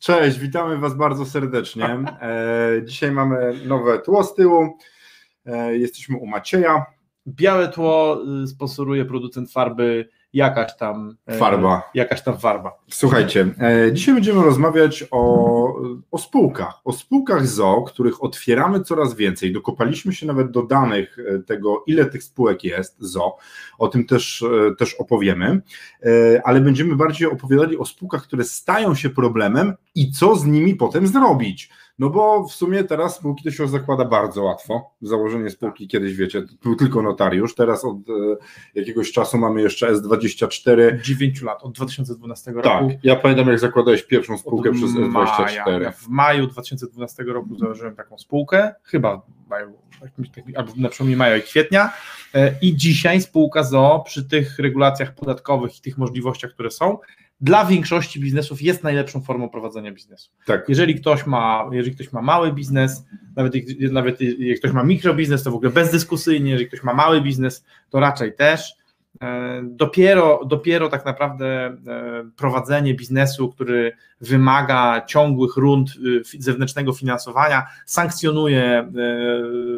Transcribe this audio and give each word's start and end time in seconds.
cześć, 0.00 0.38
witamy 0.38 0.78
Was 0.78 0.94
bardzo 0.94 1.26
serdecznie. 1.26 2.04
E, 2.20 2.70
dzisiaj 2.84 3.12
mamy 3.12 3.54
nowe 3.66 3.98
tło 3.98 4.24
z 4.24 4.34
tyłu. 4.34 4.78
E, 5.46 5.76
jesteśmy 5.76 6.16
u 6.16 6.26
Macieja. 6.26 6.86
Białe 7.26 7.68
tło 7.68 8.22
y, 8.44 8.46
sponsoruje 8.46 9.04
producent 9.04 9.52
farby 9.52 10.08
jakaś 10.32 10.76
tam 10.76 11.16
e, 11.26 11.38
Farba. 11.38 11.90
Jakaś 11.94 12.22
tam 12.22 12.38
farba. 12.38 12.72
Słuchajcie, 12.90 13.48
e, 13.60 13.92
dzisiaj 13.92 14.14
będziemy 14.14 14.42
rozmawiać 14.42 15.04
o, 15.10 15.74
o 16.10 16.18
spółkach, 16.18 16.80
o 16.84 16.92
spółkach 16.92 17.46
ZO, 17.46 17.82
których 17.82 18.24
otwieramy 18.24 18.80
coraz 18.80 19.14
więcej. 19.14 19.52
Dokopaliśmy 19.52 20.12
się 20.12 20.26
nawet 20.26 20.50
do 20.50 20.62
danych 20.62 21.16
e, 21.18 21.38
tego, 21.38 21.84
ile 21.86 22.06
tych 22.06 22.22
spółek 22.22 22.64
jest 22.64 22.96
ZO. 22.98 23.36
O 23.78 23.88
tym 23.88 24.06
też, 24.06 24.44
też 24.78 24.94
opowiemy, 24.94 25.60
ale 26.44 26.60
będziemy 26.60 26.96
bardziej 26.96 27.28
opowiadali 27.28 27.78
o 27.78 27.84
spółkach, 27.84 28.22
które 28.22 28.44
stają 28.44 28.94
się 28.94 29.10
problemem 29.10 29.74
i 29.94 30.12
co 30.12 30.36
z 30.36 30.44
nimi 30.44 30.74
potem 30.74 31.06
zrobić. 31.06 31.70
No 32.00 32.10
bo 32.10 32.44
w 32.44 32.52
sumie 32.52 32.84
teraz 32.84 33.16
spółki 33.16 33.44
to 33.44 33.50
się 33.50 33.68
zakłada 33.68 34.04
bardzo 34.04 34.42
łatwo. 34.42 34.94
Założenie 35.02 35.50
spółki 35.50 35.88
kiedyś, 35.88 36.14
wiecie, 36.14 36.42
był 36.62 36.76
tylko 36.76 37.02
notariusz. 37.02 37.54
Teraz 37.54 37.84
od 37.84 37.96
e, 37.96 38.02
jakiegoś 38.74 39.12
czasu 39.12 39.38
mamy 39.38 39.62
jeszcze 39.62 39.92
S24. 39.92 41.00
9 41.00 41.42
lat, 41.42 41.62
od 41.62 41.72
2012 41.72 42.52
Tak, 42.52 42.64
roku. 42.64 42.90
ja 43.02 43.16
pamiętam 43.16 43.48
jak 43.48 43.58
zakładałeś 43.58 44.02
pierwszą 44.02 44.38
spółkę 44.38 44.70
Od 44.70 44.76
przez 44.76 44.94
maja. 44.94 45.26
S24. 45.26 45.82
Ja 45.82 45.92
w 45.92 46.08
maju 46.08 46.46
2012 46.46 47.22
roku 47.22 47.58
założyłem 47.58 47.96
taką 47.96 48.18
spółkę, 48.18 48.74
chyba 48.82 49.16
w 49.16 49.50
maju, 49.50 49.78
albo 50.56 50.72
na 50.76 50.88
przełomie 50.88 51.16
maja 51.16 51.36
i 51.36 51.42
kwietnia. 51.42 51.92
E, 52.34 52.54
I 52.62 52.76
dzisiaj 52.76 53.20
spółka 53.20 53.62
ZO 53.62 54.02
przy 54.06 54.28
tych 54.28 54.58
regulacjach 54.58 55.14
podatkowych 55.14 55.78
i 55.78 55.80
tych 55.80 55.98
możliwościach, 55.98 56.50
które 56.50 56.70
są, 56.70 56.98
dla 57.40 57.64
większości 57.64 58.20
biznesów 58.20 58.62
jest 58.62 58.82
najlepszą 58.82 59.20
formą 59.20 59.48
prowadzenia 59.48 59.92
biznesu. 59.92 60.30
Tak, 60.46 60.68
Jeżeli 60.68 60.94
ktoś 60.94 61.26
ma, 61.26 61.64
jeżeli 61.72 61.94
ktoś 61.94 62.12
ma 62.12 62.22
mały 62.22 62.52
biznes, 62.52 63.04
nawet, 63.36 63.52
nawet 63.92 64.20
jak 64.38 64.58
ktoś 64.58 64.72
ma 64.72 64.82
mikrobiznes, 64.84 65.42
to 65.42 65.50
w 65.50 65.54
ogóle 65.54 65.70
bezdyskusyjnie, 65.70 66.50
jeżeli 66.50 66.68
ktoś 66.68 66.82
ma 66.82 66.94
mały 66.94 67.20
biznes, 67.20 67.64
to 67.90 68.00
raczej 68.00 68.34
też. 68.34 68.72
E, 69.22 69.60
Dopiero, 69.64 70.40
dopiero 70.46 70.88
tak 70.88 71.04
naprawdę 71.04 71.46
e, 71.66 71.76
prowadzenie 72.36 72.94
biznesu, 72.94 73.48
który 73.48 73.92
wymaga 74.20 75.04
ciągłych 75.06 75.56
rund 75.56 75.90
fi- 76.30 76.42
zewnętrznego 76.42 76.92
finansowania, 76.92 77.66
sankcjonuje 77.86 78.62
e, 78.64 78.86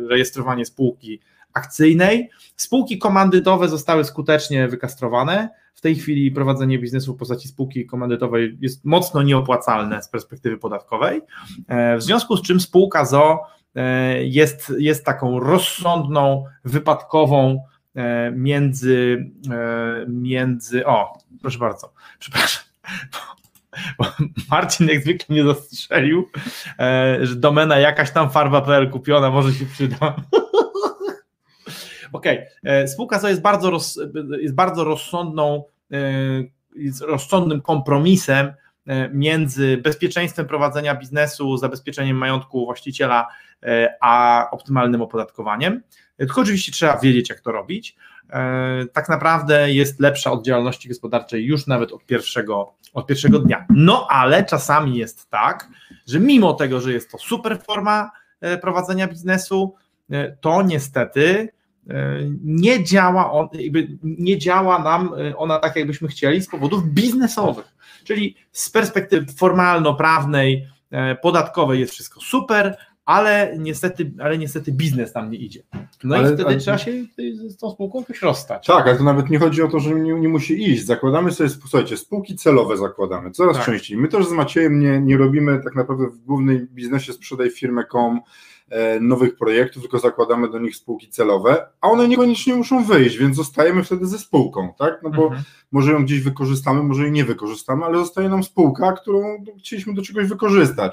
rejestrowanie 0.09 0.65
spółki 0.67 1.21
akcyjnej. 1.55 2.31
Spółki 2.57 2.99
komandytowe 2.99 3.69
zostały 3.69 4.05
skutecznie 4.05 4.69
wykastrowane. 4.69 5.49
W 5.75 5.81
tej 5.81 5.95
chwili 5.95 6.31
prowadzenie 6.31 6.79
biznesu 6.79 7.15
w 7.15 7.19
postaci 7.19 7.49
spółki 7.49 7.87
komandytowej 7.87 8.59
jest 8.61 8.85
mocno 8.85 9.23
nieopłacalne 9.23 10.03
z 10.03 10.09
perspektywy 10.09 10.59
podatkowej. 10.59 11.21
E, 11.69 11.97
W 11.97 12.03
związku 12.03 12.37
z 12.37 12.43
czym 12.43 12.61
spółka 12.61 13.05
ZO 13.05 13.41
e, 13.75 14.25
jest, 14.25 14.73
jest 14.79 15.05
taką 15.05 15.41
rozsądną, 15.41 16.45
wypadkową 16.65 17.65
e, 17.95 18.31
między, 18.31 19.31
między. 20.09 20.87
O, 20.87 21.19
proszę 21.41 21.59
bardzo, 21.59 21.93
przepraszam. 22.19 22.65
Marcin 24.51 24.89
jak 24.89 25.03
zwykle 25.03 25.27
mnie 25.29 25.45
zastrzelił, 25.45 26.29
że 27.23 27.37
domena 27.37 27.79
jakaś 27.79 28.11
tam 28.11 28.31
farba.pl 28.31 28.91
kupiona 28.91 29.31
może 29.31 29.53
się 29.53 29.67
przyda. 29.67 30.17
Okej, 32.13 32.47
e, 32.65 32.89
spółka 32.89 33.19
ZO 33.19 33.29
jest 33.29 33.41
bardzo, 33.41 33.71
roz, 33.71 34.01
jest 34.41 34.55
bardzo 34.55 34.85
rozsądną, 34.85 35.65
e, 35.93 35.97
jest 36.77 37.01
rozsądnym 37.01 37.61
kompromisem 37.61 38.53
e, 38.87 39.09
między 39.09 39.77
bezpieczeństwem 39.77 40.47
prowadzenia 40.47 40.95
biznesu, 40.95 41.57
zabezpieczeniem 41.57 42.17
majątku 42.17 42.65
właściciela, 42.65 43.29
a 44.01 44.49
optymalnym 44.51 45.03
opodatkowaniem. 45.03 45.83
Tylko 46.17 46.41
oczywiście 46.41 46.73
trzeba 46.73 46.99
wiedzieć, 46.99 47.29
jak 47.29 47.41
to 47.41 47.53
robić. 47.53 47.97
Tak 48.93 49.09
naprawdę 49.09 49.73
jest 49.73 50.01
lepsza 50.01 50.33
od 50.33 50.45
działalności 50.45 50.89
gospodarczej 50.89 51.45
już 51.45 51.67
nawet 51.67 51.93
od 51.93 52.07
pierwszego, 52.07 52.75
od 52.95 53.07
pierwszego 53.07 53.39
dnia. 53.39 53.67
No 53.71 54.07
ale 54.11 54.45
czasami 54.45 54.99
jest 54.99 55.31
tak, 55.31 55.69
że 56.07 56.21
mimo 56.21 56.55
tego, 56.55 56.81
że 56.81 56.93
jest 56.93 57.11
to 57.11 57.19
super 57.19 57.59
forma 57.67 58.11
prowadzenia 58.61 59.09
biznesu, 59.09 59.75
to 60.41 60.63
niestety 60.63 61.49
nie 62.45 62.85
działa, 62.85 63.33
on, 63.33 63.49
jakby 63.53 63.89
nie 64.03 64.39
działa 64.39 64.79
nam 64.83 65.15
e, 65.19 65.37
ona 65.37 65.59
tak, 65.59 65.77
jakbyśmy 65.77 66.09
chcieli 66.09 66.43
z 66.43 66.49
powodów 66.49 66.85
biznesowych. 66.89 67.75
Czyli 68.05 68.37
z 68.53 68.71
perspektywy 68.71 69.33
formalno-prawnej, 69.33 70.67
e, 70.91 71.15
podatkowej 71.15 71.81
jest 71.81 71.93
wszystko 71.93 72.21
super, 72.21 72.77
ale 73.05 73.55
niestety, 73.59 74.13
ale 74.21 74.39
niestety 74.39 74.73
biznes 74.73 75.15
nam 75.15 75.31
nie 75.31 75.39
idzie. 75.39 75.63
No 76.05 76.17
Ale- 76.17 76.25
i 76.25 76.35
wtedy 76.35 76.47
ale- 76.47 76.57
trzeba 76.57 76.79
się 76.79 76.93
z 77.47 77.57
tą 77.57 77.71
spółką 77.71 77.99
jakoś 77.99 78.23
rozstać. 78.23 78.67
tak, 78.67 78.87
ale 78.87 78.97
to 78.99 79.05
nawet 79.05 79.31
nie 79.31 79.39
chodzi 79.39 79.63
o 79.63 79.69
to, 79.69 79.81
że 79.81 79.95
nie, 79.95 80.13
nie 80.15 80.29
musi 80.29 80.71
iść. 80.71 80.85
Zakładamy 80.85 81.33
sobie, 81.33 81.51
słuchajcie, 81.51 81.97
spółki 81.97 82.37
celowe 82.37 82.77
zakładamy 82.77 83.31
coraz 83.31 83.57
Tak. 83.57 83.67
częściej. 83.67 83.97
My 83.97 84.09
też 84.09 84.27
z 84.27 84.33
Maciejem 84.33 84.81
nie, 84.81 85.01
nie 85.01 85.17
robimy 85.17 85.61
tak 85.65 85.75
naprawdę 85.75 86.07
w 86.07 86.19
głównej 86.19 86.67
biznesie 86.71 87.13
sprzedaj 87.13 87.51
firmę.com 87.51 88.17
e, 88.17 88.21
nowych 89.01 89.37
projektów, 89.37 89.83
tylko 89.83 89.99
zakładamy 89.99 90.51
do 90.51 90.59
nich 90.59 90.77
spółki 90.77 91.09
celowe, 91.09 91.67
a 91.81 91.89
one 91.91 92.09
niekoniecznie 92.09 92.55
muszą 92.55 92.85
wyjść, 92.85 93.19
więc 93.19 93.37
zostajemy 93.37 93.85
wtedy 93.85 94.07
ze 94.07 94.19
spółką, 94.19 94.75
tak? 94.79 95.01
No 95.03 95.11
bo 95.11 95.23
Mhm. 95.25 95.43
może 95.73 95.93
ją 95.93 96.05
gdzieś 96.05 96.21
wykorzystamy, 96.21 96.83
może 96.83 97.03
jej 97.03 97.13
nie 97.13 97.25
wykorzystamy, 97.25 97.85
ale 97.85 97.99
zostaje 97.99 98.29
nam 98.29 98.43
spółka, 98.43 98.93
którą 98.93 99.45
chcieliśmy 99.59 99.95
do 99.95 100.03
czegoś 100.03 100.27
wykorzystać. 100.27 100.93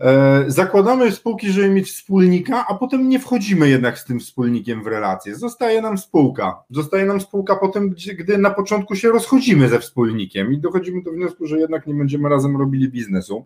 E, 0.00 0.44
Zakładamy 0.46 1.12
spółki, 1.12 1.50
żeby 1.52 1.70
mieć 1.70 1.90
wspólnika, 1.90 2.64
a 2.68 2.74
potem 2.74 3.08
nie 3.08 3.18
wchodzimy 3.18 3.68
jednak 3.68 3.98
z 3.98 4.04
tym 4.04 4.20
wspólnikiem 4.20 4.82
w 4.82 4.86
relacje. 4.86 5.36
Zostaje 5.36 5.82
nam 5.82 5.98
spółka. 5.98 6.62
Zostaje 6.70 7.04
nam 7.06 7.20
spółka 7.20 7.56
potem, 7.56 7.90
gdzie, 7.90 8.14
gdy 8.14 8.38
na 8.38 8.50
początku 8.50 8.96
się 8.96 9.08
rozchodzimy 9.08 9.68
ze 9.68 9.78
wspólnikiem 9.78 10.52
i 10.52 10.58
dochodzimy 10.58 11.02
do 11.02 11.10
wniosku, 11.10 11.46
że 11.46 11.58
jednak 11.58 11.86
nie 11.86 11.94
będziemy 11.94 12.28
razem 12.28 12.56
robili 12.56 12.88
biznesu. 12.88 13.44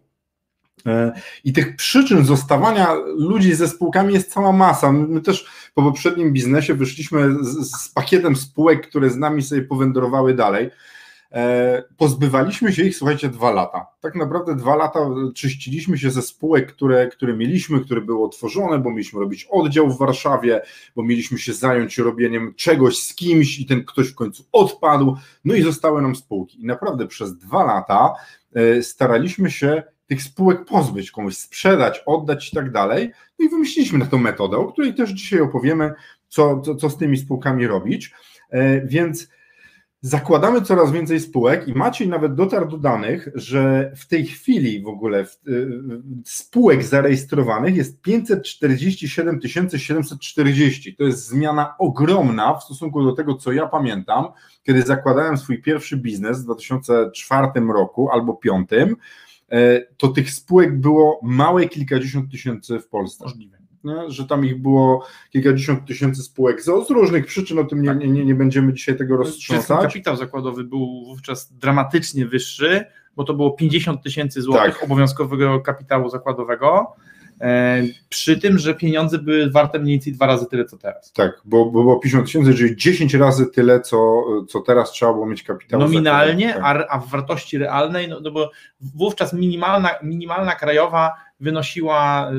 E, 0.86 1.12
I 1.44 1.52
tych 1.52 1.76
przyczyn 1.76 2.24
zostawania 2.24 2.94
ludzi 3.16 3.54
ze 3.54 3.68
spółkami 3.68 4.14
jest 4.14 4.32
cała 4.32 4.52
masa. 4.52 4.92
My 4.92 5.20
też 5.20 5.46
po 5.74 5.82
poprzednim 5.82 6.32
biznesie 6.32 6.74
wyszliśmy 6.74 7.44
z, 7.44 7.70
z 7.70 7.88
pakietem 7.88 8.36
spółek, 8.36 8.88
które 8.88 9.10
z 9.10 9.16
nami 9.16 9.42
sobie 9.42 9.62
powędrowały 9.62 10.34
dalej. 10.34 10.70
E, 11.32 11.82
Pozbywaliśmy 11.96 12.72
się 12.72 12.82
ich, 12.82 12.96
słuchajcie, 12.96 13.28
dwa 13.28 13.50
lata. 13.50 13.86
Tak 14.00 14.14
naprawdę 14.14 14.56
dwa 14.56 14.76
lata 14.76 15.00
czyściliśmy 15.34 15.98
się 15.98 16.10
ze 16.10 16.22
spółek, 16.22 16.72
które, 16.72 17.06
które 17.06 17.36
mieliśmy, 17.36 17.80
które 17.80 18.00
były 18.00 18.24
otworzone, 18.24 18.78
bo 18.78 18.90
mieliśmy 18.90 19.20
robić 19.20 19.48
oddział 19.50 19.90
w 19.90 19.98
Warszawie, 19.98 20.60
bo 20.96 21.02
mieliśmy 21.02 21.38
się 21.38 21.52
zająć 21.52 21.98
robieniem 21.98 22.54
czegoś 22.56 22.98
z 22.98 23.14
kimś 23.14 23.58
i 23.58 23.66
ten 23.66 23.84
ktoś 23.84 24.08
w 24.08 24.14
końcu 24.14 24.44
odpadł. 24.52 25.16
No 25.44 25.54
i 25.54 25.62
zostały 25.62 26.02
nam 26.02 26.16
spółki. 26.16 26.62
I 26.62 26.66
naprawdę 26.66 27.06
przez 27.06 27.36
dwa 27.38 27.64
lata 27.64 28.14
e, 28.54 28.82
staraliśmy 28.82 29.50
się 29.50 29.82
tych 30.12 30.22
spółek 30.22 30.64
pozbyć, 30.64 31.10
komuś 31.10 31.36
sprzedać, 31.36 32.02
oddać 32.06 32.52
i 32.52 32.56
tak 32.56 32.72
dalej. 32.72 33.10
No 33.38 33.46
i 33.46 33.48
wymyśliliśmy 33.48 33.98
na 33.98 34.06
tą 34.06 34.18
metodę, 34.18 34.56
o 34.56 34.72
której 34.72 34.94
też 34.94 35.10
dzisiaj 35.10 35.40
opowiemy, 35.40 35.92
co, 36.28 36.60
co, 36.60 36.74
co 36.74 36.90
z 36.90 36.96
tymi 36.96 37.16
spółkami 37.16 37.66
robić. 37.66 38.14
E, 38.50 38.86
Więc 38.86 39.28
zakładamy 40.00 40.62
coraz 40.62 40.92
więcej 40.92 41.20
spółek 41.20 41.68
i 41.68 41.74
Maciej 41.74 42.08
nawet 42.08 42.34
dotarł 42.34 42.68
do 42.68 42.78
danych, 42.78 43.28
że 43.34 43.92
w 43.96 44.06
tej 44.06 44.26
chwili 44.26 44.82
w 44.82 44.88
ogóle 44.88 45.26
y, 45.48 45.68
spółek 46.24 46.84
zarejestrowanych 46.84 47.76
jest 47.76 48.00
547 48.00 49.40
740. 49.76 50.96
To 50.96 51.04
jest 51.04 51.26
zmiana 51.26 51.74
ogromna 51.78 52.54
w 52.54 52.64
stosunku 52.64 53.04
do 53.04 53.12
tego, 53.12 53.34
co 53.34 53.52
ja 53.52 53.66
pamiętam, 53.66 54.26
kiedy 54.62 54.82
zakładałem 54.82 55.38
swój 55.38 55.62
pierwszy 55.62 55.96
biznes 55.96 56.40
w 56.40 56.44
2004 56.44 57.48
roku 57.74 58.10
albo 58.10 58.32
2005, 58.32 58.98
to 59.96 60.08
tych 60.08 60.30
spółek 60.30 60.80
było 60.80 61.20
małe 61.22 61.68
kilkadziesiąt 61.68 62.30
tysięcy 62.30 62.78
w 62.80 62.88
Polsce 62.88 63.24
Możliwe. 63.24 63.58
nie? 63.84 64.10
że 64.10 64.26
tam 64.26 64.44
ich 64.46 64.62
było 64.62 65.06
kilkadziesiąt 65.30 65.86
tysięcy 65.86 66.22
spółek 66.22 66.62
z, 66.62 66.64
z 66.64 66.90
różnych 66.90 67.26
przyczyn, 67.26 67.58
o 67.58 67.64
tym 67.64 67.82
nie, 67.82 67.94
nie, 67.94 68.08
nie, 68.08 68.24
nie 68.24 68.34
będziemy 68.34 68.72
dzisiaj 68.72 68.96
tego 68.96 69.16
roztrząsać. 69.16 69.82
kapitał 69.82 70.16
zakładowy 70.16 70.64
był 70.64 71.04
wówczas 71.06 71.52
dramatycznie 71.52 72.26
wyższy, 72.26 72.84
bo 73.16 73.24
to 73.24 73.34
było 73.34 73.50
50 73.50 74.02
tysięcy 74.02 74.42
złotych 74.42 74.74
Tak. 74.74 74.84
obowiązkowego 74.84 75.60
kapitału 75.60 76.08
zakładowego, 76.08 76.86
e, 76.96 77.11
przy 78.08 78.38
tym, 78.38 78.58
że 78.58 78.74
pieniądze 78.74 79.18
były 79.18 79.50
warte 79.50 79.78
mniej 79.78 79.94
więcej 79.94 80.12
dwa 80.12 80.26
razy 80.26 80.46
tyle, 80.46 80.64
co 80.64 80.78
teraz. 80.78 81.12
Tak, 81.12 81.40
bo, 81.44 81.64
bo 81.64 81.82
było 81.82 81.98
50 81.98 82.26
tysięcy, 82.26 82.54
czyli 82.54 82.76
10 82.76 83.14
razy 83.14 83.46
tyle, 83.46 83.80
co, 83.80 84.24
co 84.48 84.60
teraz 84.60 84.90
trzeba 84.90 85.12
było 85.12 85.26
mieć 85.26 85.42
kapitału. 85.42 85.82
Nominalnie, 85.82 86.48
zakładowego. 86.48 86.90
a, 86.90 86.96
a 86.96 86.98
w 86.98 87.08
wartości 87.08 87.58
realnej, 87.58 88.08
no, 88.08 88.20
no 88.20 88.30
bo 88.30 88.50
wówczas 88.80 89.32
minimalna, 89.32 89.90
minimalna 90.02 90.54
krajowa 90.54 91.14
wynosiła, 91.40 92.30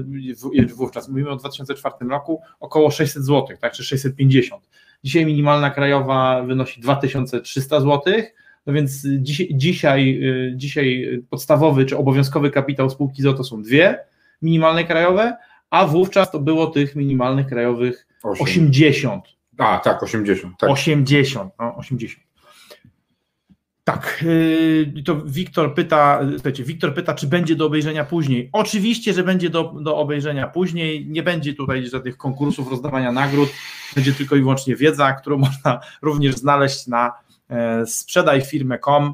wówczas, 0.76 1.10
mówimy 1.10 1.30
o 1.30 1.36
2004 1.36 1.96
roku, 2.10 2.42
około 2.60 2.92
600 2.92 3.24
zł, 3.24 3.58
tak, 3.62 3.74
czy 3.74 3.84
650. 3.84 4.70
Dzisiaj 5.04 5.26
minimalna 5.26 5.70
krajowa 5.70 6.44
wynosi 6.44 6.82
2300 6.82 7.80
zł, 7.80 8.14
no 8.66 8.74
więc 8.74 9.08
dzisiaj, 9.18 9.48
dzisiaj, 9.52 10.20
y, 10.24 10.54
dzisiaj 10.56 11.22
podstawowy 11.30 11.86
czy 11.86 11.98
obowiązkowy 11.98 12.52
kapitał 12.52 12.90
spółki 12.90 13.22
ZO 13.22 13.34
to 13.34 13.44
są 13.44 13.62
dwie 13.62 14.00
minimalne 14.44 14.84
krajowe, 14.84 15.38
a 15.70 15.88
wówczas 15.88 16.32
to 16.32 16.40
było 16.40 16.68
tych 16.68 16.96
minimalnych 16.96 17.48
krajowych 17.48 18.08
Osiem. 18.24 18.44
80. 18.44 19.26
A, 19.58 19.80
tak, 19.80 20.04
80. 20.04 20.58
Tak. 20.60 20.70
80, 20.70 21.54
no 21.60 21.76
80. 21.76 22.24
Tak, 23.84 24.24
yy, 24.96 25.04
to 25.04 25.22
Wiktor 25.26 25.74
pyta, 25.74 26.22
słuchajcie, 26.34 26.64
Wiktor 26.64 26.94
pyta, 26.94 27.14
czy 27.14 27.28
będzie 27.28 27.56
do 27.56 27.66
obejrzenia 27.66 28.06
później. 28.06 28.50
Oczywiście, 28.54 29.14
że 29.14 29.24
będzie 29.24 29.50
do, 29.50 29.64
do 29.64 29.98
obejrzenia 29.98 30.48
później. 30.48 31.08
Nie 31.10 31.24
będzie 31.24 31.54
tutaj 31.54 31.88
żadnych 31.88 32.18
konkursów, 32.18 32.72
rozdawania 32.72 33.12
nagród. 33.12 33.50
Będzie 33.96 34.14
tylko 34.14 34.36
i 34.36 34.40
wyłącznie 34.40 34.76
wiedza, 34.76 35.14
którą 35.14 35.38
można 35.48 35.80
również 36.02 36.36
znaleźć 36.36 36.88
na 36.88 37.12
e, 37.50 37.86
sprzedajfirmę.com 37.86 39.14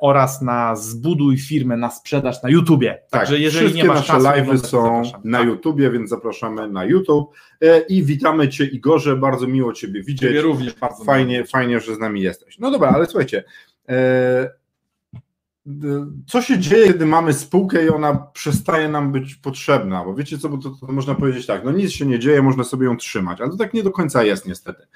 oraz 0.00 0.42
na 0.42 0.76
zbuduj 0.76 1.38
firmę 1.38 1.76
na 1.76 1.90
sprzedaż 1.90 2.42
na 2.42 2.50
YouTubie. 2.50 2.98
Tak, 3.10 3.20
Także 3.20 3.38
jeżeli 3.38 3.66
wszystkie 3.66 3.82
nie 3.82 3.88
masz 3.88 4.08
nasze 4.08 4.12
czasu, 4.12 4.26
live'y 4.26 4.58
są 4.58 4.82
zapraszam. 4.82 5.20
na 5.24 5.38
Tak. 5.38 5.46
YouTubie, 5.46 5.90
więc 5.90 6.10
zapraszamy 6.10 6.68
na 6.68 6.84
YouTube. 6.84 7.30
E, 7.62 7.80
I 7.80 8.02
witamy 8.02 8.48
Cię 8.48 8.64
Igorze, 8.64 9.16
bardzo 9.16 9.46
miło 9.46 9.72
Ciebie 9.72 10.02
widzieć. 10.02 10.28
Ciebie 10.28 10.40
również 10.40 10.74
bardzo 10.74 11.04
Fajnie, 11.04 11.44
fajnie, 11.44 11.80
że 11.80 11.94
z 11.94 11.98
nami 11.98 12.20
jesteś. 12.20 12.58
No 12.58 12.70
dobra, 12.70 12.88
ale 12.90 13.06
słuchajcie, 13.06 13.44
e, 13.88 14.50
co 16.26 16.42
się 16.42 16.58
dzieje, 16.58 16.86
kiedy 16.86 17.06
mamy 17.06 17.32
spółkę 17.32 17.84
i 17.84 17.88
ona 17.88 18.14
przestaje 18.14 18.88
nam 18.88 19.12
być 19.12 19.34
potrzebna? 19.34 20.04
Bo 20.04 20.14
wiecie 20.14 20.38
co, 20.38 20.48
bo 20.48 20.58
to, 20.58 20.70
to 20.70 20.92
można 20.92 21.14
powiedzieć 21.14 21.46
tak, 21.46 21.64
no 21.64 21.72
nic 21.72 21.90
się 21.92 22.06
nie 22.06 22.18
dzieje, 22.18 22.42
można 22.42 22.64
sobie 22.64 22.86
ją 22.86 22.96
trzymać, 22.96 23.40
ale 23.40 23.50
to 23.50 23.56
tak 23.56 23.74
nie 23.74 23.82
do 23.82 23.90
końca 23.90 24.24
jest 24.24 24.46
niestety. 24.46 24.86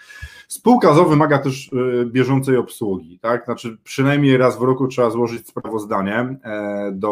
Spółka 0.48 0.94
ZO 0.94 1.04
wymaga 1.04 1.38
też 1.38 1.70
e, 1.72 2.06
bieżącej 2.06 2.56
obsługi, 2.56 3.18
tak? 3.18 3.44
Znaczy 3.44 3.78
przynajmniej 3.84 4.36
raz 4.36 4.58
w 4.58 4.62
roku 4.62 4.88
trzeba 4.88 5.10
złożyć 5.10 5.48
sprawozdanie 5.48 6.14
e, 6.14 6.90
do 6.92 7.10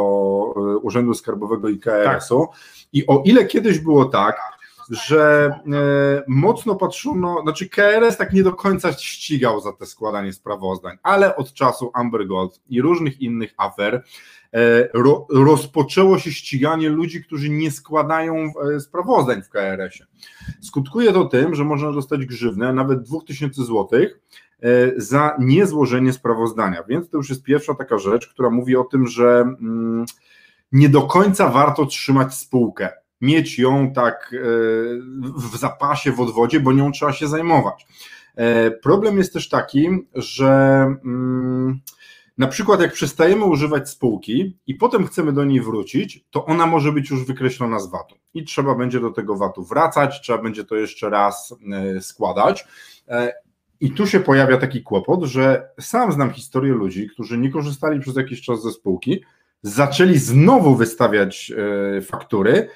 e, 0.57 0.61
Urzędu 0.77 1.15
Skarbowego 1.15 1.69
i 1.69 1.79
KRS-u 1.79 2.49
i 2.93 3.07
o 3.07 3.23
ile 3.25 3.45
kiedyś 3.45 3.79
było 3.79 4.05
tak, 4.05 4.37
że 4.91 5.47
e, 5.73 6.23
mocno 6.29 6.75
patrzono, 6.75 7.43
znaczy 7.43 7.69
KRS 7.69 8.17
tak 8.17 8.33
nie 8.33 8.43
do 8.43 8.53
końca 8.53 8.93
ścigał 8.93 9.61
za 9.61 9.73
te 9.73 9.87
składanie 9.87 10.33
sprawozdań, 10.33 10.97
ale 11.03 11.37
od 11.37 11.53
czasu 11.53 11.91
Amber 11.95 12.27
Gold 12.27 12.61
i 12.69 12.83
różnych 12.83 13.21
innych 13.21 13.55
afer 13.57 14.05
e, 14.53 14.89
ro, 14.95 15.27
rozpoczęło 15.31 16.19
się 16.19 16.33
ściganie 16.33 16.89
ludzi, 16.89 17.25
którzy 17.25 17.51
nie 17.51 17.71
składają 17.71 18.53
e, 18.75 18.81
sprawozdań 18.81 19.43
w 19.43 19.49
KRS-ie. 19.49 20.07
Skutkuje 20.61 21.13
to 21.13 21.25
tym, 21.25 21.55
że 21.55 21.65
można 21.65 21.93
dostać 21.93 22.27
grzywnę 22.27 22.73
nawet 22.73 23.03
2000 23.03 23.65
zł 23.65 23.89
e, 24.01 24.07
za 24.97 25.37
niezłożenie 25.39 26.13
sprawozdania, 26.13 26.83
więc 26.89 27.11
to 27.11 27.17
już 27.17 27.29
jest 27.29 27.43
pierwsza 27.43 27.75
taka 27.75 27.99
rzecz, 27.99 28.29
która 28.29 28.51
mówi 28.51 28.77
o 28.77 28.85
tym, 28.85 29.07
że 29.07 29.41
mm, 29.41 30.05
nie 30.73 30.89
do 30.89 31.03
końca 31.03 31.49
warto 31.49 31.87
trzymać 31.87 32.35
spółkę 32.35 33.04
mieć 33.25 33.59
ją 33.59 33.93
tak 33.93 34.35
e, 34.35 34.39
w 35.37 35.57
zapasie, 35.57 36.13
w 36.13 36.21
odwodzie, 36.21 36.61
bo 36.61 36.73
nią 36.73 36.93
trzeba 36.93 37.13
się 37.13 37.29
zajmować. 37.29 37.87
E, 38.37 38.71
Problem 38.71 39.19
jest 39.19 39.33
też 39.33 39.49
taki, 39.49 39.89
że 40.15 40.49
mm, 41.05 41.81
na 42.39 42.47
przykład 42.49 42.81
jak 42.81 42.93
przestajemy 42.93 43.45
używać 43.45 43.91
spółki 43.91 44.59
i 44.67 44.75
potem 44.75 45.07
chcemy 45.07 45.33
do 45.33 45.45
niej 45.45 45.61
wrócić, 45.61 46.25
to 46.31 46.45
ona 46.45 46.67
może 46.67 46.93
być 46.93 47.11
już 47.11 47.27
wykreślona 47.27 47.79
z 47.79 47.91
VAT-u 47.91 48.15
i 48.35 48.45
trzeba 48.45 48.75
będzie 48.75 49.01
do 49.01 49.11
tego 49.11 49.37
VAT-u 49.37 49.65
wracać, 49.65 50.21
trzeba 50.21 50.43
będzie 50.43 50.65
to 50.65 50.77
jeszcze 50.77 51.11
raz 51.11 51.55
e, 51.73 52.01
składać. 52.01 52.67
I 53.81 53.91
tu 53.91 54.07
się 54.07 54.21
pojawia 54.21 54.57
taki 54.57 54.83
kłopot, 54.83 55.25
że 55.25 55.69
sam 55.81 56.13
znam 56.13 56.31
historię 56.31 56.73
ludzi, 56.73 57.09
którzy 57.09 57.39
nie 57.39 57.51
korzystali 57.51 58.01
przez 58.01 58.17
jakiś 58.17 58.43
czas 58.43 58.63
ze 58.63 58.71
spółki, 58.71 59.25
zaczęli 59.63 60.19
znowu 60.19 60.77
wystawiać 60.77 61.53
faktury, 62.03 62.69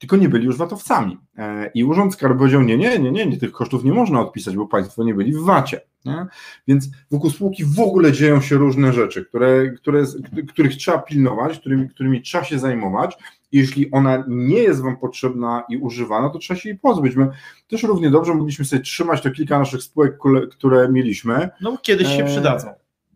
tylko 0.00 0.16
nie 0.16 0.28
byli 0.28 0.46
już 0.46 0.56
VAT-owcami. 0.56 1.18
E, 1.38 1.70
I 1.74 1.84
Urząd 1.84 2.14
Skarbowy 2.14 2.38
powiedział, 2.38 2.62
nie, 2.62 2.78
nie, 2.78 2.98
nie, 2.98 3.12
nie, 3.12 3.26
nie, 3.26 3.36
tych 3.36 3.52
kosztów 3.52 3.84
nie 3.84 3.92
można 3.92 4.20
odpisać, 4.20 4.56
bo 4.56 4.66
państwo 4.66 5.04
nie 5.04 5.14
byli 5.14 5.32
w 5.32 5.40
VAT-ie. 5.40 5.80
Nie? 6.04 6.26
Więc 6.68 6.88
wokół 7.10 7.30
spółki 7.30 7.64
w 7.64 7.80
ogóle 7.80 8.12
dzieją 8.12 8.40
się 8.40 8.56
różne 8.56 8.92
rzeczy, 8.92 9.24
które, 9.24 9.70
które, 9.70 10.04
których 10.48 10.76
trzeba 10.76 10.98
pilnować, 10.98 11.58
którymi, 11.58 11.88
którymi 11.88 12.22
trzeba 12.22 12.44
się 12.44 12.58
zajmować. 12.58 13.16
I 13.52 13.58
jeśli 13.58 13.90
ona 13.90 14.24
nie 14.28 14.58
jest 14.58 14.82
Wam 14.82 14.96
potrzebna 14.96 15.64
i 15.68 15.76
używana, 15.76 16.30
to 16.30 16.38
trzeba 16.38 16.60
się 16.60 16.68
jej 16.68 16.78
pozbyć. 16.78 17.16
My 17.16 17.28
też 17.68 17.82
równie 17.82 18.10
dobrze 18.10 18.34
mogliśmy 18.34 18.64
sobie 18.64 18.82
trzymać 18.82 19.22
to 19.22 19.30
kilka 19.30 19.58
naszych 19.58 19.82
spółek, 19.82 20.18
które 20.50 20.88
mieliśmy, 20.88 21.48
No 21.60 21.78
kiedyś 21.82 22.08
się 22.08 22.24
E, 22.24 22.26
przydadzą. 22.26 22.68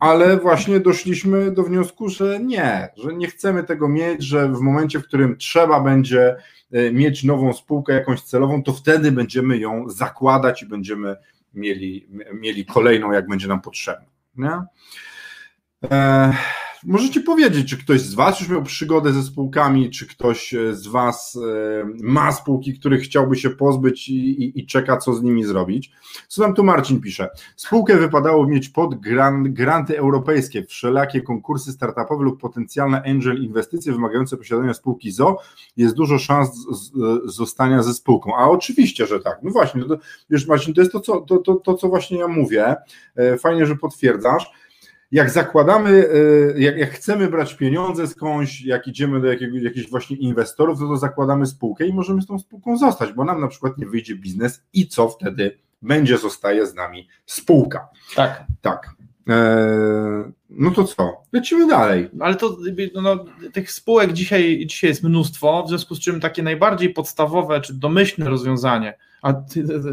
Ale 0.04 0.36
właśnie 0.36 0.80
doszliśmy 0.80 1.50
do 1.50 1.62
wniosku, 1.62 2.08
że 2.08 2.40
nie, 2.40 2.88
że 2.96 3.14
nie 3.14 3.26
chcemy 3.26 3.64
tego 3.64 3.88
mieć, 3.88 4.22
że 4.22 4.48
w 4.48 4.60
momencie, 4.60 4.98
w 4.98 5.04
którym 5.04 5.36
trzeba 5.36 5.80
będzie 5.80 6.36
e, 6.72 6.92
mieć 6.92 7.24
nową 7.24 7.52
spółkę 7.52 7.92
jakąś 7.92 8.22
celową, 8.22 8.62
to 8.62 8.72
wtedy 8.72 9.12
będziemy 9.12 9.58
ją 9.58 9.88
zakładać 9.88 10.62
i 10.62 10.66
będziemy 10.66 11.16
mieli, 11.54 12.08
mieli 12.34 12.66
kolejną, 12.66 13.12
jak 13.12 13.28
będzie 13.28 13.48
nam 13.48 13.60
potrzebna. 13.60 14.06
Nie? 14.36 14.62
E, 15.90 16.32
możecie 16.84 17.20
powiedzieć, 17.20 17.70
czy 17.70 17.78
ktoś 17.78 18.00
z 18.00 18.14
Was 18.14 18.40
już 18.40 18.48
miał 18.48 18.62
przygodę 18.62 19.12
ze 19.12 19.22
spółkami, 19.22 19.90
czy 19.90 20.06
ktoś 20.06 20.54
e, 20.54 20.74
z 20.74 20.86
Was 20.86 21.38
e, 21.82 21.84
ma 22.02 22.32
spółki, 22.32 22.78
których 22.78 23.02
chciałby 23.02 23.36
się 23.36 23.50
pozbyć 23.50 24.08
i, 24.08 24.14
i, 24.14 24.60
i 24.60 24.66
czeka, 24.66 24.96
co 24.96 25.14
z 25.14 25.22
nimi 25.22 25.44
zrobić. 25.44 25.92
Co 26.28 26.42
nam 26.42 26.54
tu 26.54 26.64
Marcin 26.64 27.00
pisze? 27.00 27.28
Spółkę 27.56 27.96
wypadało 27.96 28.46
mieć 28.46 28.68
pod 28.68 28.94
gran, 28.94 29.54
granty 29.54 29.98
europejskie, 29.98 30.64
wszelakie 30.64 31.20
konkursy 31.20 31.72
startupowe 31.72 32.24
lub 32.24 32.40
potencjalne 32.40 33.02
angel 33.02 33.42
inwestycje 33.42 33.92
wymagające 33.92 34.36
posiadania 34.36 34.74
spółki 34.74 35.12
ZO. 35.12 35.38
Jest 35.76 35.94
dużo 35.94 36.18
szans 36.18 36.54
z, 36.54 36.92
z, 36.92 36.92
zostania 37.34 37.82
ze 37.82 37.94
spółką. 37.94 38.36
A 38.36 38.44
oczywiście, 38.50 39.06
że 39.06 39.20
tak. 39.20 39.38
No 39.42 39.50
właśnie, 39.50 39.84
to, 39.84 39.98
wiesz 40.30 40.46
Marcin, 40.46 40.74
to 40.74 40.80
jest 40.80 40.92
to 40.92 41.00
co, 41.00 41.20
to, 41.20 41.38
to, 41.38 41.54
to, 41.54 41.74
co 41.74 41.88
właśnie 41.88 42.18
ja 42.18 42.28
mówię. 42.28 42.74
E, 43.16 43.38
Fajnie, 43.38 43.66
że 43.66 43.76
potwierdzasz. 43.76 44.63
Jak 45.14 45.30
zakładamy, 45.30 46.08
e, 46.54 46.60
jak, 46.60 46.78
jak 46.78 46.90
chcemy 46.90 47.28
brać 47.28 47.54
pieniądze 47.54 48.06
skądś, 48.06 48.62
jak 48.62 48.88
idziemy 48.88 49.20
do 49.20 49.26
jakiego, 49.26 49.56
jakichś 49.56 49.90
właśnie 49.90 50.16
inwestorów, 50.16 50.78
to, 50.78 50.88
to 50.88 50.96
zakładamy 50.96 51.46
spółkę 51.46 51.86
i 51.86 51.92
możemy 51.92 52.22
z 52.22 52.26
tą 52.26 52.38
spółką 52.38 52.76
zostać, 52.76 53.12
bo 53.12 53.24
nam 53.24 53.40
na 53.40 53.48
przykład 53.48 53.78
nie 53.78 53.86
wyjdzie 53.86 54.16
biznes 54.16 54.62
i 54.72 54.88
co 54.88 55.08
wtedy 55.08 55.58
będzie, 55.82 56.18
zostaje 56.18 56.66
z 56.66 56.74
nami 56.74 57.08
spółka. 57.26 57.88
Tak. 58.16 58.44
Tak. 58.60 58.90
Eee, 59.26 60.32
no 60.50 60.70
to 60.70 60.84
co? 60.84 61.22
Lecimy 61.32 61.66
dalej. 61.66 62.10
Ale 62.20 62.34
to 62.34 62.56
no, 62.94 63.02
no, 63.02 63.24
tych 63.52 63.72
spółek 63.72 64.12
dzisiaj, 64.12 64.66
dzisiaj 64.66 64.90
jest 64.90 65.02
mnóstwo, 65.02 65.64
w 65.66 65.68
związku 65.68 65.94
z 65.94 66.00
czym 66.00 66.20
takie 66.20 66.42
najbardziej 66.42 66.90
podstawowe 66.90 67.60
czy 67.60 67.74
domyślne 67.74 68.30
rozwiązanie, 68.30 68.98
a 69.22 69.34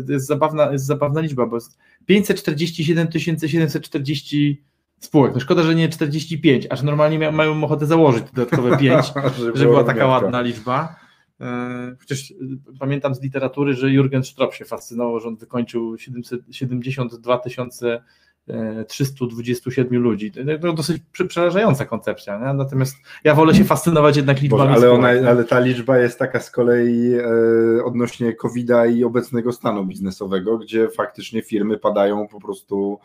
jest 0.10 0.28
zabawna, 0.28 0.72
jest 0.72 0.86
zabawna 0.86 1.22
liczba, 1.22 1.46
bo 1.46 1.58
jest 1.58 1.78
547 2.06 3.08
740 3.48 4.71
spółek. 5.02 5.34
No 5.34 5.40
szkoda, 5.40 5.64
że 5.64 5.76
nie 5.76 5.90
45, 5.90 6.68
aż 6.70 6.82
normalnie 6.82 7.20
mia- 7.20 7.32
mają 7.34 7.64
ochotę 7.64 7.86
założyć 7.86 8.24
dodatkowe 8.34 8.78
5, 8.78 9.06
żeby 9.38 9.60
była 9.66 9.84
taka 9.84 10.08
ładna 10.08 10.42
liczba. 10.42 10.96
E, 11.42 11.96
Chociaż 12.00 12.32
e, 12.32 12.36
pamiętam 12.80 13.16
z 13.16 13.22
literatury, 13.22 13.74
że 13.74 13.90
Jurgen 13.92 14.24
Strop 14.24 14.54
się 14.54 14.66
fascynował, 14.66 15.20
że 15.20 15.28
on 15.28 15.36
wykończył 15.36 15.98
772 15.98 17.38
tysiące 17.38 18.04
e, 18.48 18.86
327 18.86 20.02
ludzi. 20.02 20.32
To 20.62 20.74
dosyć 20.74 21.02
prze- 21.14 21.26
przerażająca 21.28 21.86
koncepcja. 21.86 22.40
Nie? 22.48 22.54
Natomiast 22.54 22.96
ja 23.24 23.36
wolę 23.36 23.56
się 23.56 23.64
fascynować 23.64 24.18
jednak 24.18 24.42
liczbami. 24.42 24.74
Boże, 24.74 24.76
ale, 24.88 24.92
ona, 24.92 25.14
nie? 25.14 25.30
ale 25.30 25.44
ta 25.44 25.60
liczba 25.60 25.98
jest 25.98 26.20
taka 26.20 26.40
z 26.40 26.52
kolei 26.52 27.14
e, 27.14 27.84
odnośnie 27.86 28.34
COVID-a 28.34 28.86
i 28.86 29.04
obecnego 29.04 29.52
stanu 29.52 29.86
biznesowego, 29.86 30.58
gdzie 30.58 30.90
faktycznie 30.90 31.42
firmy 31.42 31.78
padają 31.78 32.28
po 32.28 32.40
prostu 32.42 33.00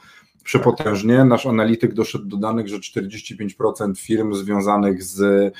przepotężnie. 0.47 1.25
Nasz 1.25 1.47
analityk 1.47 1.95
doszedł 1.95 2.25
do 2.25 2.37
danych, 2.37 2.69
że 2.69 2.77
45% 2.77 3.99
firm 3.99 4.35
związanych 4.35 5.03
z 5.03 5.53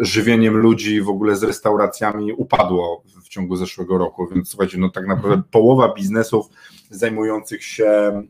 żywieniem 0.00 0.56
ludzi, 0.56 1.02
w 1.02 1.08
ogóle 1.08 1.36
z 1.36 1.42
restauracjami 1.42 2.32
upadło 2.32 3.02
w 3.24 3.28
ciągu 3.28 3.56
zeszłego 3.56 3.98
roku, 3.98 4.28
więc 4.34 4.48
słuchajcie, 4.48 4.78
no 4.78 4.90
tak 4.90 5.06
naprawdę 5.06 5.42
połowa 5.50 5.94
biznesów 5.94 6.46
zajmujących 6.90 7.64
się 7.64 8.22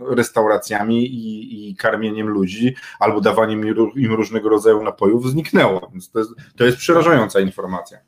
restauracjami 0.00 1.06
i, 1.06 1.70
i 1.70 1.76
karmieniem 1.76 2.28
ludzi 2.28 2.74
albo 2.98 3.20
dawaniem 3.20 3.64
im 3.96 4.12
różnego 4.12 4.48
rodzaju 4.48 4.82
napojów 4.82 5.30
zniknęło, 5.30 5.90
więc 5.92 6.10
to 6.10 6.18
jest, 6.18 6.30
to 6.56 6.64
jest 6.64 6.78
przerażająca 6.78 7.40
informacja. 7.40 7.98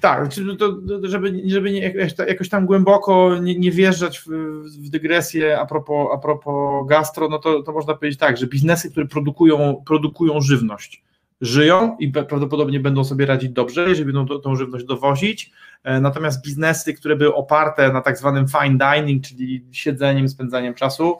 Tak, 0.00 0.28
to, 0.58 0.80
żeby, 1.02 1.42
żeby 1.46 1.72
nie, 1.72 1.94
jakoś 2.28 2.48
tam 2.48 2.66
głęboko 2.66 3.38
nie, 3.38 3.58
nie 3.58 3.70
wjeżdżać 3.70 4.18
w, 4.18 4.26
w, 4.64 4.88
dygresję 4.90 5.60
a 5.60 5.66
propos, 5.66 6.08
a 6.14 6.18
propos 6.18 6.86
gastro, 6.88 7.28
no 7.28 7.38
to, 7.38 7.62
to 7.62 7.72
można 7.72 7.94
powiedzieć 7.94 8.18
tak, 8.18 8.36
że 8.36 8.46
biznesy, 8.46 8.90
które 8.90 9.06
produkują, 9.06 9.82
produkują 9.86 10.40
żywność, 10.40 11.02
żyją 11.40 11.96
i 12.00 12.08
prawdopodobnie 12.08 12.80
będą 12.80 13.04
sobie 13.04 13.26
radzić 13.26 13.50
dobrze, 13.50 13.88
jeżeli 13.88 14.12
będą 14.12 14.40
tą 14.40 14.56
żywność 14.56 14.84
dowozić, 14.84 15.52
e, 15.84 16.00
natomiast 16.00 16.44
biznesy, 16.44 16.94
które 16.94 17.16
były 17.16 17.34
oparte 17.34 17.92
na 17.92 18.00
tak 18.00 18.18
zwanym 18.18 18.46
fine 18.48 18.78
dining, 18.78 19.24
czyli 19.24 19.64
siedzeniem, 19.72 20.28
spędzaniem 20.28 20.74
czasu, 20.74 21.18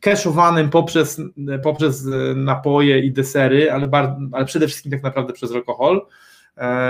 cashowanym 0.00 0.70
poprzez, 0.70 1.20
poprzez 1.62 2.06
napoje 2.36 2.98
i 3.00 3.12
desery, 3.12 3.72
ale, 3.72 3.88
ale 4.32 4.44
przede 4.44 4.66
wszystkim 4.66 4.92
tak 4.92 5.02
naprawdę 5.02 5.32
przez 5.32 5.52
alkohol, 5.52 6.00
E, 6.00 6.06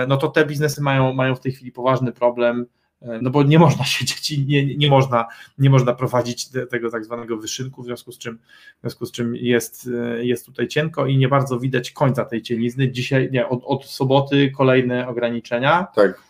no 0.08 0.16
to 0.16 0.28
te 0.28 0.46
biznesy 0.46 0.82
mają, 0.82 1.12
mają 1.12 1.34
w 1.34 1.40
tej 1.40 1.52
chwili 1.52 1.72
poważny 1.72 2.12
problem, 2.12 2.66
e, 3.02 3.18
no 3.22 3.30
bo 3.30 3.42
nie 3.42 3.58
można 3.58 3.84
siedzieć 3.94 4.30
i 4.30 4.46
nie, 4.46 4.76
nie, 4.76 4.90
można, 4.90 5.26
nie 5.58 5.70
można 5.70 5.94
prowadzić 5.94 6.48
tego 6.70 6.90
tak 6.90 7.04
zwanego 7.04 7.36
wyszynku, 7.36 7.82
w 7.82 7.84
związku 7.84 8.12
z 8.12 8.18
czym, 8.18 8.38
w 8.78 8.80
związku 8.80 9.06
z 9.06 9.12
czym 9.12 9.36
jest, 9.36 9.90
e, 9.94 10.24
jest 10.24 10.46
tutaj 10.46 10.68
cienko 10.68 11.06
i 11.06 11.18
nie 11.18 11.28
bardzo 11.28 11.58
widać 11.58 11.90
końca 11.90 12.24
tej 12.24 12.42
cielizny. 12.42 12.90
Dzisiaj, 12.90 13.28
nie, 13.32 13.48
od, 13.48 13.60
od 13.64 13.84
soboty 13.84 14.50
kolejne 14.50 15.08
ograniczenia. 15.08 15.86
Tak. 15.94 16.28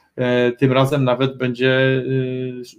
Tym 0.59 0.73
razem 0.73 1.04
nawet 1.04 1.37
będzie 1.37 2.04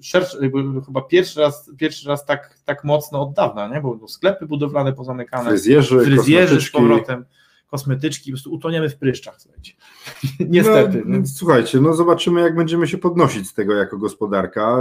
szerszy, 0.01 0.51
chyba 0.86 1.01
pierwszy 1.01 1.39
raz, 1.39 1.72
pierwszy 1.78 2.10
raz 2.10 2.25
tak, 2.25 2.58
tak 2.66 2.84
mocno 2.84 3.22
od 3.22 3.34
dawna, 3.34 3.68
nie? 3.68 3.82
bo 3.82 4.08
sklepy 4.08 4.46
budowlane 4.46 4.94
pozamykane, 4.94 5.50
fryzjerzy, 5.50 6.00
fryzjerzy 6.00 6.62
z 6.62 6.72
powrotem 6.72 7.25
kosmetyczki, 7.72 8.32
po 8.32 8.36
prostu 8.36 8.54
utoniemy 8.54 8.90
w 8.90 8.98
pryszczach, 8.98 9.36
słuchajcie. 9.42 9.74
Niestety. 10.40 11.04
No, 11.06 11.18
no, 11.20 11.28
słuchajcie, 11.28 11.82
no 11.82 11.94
zobaczymy, 11.94 12.42
jak 12.42 12.56
będziemy 12.56 12.88
się 12.88 12.98
podnosić 12.98 13.48
z 13.50 13.54
tego 13.54 13.74
jako 13.74 13.98
gospodarka. 13.98 14.78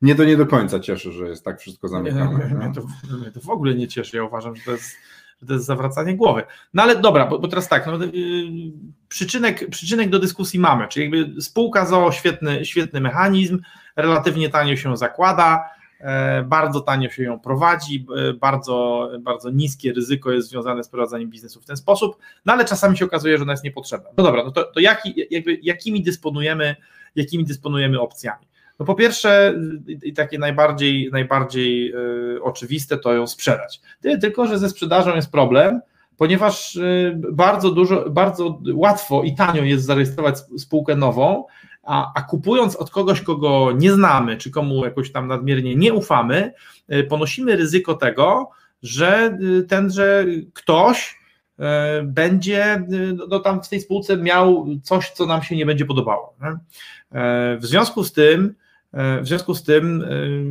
Mnie 0.00 0.14
to 0.14 0.24
nie 0.24 0.36
do 0.36 0.46
końca 0.46 0.80
cieszy, 0.80 1.12
że 1.12 1.28
jest 1.28 1.44
tak 1.44 1.60
wszystko 1.60 1.88
zamykane. 1.88 2.48
Nie, 2.48 2.54
mnie, 2.54 2.74
to, 2.74 3.16
mnie 3.16 3.30
to 3.30 3.40
w 3.40 3.50
ogóle 3.50 3.74
nie 3.74 3.88
cieszy. 3.88 4.16
Ja 4.16 4.24
uważam, 4.24 4.56
że 4.56 4.62
to 4.64 4.70
jest, 4.70 4.96
to 5.46 5.52
jest 5.52 5.66
zawracanie 5.66 6.16
głowy. 6.16 6.42
No 6.74 6.82
ale 6.82 7.00
dobra, 7.00 7.26
bo, 7.26 7.38
bo 7.38 7.48
teraz 7.48 7.68
tak, 7.68 7.86
no, 7.86 7.98
yy, 8.04 8.12
przyczynek, 9.08 9.70
przyczynek 9.70 10.10
do 10.10 10.18
dyskusji 10.18 10.60
mamy, 10.60 10.88
czyli 10.88 11.10
jakby 11.10 11.42
spółka 11.42 11.86
ZOO, 11.86 12.12
świetny, 12.12 12.64
świetny 12.64 13.00
mechanizm, 13.00 13.60
relatywnie 13.96 14.48
tanio 14.48 14.76
się 14.76 14.96
zakłada, 14.96 15.64
bardzo 16.44 16.80
tanio 16.80 17.10
się 17.10 17.22
ją 17.22 17.40
prowadzi, 17.40 18.06
e, 18.16 18.32
bardzo, 18.32 19.08
bardzo 19.20 19.50
niskie 19.50 19.92
ryzyko 19.92 20.32
jest 20.32 20.48
związane 20.48 20.84
z 20.84 20.88
prowadzeniem 20.88 21.30
biznesu 21.30 21.60
w 21.60 21.64
ten 21.64 21.76
sposób, 21.76 22.16
no 22.44 22.52
ale 22.52 22.64
czasami 22.64 22.96
się 22.96 23.04
okazuje, 23.04 23.38
że 23.38 23.42
ona 23.42 23.52
jest 23.52 23.64
niepotrzebna. 23.64 24.10
No 24.16 24.24
dobra, 24.24 24.44
no 24.44 24.50
to, 24.50 24.64
to 24.64 24.80
jaki, 24.80 25.14
jakby, 25.30 25.58
jakimi, 25.62 26.02
dysponujemy, 26.02 26.76
jakimi 27.14 27.44
dysponujemy 27.44 28.00
opcjami? 28.00 28.46
No 28.78 28.86
po 28.86 28.94
pierwsze, 28.94 29.54
i 30.02 30.12
takie 30.12 30.38
najbardziej, 30.38 31.10
najbardziej 31.12 31.86
yy, 31.86 32.38
oczywiste 32.42 32.98
to 32.98 33.14
ją 33.14 33.26
sprzedać. 33.26 33.80
Tylko, 34.20 34.46
że 34.46 34.58
ze 34.58 34.68
sprzedażą 34.68 35.16
jest 35.16 35.32
problem, 35.32 35.80
ponieważ 36.16 36.78
bardzo 37.32 37.70
dużo, 37.70 38.10
bardzo 38.10 38.60
łatwo 38.72 39.22
i 39.22 39.34
tanio 39.34 39.62
jest 39.62 39.84
zarejestrować 39.84 40.38
spółkę 40.58 40.96
nową, 40.96 41.44
a, 41.86 42.12
a 42.14 42.22
kupując 42.22 42.76
od 42.76 42.90
kogoś, 42.90 43.20
kogo 43.20 43.72
nie 43.76 43.92
znamy, 43.92 44.36
czy 44.36 44.50
komu 44.50 44.84
jakoś 44.84 45.12
tam 45.12 45.28
nadmiernie 45.28 45.76
nie 45.76 45.94
ufamy, 45.94 46.52
y, 46.92 47.04
ponosimy 47.04 47.56
ryzyko 47.56 47.94
tego, 47.94 48.50
że 48.82 49.38
y, 49.42 49.62
tenże 49.62 50.24
ktoś 50.52 51.18
y, 51.58 51.62
będzie 52.02 52.86
no, 53.28 53.38
tam 53.38 53.62
w 53.62 53.68
tej 53.68 53.80
spółce 53.80 54.16
miał 54.16 54.66
coś, 54.82 55.10
co 55.10 55.26
nam 55.26 55.42
się 55.42 55.56
nie 55.56 55.66
będzie 55.66 55.84
podobało. 55.84 56.34
Nie? 56.42 56.58
W 57.60 57.66
związku 57.66 58.04
z 58.04 58.12
tym, 58.12 58.54
w 58.92 59.26
związku 59.26 59.54
z 59.54 59.62
tym 59.62 60.04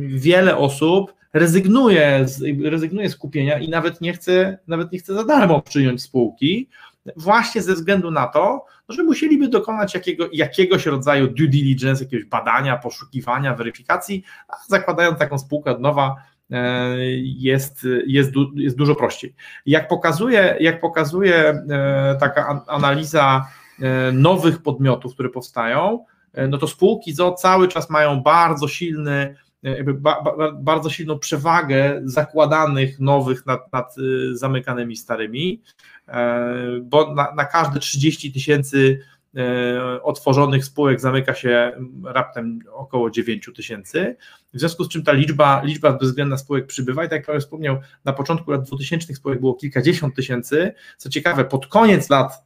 wiele 0.08 0.56
osób 0.56 1.14
rezygnuje 1.34 2.28
z, 2.28 2.42
rezygnuje 2.64 3.10
z 3.10 3.16
kupienia 3.16 3.58
i 3.58 3.68
nawet 3.68 4.00
nie 4.00 4.12
chce, 4.12 4.58
nawet 4.66 4.92
nie 4.92 4.98
chce 4.98 5.14
za 5.14 5.24
darmo 5.24 5.62
przyjąć 5.62 6.02
spółki, 6.02 6.68
właśnie 7.16 7.62
ze 7.62 7.74
względu 7.74 8.10
na 8.10 8.26
to, 8.26 8.64
że 8.88 9.02
musieliby 9.02 9.48
dokonać 9.48 9.94
jakiego, 9.94 10.28
jakiegoś 10.32 10.86
rodzaju 10.86 11.26
due 11.26 11.48
diligence, 11.48 12.04
jakiegoś 12.04 12.26
badania, 12.26 12.76
poszukiwania, 12.76 13.54
weryfikacji, 13.54 14.24
a 14.48 14.52
zakładając 14.68 15.18
taką 15.18 15.38
spółkę 15.38 15.70
od 15.70 15.80
nowa, 15.80 16.16
e, 16.50 16.96
jest, 17.20 17.86
jest, 18.06 18.32
jest 18.54 18.76
dużo 18.76 18.94
prościej. 18.94 19.34
Jak 19.66 19.88
pokazuje, 19.88 20.56
jak 20.60 20.80
pokazuje 20.80 21.34
e, 21.34 22.16
taka 22.20 22.64
analiza 22.66 23.46
e, 23.82 24.12
nowych 24.12 24.62
podmiotów, 24.62 25.14
które 25.14 25.28
powstają, 25.28 26.04
no 26.48 26.58
to 26.58 26.68
spółki 26.68 27.12
ZO 27.12 27.32
cały 27.32 27.68
czas 27.68 27.90
mają 27.90 28.20
bardzo 28.20 28.68
silny 28.68 29.36
jakby 29.70 29.94
ba, 29.94 30.22
ba, 30.22 30.52
bardzo 30.52 30.90
silną 30.90 31.18
przewagę 31.18 32.00
zakładanych 32.04 33.00
nowych 33.00 33.46
nad, 33.46 33.72
nad 33.72 33.94
zamykanymi 34.32 34.96
starymi. 34.96 35.62
E, 36.08 36.54
bo 36.82 37.14
na, 37.14 37.34
na 37.34 37.44
każde 37.44 37.80
30 37.80 38.32
tysięcy 38.32 39.00
e, 39.36 40.02
otworzonych 40.02 40.64
spółek 40.64 41.00
zamyka 41.00 41.34
się 41.34 41.72
raptem 42.04 42.58
około 42.72 43.10
9 43.10 43.50
tysięcy, 43.56 44.16
w 44.54 44.58
związku 44.58 44.84
z 44.84 44.88
czym 44.88 45.02
ta 45.02 45.12
liczba, 45.12 45.62
liczba 45.64 45.92
bezwzględna 45.92 46.36
spółek 46.36 46.66
przybywa 46.66 47.04
i 47.04 47.08
tak 47.08 47.16
jak 47.16 47.26
Paweł 47.26 47.40
wspomniał, 47.40 47.76
na 48.04 48.12
początku 48.12 48.50
lat 48.50 48.62
2000 48.62 49.14
spółek 49.14 49.40
było 49.40 49.54
kilkadziesiąt 49.54 50.14
tysięcy, 50.14 50.72
co 50.96 51.08
ciekawe, 51.08 51.44
pod 51.44 51.66
koniec 51.66 52.10
lat 52.10 52.44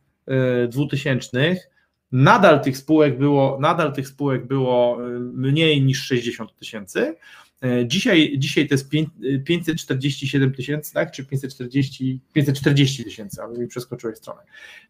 2000 0.68 1.40
e, 1.40 1.56
nadal 2.12 2.60
tych 2.60 2.76
spółek 2.76 3.18
było, 3.18 3.58
nadal 3.60 3.92
tych 3.92 4.08
spółek 4.08 4.46
było 4.46 4.98
mniej 5.20 5.82
niż 5.82 6.02
60 6.02 6.56
tysięcy, 6.56 7.14
E, 7.62 7.86
dzisiaj, 7.86 8.34
dzisiaj 8.38 8.68
to 8.68 8.74
jest 8.74 8.88
547 9.44 10.54
tysięcy, 10.54 10.92
tak? 10.92 11.12
Czy 11.12 11.24
540, 11.24 12.20
540 12.32 13.04
tysięcy, 13.04 13.42
ale 13.42 13.58
mi 13.58 13.66
przeskoczyłeś 13.66 14.18
stronę. 14.18 14.42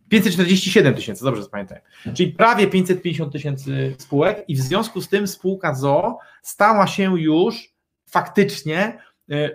547 0.09 0.95
tysięcy, 0.95 1.25
dobrze 1.25 1.43
zapamiętałem. 1.43 1.83
Czyli 2.15 2.33
prawie 2.33 2.67
550 2.67 3.33
tysięcy 3.33 3.95
spółek 3.99 4.45
i 4.49 4.57
w 4.57 4.61
związku 4.61 5.01
z 5.01 5.09
tym 5.09 5.27
spółka 5.27 5.75
ZO 5.75 6.19
stała 6.43 6.87
się 6.87 7.21
już 7.21 7.75
faktycznie 8.11 8.99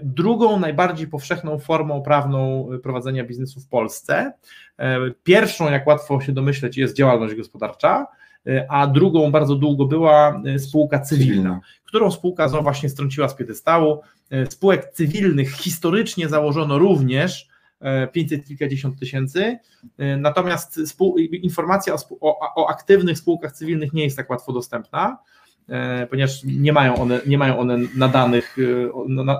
drugą 0.02 0.60
najbardziej 0.60 1.08
powszechną 1.08 1.60
formą 1.60 2.02
prawną 2.02 2.70
prowadzenia 2.84 3.24
biznesu 3.24 3.60
w 3.60 3.68
Polsce. 3.68 4.34
E, 4.78 5.00
pierwszą, 5.24 5.72
jak 5.72 5.88
łatwo 5.88 6.22
się 6.22 6.32
domyśleć, 6.32 6.78
jest 6.78 6.96
działalność 6.96 7.36
gospodarcza, 7.36 8.08
a 8.70 8.88
drugą 8.88 9.32
bardzo 9.32 9.56
długo 9.56 9.86
była 9.86 10.42
spółka 10.58 11.00
cywilna, 11.00 11.60
którą 11.86 12.12
spółka 12.12 12.48
ZO 12.48 12.62
właśnie 12.62 12.90
strąciła 12.90 13.30
z 13.30 13.36
piedestału. 13.36 14.02
E, 14.32 14.46
spółek 14.46 14.94
cywilnych 14.94 15.52
historycznie 15.52 16.30
założono 16.30 16.78
również 16.80 17.48
500 18.12 18.40
e, 18.40 18.44
kilkadziesiąt 18.44 19.00
tysięcy, 19.00 19.58
e, 19.98 20.18
natomiast 20.18 20.80
informacja 21.42 21.94
o, 21.94 21.98
o, 22.22 22.56
o, 22.56 22.70
aktywnych 22.70 23.18
spółkach 23.18 23.52
cywilnych 23.52 23.94
nie 23.94 24.04
jest 24.04 24.18
tak 24.18 24.30
łatwo 24.30 24.54
dostępna, 24.54 25.18
ponieważ 26.10 26.44
nie 26.44 26.74
mają 26.74 26.96
one, 26.96 27.20
nie 27.26 27.38
mają 27.38 27.60
one 27.60 27.78
nadanych, 27.96 28.58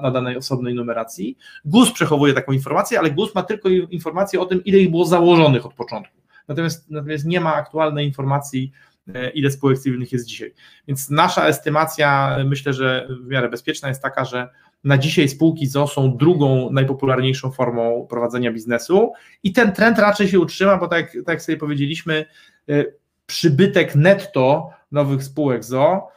nadanej 0.02 0.38
osobnej 0.38 0.74
numeracji. 0.74 1.38
GUS 1.66 1.92
przechowuje 1.92 2.34
taką 2.34 2.52
informację, 2.52 3.00
ale 3.00 3.12
GUS 3.12 3.36
ma 3.36 3.44
tylko 3.44 3.70
informację 3.70 4.40
o 4.40 4.46
tym, 4.46 4.64
ile 4.64 4.80
ich 4.80 4.92
było 4.92 5.06
założonych 5.06 5.66
od 5.66 5.74
początku. 5.74 6.14
Natomiast, 6.48 6.92
natomiast 6.92 7.26
nie 7.26 7.42
ma 7.42 7.56
aktualnej 7.56 8.08
informacji 8.08 8.72
E, 9.16 9.30
ile 9.30 9.52
spółek 9.52 9.80
cywilnych 9.80 10.12
jest 10.12 10.26
dzisiaj. 10.26 10.54
Więc 10.88 11.10
nasza 11.10 11.48
estymacja, 11.48 12.38
myślę, 12.46 12.74
że 12.74 13.08
w 13.24 13.28
miarę 13.28 13.50
bezpieczna 13.50 13.88
jest 13.90 14.02
taka, 14.02 14.26
że 14.26 14.50
na 14.84 14.98
dzisiaj 14.98 15.30
spółki 15.30 15.68
ZO 15.68 15.88
są 15.88 16.18
drugą 16.18 16.70
najpopularniejszą 16.72 17.52
formą 17.52 18.08
prowadzenia 18.10 18.52
biznesu 18.52 19.14
i 19.44 19.54
ten 19.54 19.72
trend 19.72 20.00
raczej 20.00 20.28
się 20.28 20.40
utrzyma, 20.40 20.78
bo 20.78 20.88
tak, 20.88 21.18
tak 21.26 21.42
sobie 21.42 21.58
powiedzieliśmy, 21.58 22.26
e, 22.70 22.86
przybytek 23.26 23.96
netto 23.96 24.70
nowych 24.92 25.24
spółek 25.24 25.64
ZO 25.64 26.08
e, 26.08 26.13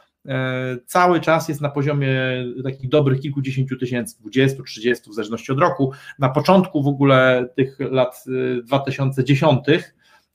cały 0.85 1.19
czas 1.19 1.49
jest 1.49 1.61
na 1.61 1.69
poziomie 1.69 2.11
takich 2.63 2.89
dobrych 2.89 3.19
kilkudziesięciu 3.19 3.77
tysięcy, 3.77 4.15
20, 4.19 4.63
30 4.63 5.09
w 5.09 5.13
zależności 5.13 5.51
od 5.51 5.59
roku. 5.59 5.91
Na 6.19 6.29
początku 6.29 6.83
w 6.83 6.87
ogóle 6.87 7.49
tych 7.55 7.77
lat 7.79 8.23
2010 8.63 9.59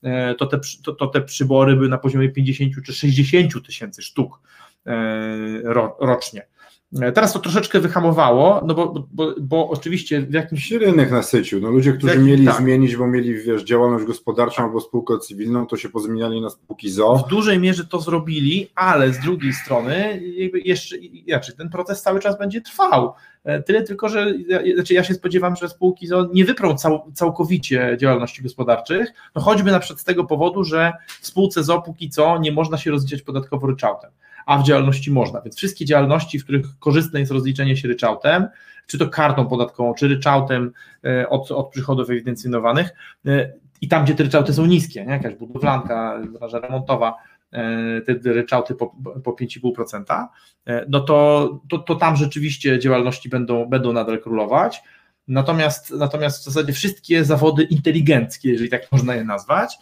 E, 0.03 0.35
to 0.35 0.45
te, 0.45 0.59
to, 0.83 0.93
to 0.93 1.07
te 1.07 1.21
przybory 1.21 1.75
były 1.75 1.89
na 1.89 1.97
poziomie 1.97 2.29
50 2.29 2.85
czy 2.85 2.93
60 2.93 3.65
tysięcy 3.65 4.01
sztuk 4.01 4.41
e, 4.85 4.93
rocznie. 5.99 6.47
E, 7.01 7.11
teraz 7.11 7.33
to 7.33 7.39
troszeczkę 7.39 7.79
wyhamowało, 7.79 8.61
no 8.67 8.73
bo, 8.73 9.07
bo, 9.11 9.35
bo 9.41 9.69
oczywiście 9.69 10.21
w 10.21 10.33
jakimś... 10.33 10.71
Rynek 10.71 11.11
nasycił. 11.11 11.61
No 11.61 11.71
ludzie, 11.71 11.93
którzy 11.93 12.07
Jakim- 12.07 12.25
mieli 12.25 12.45
tak. 12.45 12.57
zmienić, 12.57 12.95
bo 12.95 13.07
mieli 13.07 13.35
wiesz, 13.35 13.63
działalność 13.63 14.05
gospodarczą 14.05 14.63
albo 14.63 14.81
spółkę 14.81 15.19
cywilną, 15.19 15.67
to 15.67 15.77
się 15.77 15.89
pozmieniali 15.89 16.41
na 16.41 16.49
spółki 16.49 16.89
ZO. 16.89 17.15
W 17.15 17.29
dużej 17.29 17.59
mierze 17.59 17.85
to 17.85 17.99
zrobili, 17.99 18.69
ale 18.75 19.13
z 19.13 19.19
drugiej 19.19 19.53
strony 19.53 20.21
jeszcze, 20.65 20.95
znaczy 21.27 21.53
ten 21.53 21.69
proces 21.69 22.01
cały 22.01 22.19
czas 22.19 22.37
będzie 22.37 22.61
trwał. 22.61 23.13
E, 23.43 23.63
Tyle 23.63 23.83
tylko, 23.83 24.09
że 24.09 24.33
znaczy 24.75 24.93
ja 24.93 25.03
się 25.03 25.13
spodziewam, 25.13 25.55
że 25.55 25.69
spółki 25.69 26.07
ZO 26.07 26.29
nie 26.33 26.45
wyprą 26.45 26.77
cał, 26.77 27.11
całkowicie 27.13 27.97
działalności 27.99 28.43
gospodarczych, 28.43 29.13
no 29.35 29.41
choćby 29.41 29.71
na 29.71 29.79
przykład 29.79 29.99
z 29.99 30.03
tego 30.03 30.23
powodu, 30.23 30.63
że 30.63 30.93
w 31.21 31.27
spółce 31.27 31.63
ZO 31.63 31.81
póki 31.81 32.09
co 32.09 32.37
nie 32.37 32.51
można 32.51 32.77
się 32.77 32.91
rozliczać 32.91 33.21
podatkowo 33.21 33.67
ryczałtem, 33.67 34.11
a 34.45 34.57
w 34.57 34.63
działalności 34.63 35.11
można, 35.11 35.41
więc 35.41 35.57
wszystkie 35.57 35.85
działalności, 35.85 36.39
w 36.39 36.43
których 36.43 36.65
korzystne 36.79 37.19
jest 37.19 37.31
rozliczenie 37.31 37.77
się 37.77 37.87
ryczałtem, 37.87 38.47
czy 38.87 38.97
to 38.97 39.09
kartą 39.09 39.45
podatkową, 39.45 39.93
czy 39.93 40.07
ryczałtem 40.07 40.71
e, 41.05 41.29
od, 41.29 41.51
od 41.51 41.69
przychodów 41.69 42.09
ewidencjonowanych, 42.09 42.89
e, 43.25 43.53
i 43.83 43.87
tam, 43.87 44.03
gdzie 44.03 44.15
te 44.15 44.23
ryczałty 44.23 44.53
są 44.53 44.65
niskie, 44.65 45.05
nie? 45.05 45.11
jakaś 45.11 45.35
budowlanka, 45.35 46.21
branża 46.39 46.59
remontowa, 46.59 47.15
e, 47.51 48.01
te 48.01 48.33
ryczałty 48.33 48.75
po, 48.75 48.95
po 49.23 49.31
5,5%, 49.31 50.27
e, 50.65 50.85
no 50.89 50.99
to, 50.99 51.49
to, 51.69 51.77
to 51.77 51.95
tam 51.95 52.15
rzeczywiście 52.15 52.79
działalności 52.79 53.29
będą, 53.29 53.65
będą 53.65 53.93
nadal 53.93 54.21
królować. 54.21 54.81
Natomiast, 55.27 55.91
natomiast 55.91 56.41
w 56.41 56.45
zasadzie 56.45 56.73
wszystkie 56.73 57.25
zawody 57.25 57.63
inteligenckie, 57.63 58.51
jeżeli 58.51 58.69
tak 58.69 58.91
można 58.91 59.15
je 59.15 59.23
nazwać, 59.23 59.77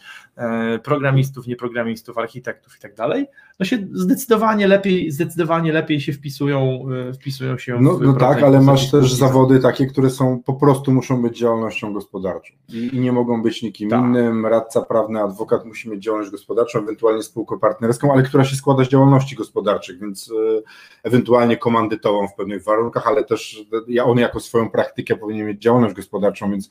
programistów, 0.84 1.46
nieprogramistów, 1.46 2.18
architektów 2.18 2.76
i 2.76 2.80
tak 2.80 2.94
dalej, 2.94 3.26
no 3.60 3.66
się 3.66 3.78
zdecydowanie 3.92 4.66
lepiej, 4.66 5.10
zdecydowanie 5.10 5.72
lepiej 5.72 6.00
się 6.00 6.12
wpisują, 6.12 6.84
e, 7.08 7.12
wpisują 7.12 7.58
się 7.58 7.78
No, 7.80 7.94
w 7.94 8.02
no 8.02 8.12
tak, 8.12 8.42
ale 8.42 8.60
masz 8.60 8.90
też 8.90 9.12
zawody 9.14 9.60
takie, 9.60 9.86
które 9.86 10.10
są 10.10 10.42
po 10.42 10.54
prostu 10.54 10.92
muszą 10.92 11.22
być 11.22 11.38
działalnością 11.38 11.92
gospodarczą 11.92 12.54
i, 12.68 12.96
i 12.96 13.00
nie 13.00 13.12
mogą 13.12 13.42
być 13.42 13.62
nikim 13.62 13.90
Tak. 13.90 14.00
innym. 14.04 14.46
Radca 14.46 14.82
prawny, 14.82 15.20
adwokat 15.22 15.64
musi 15.64 15.90
mieć 15.90 16.02
działalność 16.02 16.30
gospodarczą, 16.32 16.78
ewentualnie 16.78 17.22
spółkę 17.22 17.58
partnerską, 17.58 18.12
ale 18.12 18.22
która 18.22 18.44
się 18.44 18.56
składa 18.56 18.84
z 18.84 18.88
działalności 18.88 19.36
gospodarczych, 19.36 20.00
więc 20.00 20.30
e, 20.58 20.62
ewentualnie 21.02 21.56
komandytową 21.56 22.28
w 22.28 22.34
pewnych 22.34 22.64
warunkach, 22.64 23.06
ale 23.06 23.24
też 23.24 23.66
e, 23.72 23.76
ja- 23.88 24.04
on 24.04 24.18
jako 24.18 24.40
swoją 24.40 24.70
praktykę 24.70 25.16
powinien 25.16 25.46
mieć 25.46 25.62
działalność 25.62 25.94
gospodarczą, 25.94 26.50
więc, 26.50 26.68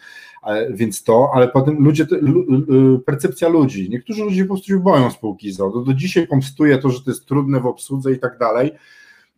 e, 0.48 0.74
więc 0.74 1.03
to, 1.03 1.32
ale 1.34 1.48
potem 1.48 1.84
ludzie, 1.84 2.06
percepcja 3.06 3.50
ludzi, 3.51 3.89
niektórzy 3.89 4.24
ludzie 4.24 4.41
po 4.43 4.48
prostu 4.48 4.67
się 4.67 4.79
boją 4.79 5.12
spółki 5.12 5.51
ZO, 5.51 5.70
do, 5.70 5.79
do 5.81 5.93
dzisiaj 5.93 6.27
pomstuje 6.27 6.77
to, 6.77 6.89
że 6.89 7.01
to 7.03 7.12
jest 7.12 7.25
trudne 7.25 7.60
w 7.60 7.65
obsłudze 7.65 8.12
i 8.12 8.20
tak 8.20 8.38
dalej, 8.38 8.72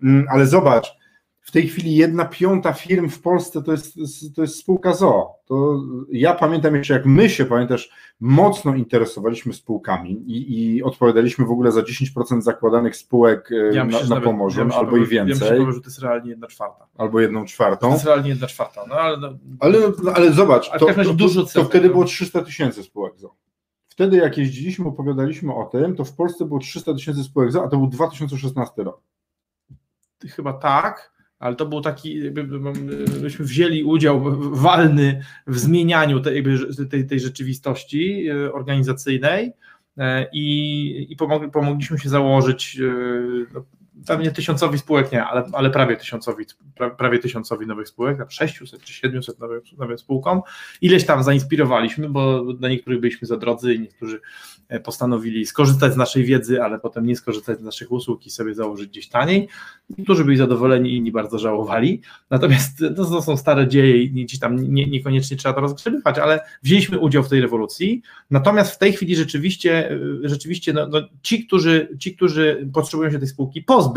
Mm, 0.03 0.25
ale 0.29 0.47
zobacz, 0.47 0.97
w 1.41 1.51
tej 1.51 1.67
chwili 1.67 1.95
jedna 1.95 2.25
piąta 2.25 2.73
firm 2.73 3.09
w 3.09 3.21
Polsce 3.21 3.63
to 3.63 3.71
jest, 3.71 3.97
to 4.35 4.41
jest 4.41 4.55
spółka 4.55 4.93
ZO. 4.93 5.29
To 5.45 5.81
ja 6.11 6.33
pamiętam 6.33 6.75
jeszcze, 6.75 6.93
jak 6.93 7.05
my 7.05 7.29
się, 7.29 7.45
pamiętasz, 7.45 7.89
mocno 8.19 8.75
interesowaliśmy 8.75 9.53
spółkami 9.53 10.11
i, 10.11 10.75
i 10.75 10.83
odpowiadaliśmy 10.83 11.45
w 11.45 11.51
ogóle 11.51 11.71
za 11.71 11.81
10% 11.81 12.41
zakładanych 12.41 12.95
spółek 12.95 13.49
e, 13.51 13.75
Ja 13.75 13.85
na, 13.85 13.99
myślę, 13.99 14.15
na 14.15 14.21
Pomorzu, 14.21 14.59
ja 14.69 14.75
albo 14.75 14.97
i 14.97 15.05
że- 15.05 15.15
Ja 15.15 15.25
myślę, 15.25 15.47
więcej, 15.49 15.73
że 15.73 15.81
to 15.81 15.87
jest 15.87 15.99
realnie 15.99 16.29
jedna 16.29 16.47
czwarta. 16.47 16.87
albo 16.97 17.19
jedną 17.21 17.41
To 17.41 17.47
czwartą. 17.47 17.91
jest 17.91 18.05
realnie 18.05 18.29
jedna 18.29 18.47
czwarta, 18.47 18.81
no 18.89 18.95
ale 18.95 19.17
no, 19.17 19.29
Ale, 19.59 19.77
ale 20.15 20.31
zobacz, 20.31 20.69
Ale 20.69 20.79
to, 20.79 20.85
to, 20.85 20.93
to, 21.29 21.45
to 21.53 21.63
wtedy 21.65 21.89
było 21.89 22.05
300 22.05 22.41
tysięcy 22.41 22.83
spółek 22.83 23.13
ZO. 23.19 23.35
Wtedy 23.93 24.17
jak 24.17 24.37
jeździliśmy, 24.37 24.87
opowiadaliśmy 24.87 25.53
o 25.53 25.65
tym, 25.65 25.95
to 25.95 26.05
w 26.05 26.13
Polsce 26.15 26.45
było 26.45 26.59
300 26.59 26.93
tysięcy 26.93 27.23
spółek 27.23 27.55
a 27.55 27.67
to 27.67 27.77
był 27.77 27.87
2016 27.87 28.83
rok. 28.83 29.01
chyba 30.27 30.53
tak, 30.53 31.13
ale 31.39 31.55
to 31.55 31.65
był 31.65 31.81
taki, 31.81 32.21
myśmy 33.21 33.45
wzięli 33.45 33.83
udział 33.83 34.21
walny 34.51 35.23
w 35.47 35.59
zmienianiu 35.59 36.19
tej, 36.19 36.43
tej, 36.89 37.07
tej 37.07 37.19
rzeczywistości 37.19 38.27
e, 38.27 38.53
organizacyjnej 38.53 39.51
e, 39.97 40.27
i, 40.33 41.07
i 41.09 41.15
pomog, 41.15 41.51
pomogliśmy 41.51 41.99
się 41.99 42.09
założyć 42.09 42.79
e, 42.79 42.93
no, 43.53 43.63
pewnie 44.07 44.31
tysiącowi 44.31 44.79
spółek 44.79 45.11
nie, 45.11 45.23
ale, 45.23 45.43
ale 45.53 45.69
prawie 45.69 45.97
tysiącowi, 45.97 46.45
pra, 46.75 46.89
prawie 46.89 47.19
tysiącowi 47.19 47.67
nowych 47.67 47.87
spółek, 47.87 48.17
tam 48.17 48.29
600 48.29 48.83
czy 48.83 48.93
700 48.93 49.39
nowych, 49.39 49.99
spółkom. 49.99 50.41
Ileś 50.81 51.05
tam 51.05 51.23
zainspirowaliśmy, 51.23 52.09
bo 52.09 52.53
dla 52.53 52.69
niektórych 52.69 52.99
byliśmy 52.99 53.27
za 53.27 53.37
drodzy 53.37 53.73
i 53.73 53.79
niektórzy 53.79 54.21
e, 54.69 54.79
postanowili 54.79 55.45
skorzystać 55.45 55.93
z 55.93 55.97
naszej 55.97 56.23
wiedzy, 56.23 56.63
ale 56.63 56.79
potem 56.79 57.05
nie 57.05 57.15
skorzystać 57.15 57.59
z 57.59 57.63
naszych 57.63 57.91
usług 57.91 58.25
i 58.25 58.29
sobie 58.29 58.55
założyć 58.55 58.89
gdzieś 58.89 59.09
taniej. 59.09 59.47
Niektórzy 59.97 60.25
byli 60.25 60.37
zadowoleni, 60.37 60.95
inni 60.95 61.11
bardzo 61.11 61.39
żałowali. 61.39 62.01
Natomiast 62.29 62.77
to, 62.95 63.05
to 63.05 63.21
są 63.21 63.37
stare 63.37 63.67
dzieje 63.67 64.03
i 64.03 64.09
gdzieś 64.25 64.39
tam 64.39 64.73
nie, 64.73 64.87
niekoniecznie 64.87 65.37
trzeba 65.37 65.55
to 65.55 65.61
rozgrzebywać, 65.61 66.19
ale 66.19 66.39
wzięliśmy 66.63 66.99
udział 66.99 67.23
w 67.23 67.29
tej 67.29 67.41
rewolucji. 67.41 68.01
Natomiast 68.31 68.75
w 68.75 68.77
tej 68.77 68.93
chwili 68.93 69.15
rzeczywiście, 69.15 69.91
e, 69.91 69.99
rzeczywiście 70.23 70.73
no, 70.73 70.87
no, 70.87 71.01
ci, 71.21 71.47
którzy, 71.47 71.97
ci, 71.99 72.15
którzy 72.15 72.69
potrzebują 72.73 73.11
się 73.11 73.19
tej 73.19 73.27
spółki 73.27 73.61
pozbyć, 73.61 73.92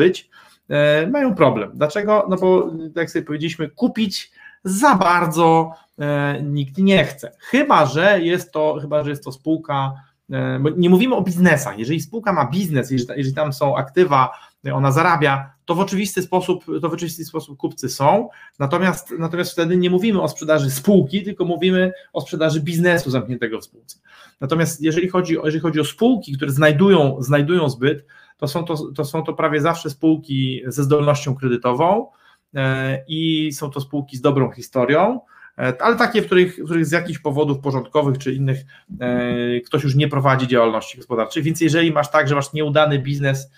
e, 0.69 1.07
mają 1.07 1.35
problem. 1.35 1.71
Dlaczego? 1.75 2.27
No 2.29 2.37
bo, 2.37 2.71
jak 2.97 3.11
sobie 3.11 3.25
powiedzieliśmy, 3.25 3.69
kupić 3.69 4.31
za 4.65 4.95
bardzo 4.95 5.73
e, 5.99 6.43
nikt 6.43 6.79
nie 6.79 7.05
chce. 7.05 7.33
Chyba, 7.39 7.87
że 7.87 8.21
jest 8.21 8.53
to, 8.53 8.79
chyba, 8.81 9.05
że 9.05 9.11
jest 9.11 9.25
to 9.25 9.33
spółka, 9.33 9.93
e, 10.31 10.59
bo 10.59 10.71
nie 10.71 10.91
mówimy 10.91 11.15
o 11.15 11.23
biznesach. 11.23 11.79
Jeżeli 11.79 12.01
spółka 12.01 12.33
ma 12.33 12.51
biznes, 12.51 12.91
jeżeli, 12.91 13.35
tam 13.35 13.53
są 13.53 13.77
aktywa, 13.77 14.31
ona 14.73 14.93
zarabia, 14.93 15.51
to 15.65 15.75
w 15.75 15.81
oczywisty 15.81 16.23
sposób, 16.23 16.65
to 16.83 16.89
w 16.89 16.93
oczywisty 16.93 17.25
sposób 17.25 17.59
kupcy 17.59 17.89
są, 17.89 18.29
natomiast, 18.59 19.15
natomiast 19.19 19.53
wtedy 19.53 19.77
nie 19.77 19.91
mówimy 19.91 20.23
o 20.23 20.29
sprzedaży 20.29 20.71
spółki, 20.71 21.23
tylko 21.23 21.45
mówimy 21.45 21.93
o 22.13 22.21
sprzedaży 22.21 22.61
biznesu 22.61 23.11
zamkniętego 23.11 23.61
w 23.61 23.65
spółce. 23.65 23.99
Natomiast 24.41 24.81
jeżeli 24.81 25.09
chodzi, 25.09 25.37
jeżeli 25.45 25.61
chodzi 25.61 25.81
o 25.81 25.85
spółki, 25.85 26.33
które 26.33 26.51
znajdują, 26.51 27.17
znajdują 27.23 27.69
zbyt, 27.69 28.07
to 28.37 28.49
są 28.49 28.64
to, 28.64 28.92
to 28.96 29.05
są 29.05 29.22
to 29.22 29.33
prawie 29.33 29.61
zawsze 29.61 29.90
spółki 29.90 30.62
ze 30.66 30.83
zdolnością 30.83 31.35
kredytową 31.35 32.11
e, 32.55 33.05
i 33.09 33.53
są 33.53 33.70
to 33.70 33.81
spółki 33.81 34.16
z 34.16 34.20
dobrą 34.20 34.51
historią, 34.51 35.20
e, 35.59 35.83
ale 35.83 35.96
takie, 35.96 36.22
w 36.22 36.27
których, 36.27 36.57
w 36.57 36.64
których 36.64 36.87
z 36.87 36.92
jakichś 36.92 37.18
powodów 37.18 37.59
porządkowych 37.59 38.18
czy 38.18 38.35
innych 38.35 38.59
e, 39.01 39.61
ktoś 39.61 39.85
już 39.85 39.94
nie 39.94 40.09
prowadzi 40.09 40.46
działalności 40.46 40.99
gospodarczej. 40.99 41.42
Więc 41.42 41.61
jeżeli 41.61 41.92
masz 41.92 42.11
tak, 42.11 42.29
że 42.29 42.35
masz 42.35 42.53
nieudany 42.53 42.99
biznes 42.99 43.51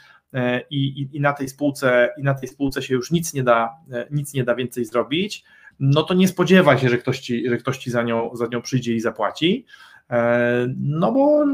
i, 0.71 0.77
i, 0.77 1.17
i 1.17 1.21
na 1.21 1.33
tej 1.33 1.49
spółce 1.49 2.09
i 2.19 2.23
na 2.23 2.35
tej 2.35 2.49
spółce 2.49 2.83
się 2.83 2.95
już 2.95 3.11
nic 3.11 3.35
nie 3.35 3.43
da, 3.43 3.71
nic 4.11 4.35
nie 4.35 4.45
da 4.45 4.55
więcej 4.55 4.85
zrobić, 4.85 5.45
no 5.81 6.03
to 6.03 6.15
nie 6.15 6.29
spodziewaj 6.29 6.79
się, 6.79 6.89
że 6.89 6.99
ktoś 6.99 7.21
ci, 7.21 7.49
że 7.49 7.57
ktoś 7.57 7.79
ci 7.79 7.91
za, 7.91 8.03
nią, 8.03 8.31
za 8.37 8.47
nią 8.47 8.63
przyjdzie 8.63 8.95
i 8.95 9.01
zapłaci. 9.01 9.67
E, 10.11 10.67
No 10.79 11.13
bo 11.13 11.45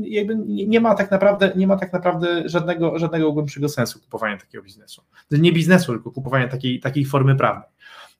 jakby 0.00 0.36
nie 0.46 0.80
ma 0.80 0.94
tak 0.94 1.10
naprawdę, 1.10 1.52
nie 1.56 1.66
ma 1.66 1.76
tak 1.76 1.92
naprawdę 1.92 2.42
żadnego, 2.48 2.98
żadnego 2.98 3.32
głębszego 3.32 3.68
sensu 3.68 4.00
kupowania 4.00 4.36
takiego 4.36 4.64
biznesu. 4.64 5.02
Nie 5.30 5.52
biznesu, 5.52 5.92
tylko 5.92 6.10
kupowania 6.10 6.48
takiej, 6.48 6.80
takiej 6.80 7.04
formy 7.04 7.36
prawnej. 7.36 7.68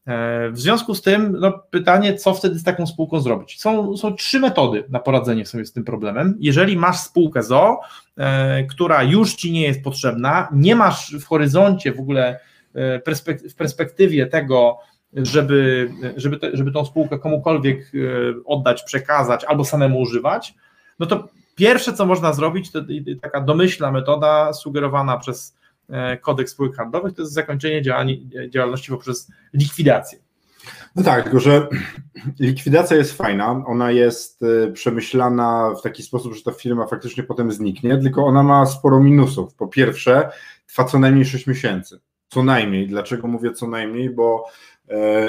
E, 0.06 0.50
W 0.50 0.58
związku 0.60 0.94
z 0.94 1.02
tym 1.02 1.36
no, 1.40 1.52
pytanie, 1.70 2.14
co 2.14 2.34
wtedy 2.34 2.58
z 2.58 2.64
taką 2.64 2.86
spółką 2.86 3.20
zrobić? 3.20 3.60
Są, 3.60 3.96
są 3.96 4.14
trzy 4.14 4.40
metody 4.40 4.84
na 4.88 4.98
poradzenie 5.00 5.46
sobie 5.46 5.64
z 5.66 5.72
tym 5.72 5.84
problemem. 5.84 6.36
Jeżeli 6.40 6.76
masz 6.76 6.98
spółkę 6.98 7.42
ZO, 7.42 7.80
e, 8.18 8.64
która 8.64 9.02
już 9.02 9.34
ci 9.34 9.52
nie 9.52 9.62
jest 9.62 9.82
potrzebna, 9.82 10.48
nie 10.52 10.76
masz 10.76 11.16
w 11.20 11.24
horyzoncie 11.24 11.92
w 11.92 12.00
ogóle 12.00 12.40
e, 12.74 12.98
perspek- 12.98 13.48
w 13.50 13.54
perspektywie 13.54 14.26
tego, 14.26 14.78
żeby, 15.16 15.90
żeby, 16.16 16.38
te, 16.38 16.56
żeby 16.56 16.72
tą 16.72 16.84
spółkę 16.84 17.18
komukolwiek 17.18 17.78
e, 17.78 17.98
oddać, 18.44 18.82
przekazać 18.82 19.44
albo 19.44 19.64
samemu 19.64 20.00
używać, 20.00 20.54
no 20.98 21.06
to 21.06 21.28
pierwsze, 21.54 21.92
co 21.92 22.06
można 22.06 22.32
zrobić, 22.32 22.72
to 22.72 22.80
taka 23.22 23.40
domyślna 23.40 23.92
metoda 23.92 24.52
sugerowana 24.52 25.18
przez 25.18 25.56
e, 25.88 26.16
kodeks 26.16 26.52
spółek 26.52 26.76
handlowych, 26.76 27.14
to 27.14 27.22
jest 27.22 27.34
zakończenie 27.34 27.82
działalności 28.50 28.92
poprzez 28.92 29.30
likwidację. 29.54 30.18
No 30.96 31.02
tak, 31.02 31.40
że 31.40 31.68
likwidacja 32.40 32.96
jest 32.96 33.12
fajna, 33.12 33.62
ona 33.66 33.90
jest 33.90 34.42
e, 34.42 34.72
przemyślana 34.72 35.74
w 35.78 35.82
taki 35.82 36.02
sposób, 36.02 36.34
że 36.34 36.42
ta 36.42 36.52
firma 36.52 36.86
faktycznie 36.86 37.22
potem 37.22 37.52
zniknie, 37.52 37.98
tylko 37.98 38.24
ona 38.24 38.42
ma 38.42 38.66
sporo 38.66 39.00
minusów. 39.00 39.54
Po 39.54 39.68
pierwsze, 39.68 40.30
trwa 40.66 40.84
co 40.84 40.98
najmniej 40.98 41.24
6 41.24 41.46
miesięcy. 41.46 42.00
Co 42.28 42.42
najmniej. 42.42 42.88
Dlaczego 42.88 43.28
mówię 43.28 43.52
co 43.52 43.68
najmniej? 43.68 44.10
Bo 44.10 44.44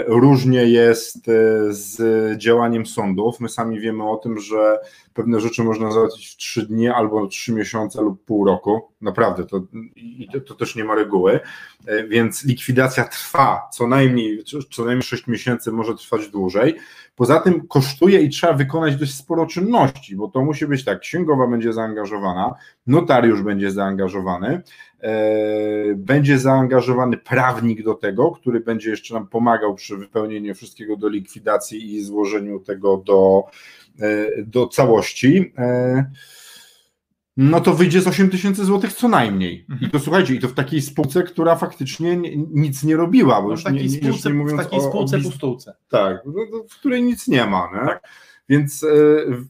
różnie 0.07 0.63
jest 0.65 1.17
e, 1.17 1.31
z 1.69 2.37
działaniem 2.37 2.85
sądów. 2.85 3.39
My 3.39 3.49
sami 3.49 3.79
wiemy 3.79 4.09
o 4.09 4.17
tym, 4.17 4.39
że 4.39 4.79
pewne 5.17 5.39
rzeczy 5.39 5.63
można 5.63 5.91
załatwić 5.91 6.27
w 6.27 6.37
trzy 6.37 6.65
dni 6.65 6.87
albo 6.87 7.27
trzy 7.27 7.53
miesiące 7.53 8.01
lub 8.01 8.25
pół 8.25 8.45
roku. 8.45 8.91
Naprawdę, 9.01 9.45
to, 9.45 9.61
i 9.95 10.27
to, 10.33 10.41
to 10.41 10.55
też 10.55 10.75
nie 10.75 10.83
ma 10.83 10.95
reguły. 10.95 11.39
E, 11.85 12.07
więc 12.07 12.45
likwidacja 12.45 13.03
trwa 13.03 13.69
co 13.73 13.87
najmniej, 13.87 14.43
co 14.71 14.85
najmniej 14.85 15.03
6 15.03 15.27
miesięcy, 15.27 15.71
może 15.71 15.95
trwać 15.95 16.29
dłużej. 16.29 16.75
Poza 17.15 17.39
tym 17.39 17.67
kosztuje 17.67 18.21
i 18.21 18.29
trzeba 18.29 18.53
wykonać 18.53 18.95
dość 18.95 19.15
sporo 19.15 19.45
czynności, 19.45 20.15
bo 20.15 20.27
to 20.27 20.41
musi 20.41 20.67
być 20.67 20.85
tak, 20.85 20.99
księgowa 20.99 21.47
będzie 21.47 21.73
zaangażowana, 21.73 22.53
notariusz 22.87 23.41
będzie 23.41 23.71
zaangażowany, 23.71 24.61
e, 25.01 25.95
będzie 25.95 26.39
zaangażowany 26.39 27.17
prawnik 27.17 27.83
do 27.83 27.93
tego, 27.93 28.31
który 28.31 28.59
będzie 28.59 28.89
jeszcze 28.89 29.13
nam 29.13 29.27
pomagał 29.27 29.75
przy 29.75 29.97
wypełnieniu 29.97 30.55
wszystkiego 30.55 30.97
do 30.97 31.09
likwidacji 31.09 31.95
i 31.95 32.03
złożeniu 32.03 32.59
tego 32.59 32.97
do, 32.97 33.43
do 34.45 34.67
całości. 34.67 35.53
E, 35.57 36.11
no 37.37 37.61
to 37.61 37.73
wyjdzie 37.73 38.01
z 38.01 38.07
8 38.07 38.29
tysięcy 38.29 38.65
złotych 38.65 38.93
co 38.93 39.07
najmniej. 39.07 39.65
Mhm. 39.69 39.89
I 39.89 39.91
to 39.91 39.99
słuchajcie, 39.99 40.33
i 40.33 40.39
to 40.39 40.47
w 40.47 40.53
takiej 40.53 40.81
spółce, 40.81 41.23
która 41.23 41.55
faktycznie 41.55 42.17
nic 42.51 42.83
nie 42.83 42.95
robiła. 42.95 43.41
Bo 43.41 43.47
no, 43.47 43.51
już 43.51 43.63
takiej 43.63 43.83
nie, 43.83 43.89
spółce, 43.89 44.29
nie 44.29 44.35
mówiąc 44.35 44.61
w 44.61 44.63
takiej 44.63 44.81
spółce 44.81 45.17
o, 45.17 45.21
pustułce. 45.21 45.75
Tak, 45.89 46.17
no, 46.25 46.63
w 46.69 46.79
której 46.79 47.03
nic 47.03 47.27
nie 47.27 47.45
ma. 47.45 47.69
Nie? 47.73 47.87
Tak. 47.87 48.07
Więc 48.49 48.83
e, 48.83 48.87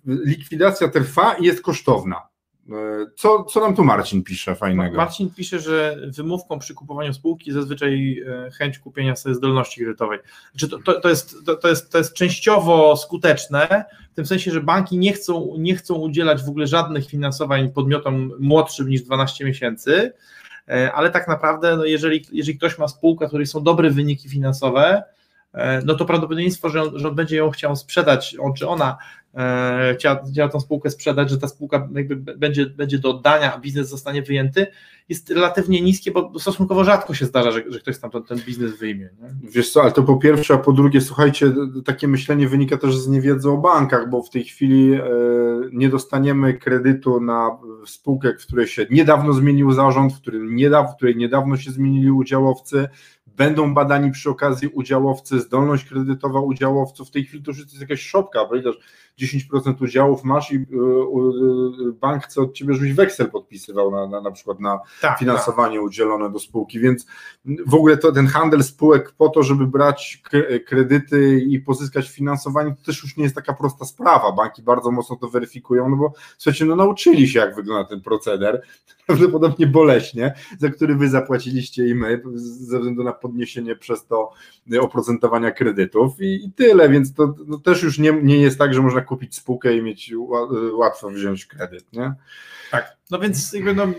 likwidacja 0.05 0.88
trwa 0.88 1.33
i 1.33 1.43
jest 1.43 1.62
kosztowna. 1.62 2.27
E, 2.71 3.06
co, 3.15 3.43
co 3.43 3.60
nam 3.60 3.75
tu 3.75 3.84
Marcin 3.84 4.23
pisze 4.23 4.56
fajnego? 4.56 4.97
Marcin 4.97 5.30
pisze, 5.30 5.60
że 5.60 5.97
wymówką 6.08 6.60
przy 6.60 6.73
kupowaniu 6.73 7.13
spółki 7.13 7.51
zazwyczaj 7.51 8.23
e, 8.27 8.51
chęć 8.51 8.80
kupienia 8.80 9.15
sobie 9.15 9.36
zdolności 9.36 9.82
kredytowej. 9.82 10.19
Znaczy 10.51 10.69
to, 10.69 10.77
to, 10.77 11.01
to, 11.01 11.10
jest, 11.10 11.45
to, 11.45 11.56
to, 11.56 11.67
jest, 11.67 11.91
to 11.91 11.97
jest 11.97 12.13
częściowo 12.13 12.97
skuteczne, 12.97 13.86
w 14.12 14.15
tym 14.15 14.25
sensie, 14.25 14.51
że 14.51 14.62
banki 14.62 14.97
nie 14.97 15.13
chcą, 15.13 15.53
nie 15.58 15.75
chcą 15.75 15.95
udzielać 15.95 16.43
w 16.43 16.49
ogóle 16.49 16.67
żadnych 16.67 17.08
finansowań 17.08 17.71
podmiotom 17.71 18.32
młodszym 18.39 18.89
niż 18.89 19.01
12 19.01 19.45
miesięcy, 19.45 20.13
e, 20.67 20.91
ale 20.93 21.12
tak 21.12 21.27
naprawdę, 21.27 21.77
no 21.77 21.86
jeżeli, 21.86 22.25
jeżeli 22.32 22.58
ktoś 22.58 22.77
ma 22.77 22.88
spółkę, 22.88 23.27
której 23.27 23.47
są 23.47 23.63
dobre 23.63 23.89
wyniki 23.89 24.30
finansowe, 24.30 25.03
no 25.86 25.95
to 25.95 26.06
prawdopodobieństwo, 26.06 26.69
że 26.69 26.82
on, 26.82 26.99
że 26.99 27.08
on 27.08 27.15
będzie 27.15 27.38
ją 27.38 27.49
chciał 27.49 27.75
sprzedać, 27.75 28.36
on 28.39 28.53
czy 28.53 28.67
ona 28.67 28.97
chciała, 29.93 30.23
chciała 30.31 30.49
tą 30.49 30.59
spółkę 30.59 30.89
sprzedać, 30.89 31.29
że 31.29 31.37
ta 31.37 31.47
spółka 31.47 31.89
jakby 31.95 32.15
będzie, 32.15 32.65
będzie 32.65 32.99
do 32.99 33.09
oddania, 33.09 33.55
a 33.55 33.59
biznes 33.59 33.89
zostanie 33.89 34.21
wyjęty, 34.21 34.67
jest 35.09 35.29
relatywnie 35.29 35.81
niskie, 35.81 36.11
bo 36.11 36.39
stosunkowo 36.39 36.83
rzadko 36.83 37.13
się 37.13 37.25
zdarza, 37.25 37.51
że, 37.51 37.63
że 37.67 37.79
ktoś 37.79 37.99
tam 37.99 38.11
ten, 38.11 38.23
ten 38.23 38.39
biznes 38.39 38.77
wyjmie. 38.77 39.09
Nie? 39.21 39.49
Wiesz 39.51 39.71
co, 39.71 39.81
ale 39.81 39.91
to 39.91 40.03
po 40.03 40.17
pierwsze, 40.17 40.53
a 40.53 40.57
po 40.57 40.73
drugie, 40.73 41.01
słuchajcie, 41.01 41.53
takie 41.85 42.07
myślenie 42.07 42.47
wynika 42.47 42.77
też 42.77 42.97
z 42.97 43.07
niewiedzy 43.07 43.49
o 43.49 43.57
bankach, 43.57 44.09
bo 44.09 44.23
w 44.23 44.29
tej 44.29 44.43
chwili 44.43 44.93
e, 44.93 45.01
nie 45.71 45.89
dostaniemy 45.89 46.53
kredytu 46.53 47.21
na 47.21 47.57
spółkę, 47.85 48.33
w 48.39 48.45
której 48.47 48.67
się 48.67 48.85
niedawno 48.91 49.33
zmienił 49.33 49.71
zarząd, 49.71 50.13
w, 50.13 50.17
w 50.93 50.95
której 50.95 51.15
niedawno 51.15 51.57
się 51.57 51.71
zmienili 51.71 52.11
udziałowcy, 52.11 52.87
będą 53.38 53.73
badani 53.73 54.12
przy 54.12 54.30
okazji 54.30 54.67
udziałowcy, 54.67 55.39
zdolność 55.39 55.86
kredytowa 55.86 56.39
udziałowców. 56.39 57.08
W 57.08 57.12
tej 57.12 57.26
chwili 57.26 57.43
to 57.43 57.52
już 57.52 57.60
jest 57.60 57.82
jakaś 57.82 58.02
szopka, 58.02 58.45
ponieważ 58.45 58.76
10% 59.19 59.84
udziałów 59.84 60.23
masz 60.23 60.52
i 60.52 60.56
y, 60.56 60.60
y, 60.60 61.93
bank 61.93 62.23
chce 62.23 62.41
od 62.41 62.54
ciebie, 62.54 62.73
żebyś 62.73 62.93
weksel 62.93 63.32
podpisywał 63.32 63.91
na, 63.91 64.08
na, 64.08 64.21
na 64.21 64.32
przykład 64.32 64.60
na 64.60 64.80
tak, 65.02 65.19
finansowanie 65.19 65.76
tak. 65.78 65.86
udzielone 65.86 66.32
do 66.32 66.39
spółki, 66.39 66.80
więc 66.80 67.06
w 67.67 67.73
ogóle 67.73 67.97
to 67.97 68.12
ten 68.12 68.28
handel 68.28 68.63
spółek 68.63 69.13
po 69.17 69.30
to, 69.30 69.43
żeby 69.43 69.67
brać 69.67 70.21
kredyty 70.65 71.39
i 71.39 71.60
pozyskać 71.60 72.10
finansowanie, 72.10 72.76
to 72.76 72.86
też 72.86 73.04
już 73.04 73.17
nie 73.17 73.23
jest 73.23 73.36
taka 73.36 73.54
prosta 73.54 73.86
sprawa. 73.86 74.32
Banki 74.32 74.62
bardzo 74.62 74.91
mocno 74.91 75.15
to 75.15 75.28
weryfikują, 75.28 75.89
no 75.89 75.95
bo 75.95 76.13
słuchajcie, 76.38 76.65
no 76.65 76.76
nauczyli 76.76 77.28
się, 77.28 77.39
jak 77.39 77.56
wygląda 77.56 77.89
ten 77.89 78.02
proceder, 78.02 78.62
prawdopodobnie 79.08 79.67
boleśnie, 79.67 80.34
za 80.60 80.69
który 80.69 80.95
wy 80.95 81.10
zapłaciliście 81.10 81.88
i 81.88 81.95
my, 81.95 82.21
ze 82.36 82.78
względu 82.78 83.04
na 83.04 83.13
podniesienie 83.27 83.75
przez 83.75 84.05
to 84.05 84.31
oprocentowania 84.79 85.51
kredytów 85.51 86.21
i, 86.21 86.45
i 86.45 86.51
tyle, 86.51 86.89
więc 86.89 87.13
to 87.13 87.35
no 87.47 87.57
też 87.57 87.83
już 87.83 87.99
nie, 87.99 88.11
nie 88.11 88.37
jest 88.37 88.57
tak, 88.57 88.73
że 88.73 88.81
można 88.81 89.01
kupić 89.01 89.35
spółkę 89.35 89.77
i 89.77 89.81
mieć 89.81 90.13
łatwo 90.73 91.09
wziąć 91.09 91.45
kredyt, 91.45 91.93
nie? 91.93 92.13
Tak, 92.71 92.97
no 93.11 93.19
więc 93.19 93.53
jakby 93.53 93.73
no, 93.73 93.83
y, 93.83 93.93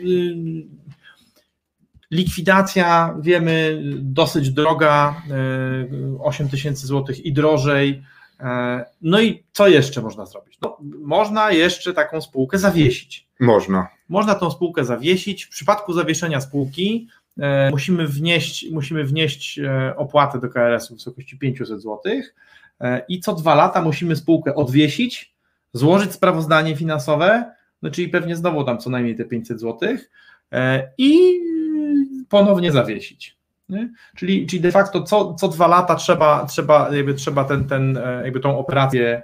likwidacja, 2.10 3.16
wiemy, 3.20 3.82
dosyć 3.94 4.50
droga, 4.50 5.22
8 6.18 6.46
y, 6.46 6.50
tysięcy 6.50 6.86
złotych 6.86 7.26
i 7.26 7.32
drożej, 7.32 8.02
y, 8.40 8.44
no 9.02 9.20
i 9.20 9.44
co 9.52 9.68
jeszcze 9.68 10.02
można 10.02 10.26
zrobić? 10.26 10.58
No, 10.62 10.78
można 11.02 11.52
jeszcze 11.52 11.94
taką 11.94 12.20
spółkę 12.20 12.58
zawiesić. 12.58 13.28
Można. 13.40 13.88
Można 14.08 14.34
tą 14.34 14.50
spółkę 14.50 14.84
zawiesić. 14.84 15.44
W 15.44 15.48
przypadku 15.48 15.92
zawieszenia 15.92 16.40
spółki 16.40 17.08
musimy 17.70 18.06
wnieść, 18.06 18.70
musimy 18.70 19.04
wnieść 19.04 19.60
opłatę 19.96 20.40
do 20.40 20.48
KRS-u 20.48 20.94
w 20.94 20.96
wysokości 20.96 21.38
500 21.38 21.80
złotych 21.80 22.34
E, 22.80 23.02
i 23.08 23.20
co 23.20 23.34
dwa 23.34 23.54
lata 23.54 23.82
musimy 23.82 24.16
spółkę 24.16 24.54
odwiesić, 24.54 25.34
złożyć 25.72 26.12
sprawozdanie 26.12 26.76
finansowe, 26.76 27.54
no 27.82 27.90
czyli 27.90 28.08
pewnie 28.08 28.36
znowu 28.36 28.64
tam 28.64 28.78
co 28.78 28.90
najmniej 28.90 29.16
te 29.16 29.24
500 29.24 29.60
zł 29.60 29.88
e, 30.52 30.90
i 30.98 31.40
ponownie 32.28 32.72
zawiesić. 32.72 33.38
Nie? 33.68 33.92
Czyli, 34.16 34.46
czyli 34.46 34.62
de 34.62 34.72
facto 34.72 35.02
co, 35.02 35.34
co 35.34 35.48
dwa 35.48 35.66
lata 35.66 35.94
trzeba, 35.94 36.46
trzeba, 36.46 36.96
jakby 36.96 37.14
trzeba 37.14 37.44
ten, 37.44 37.64
ten, 37.64 37.96
e, 37.96 38.22
jakby 38.24 38.40
tą 38.40 38.58
operację, 38.58 39.22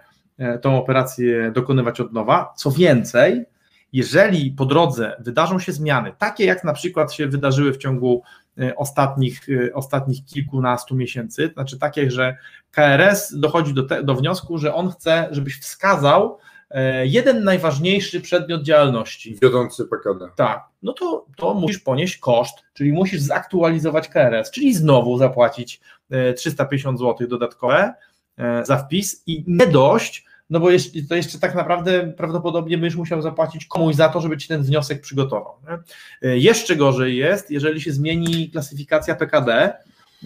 tą 0.62 0.78
operację 0.78 1.50
dokonywać 1.50 2.00
od 2.00 2.12
nowa. 2.12 2.52
Co 2.56 2.70
więcej, 2.70 3.44
jeżeli 3.94 4.50
po 4.50 4.66
drodze 4.66 5.16
wydarzą 5.18 5.58
się 5.58 5.72
zmiany, 5.72 6.12
takie 6.18 6.44
jak 6.44 6.64
na 6.64 6.72
przykład 6.72 7.12
się 7.12 7.26
wydarzyły 7.26 7.72
w 7.72 7.76
ciągu 7.76 8.22
e, 8.58 8.76
ostatnich, 8.76 9.48
e, 9.48 9.74
ostatnich 9.74 10.24
kilkunastu 10.24 10.96
miesięcy, 10.96 11.50
znaczy 11.54 11.78
takie, 11.78 12.10
że 12.10 12.36
KRS 12.70 13.34
dochodzi 13.38 13.74
do, 13.74 13.82
te, 13.82 14.02
do 14.02 14.14
wniosku, 14.14 14.58
że 14.58 14.74
on 14.74 14.90
chce, 14.90 15.28
żebyś 15.30 15.60
wskazał 15.60 16.38
e, 16.70 17.06
jeden 17.06 17.44
najważniejszy 17.44 18.20
przedmiot 18.20 18.62
działalności. 18.62 19.38
Wiodący 19.42 19.84
PKD. 19.84 20.28
Tak, 20.36 20.64
no 20.82 20.92
to, 20.92 21.26
to 21.36 21.54
musisz 21.54 21.78
ponieść 21.78 22.18
koszt, 22.18 22.56
czyli 22.72 22.92
musisz 22.92 23.20
zaktualizować 23.20 24.08
KRS, 24.08 24.50
czyli 24.50 24.74
znowu 24.74 25.18
zapłacić 25.18 25.80
350 26.36 26.98
zł 26.98 27.28
dodatkowe 27.28 27.94
za 28.62 28.76
wpis 28.76 29.22
i 29.26 29.44
nie 29.46 29.66
dość, 29.66 30.24
no 30.50 30.60
bo 30.60 30.70
jeszcze, 30.70 31.02
to 31.08 31.14
jeszcze 31.14 31.38
tak 31.38 31.54
naprawdę 31.54 32.12
prawdopodobnie 32.16 32.78
będziesz 32.78 32.96
musiał 32.96 33.22
zapłacić 33.22 33.66
komuś 33.66 33.94
za 33.94 34.08
to, 34.08 34.20
żeby 34.20 34.36
ci 34.36 34.48
ten 34.48 34.62
wniosek 34.62 35.00
przygotował. 35.00 35.54
Nie? 35.62 35.78
E, 36.30 36.38
jeszcze 36.38 36.76
gorzej 36.76 37.16
jest, 37.16 37.50
jeżeli 37.50 37.80
się 37.80 37.92
zmieni 37.92 38.50
klasyfikacja 38.50 39.14
PKD, 39.14 39.72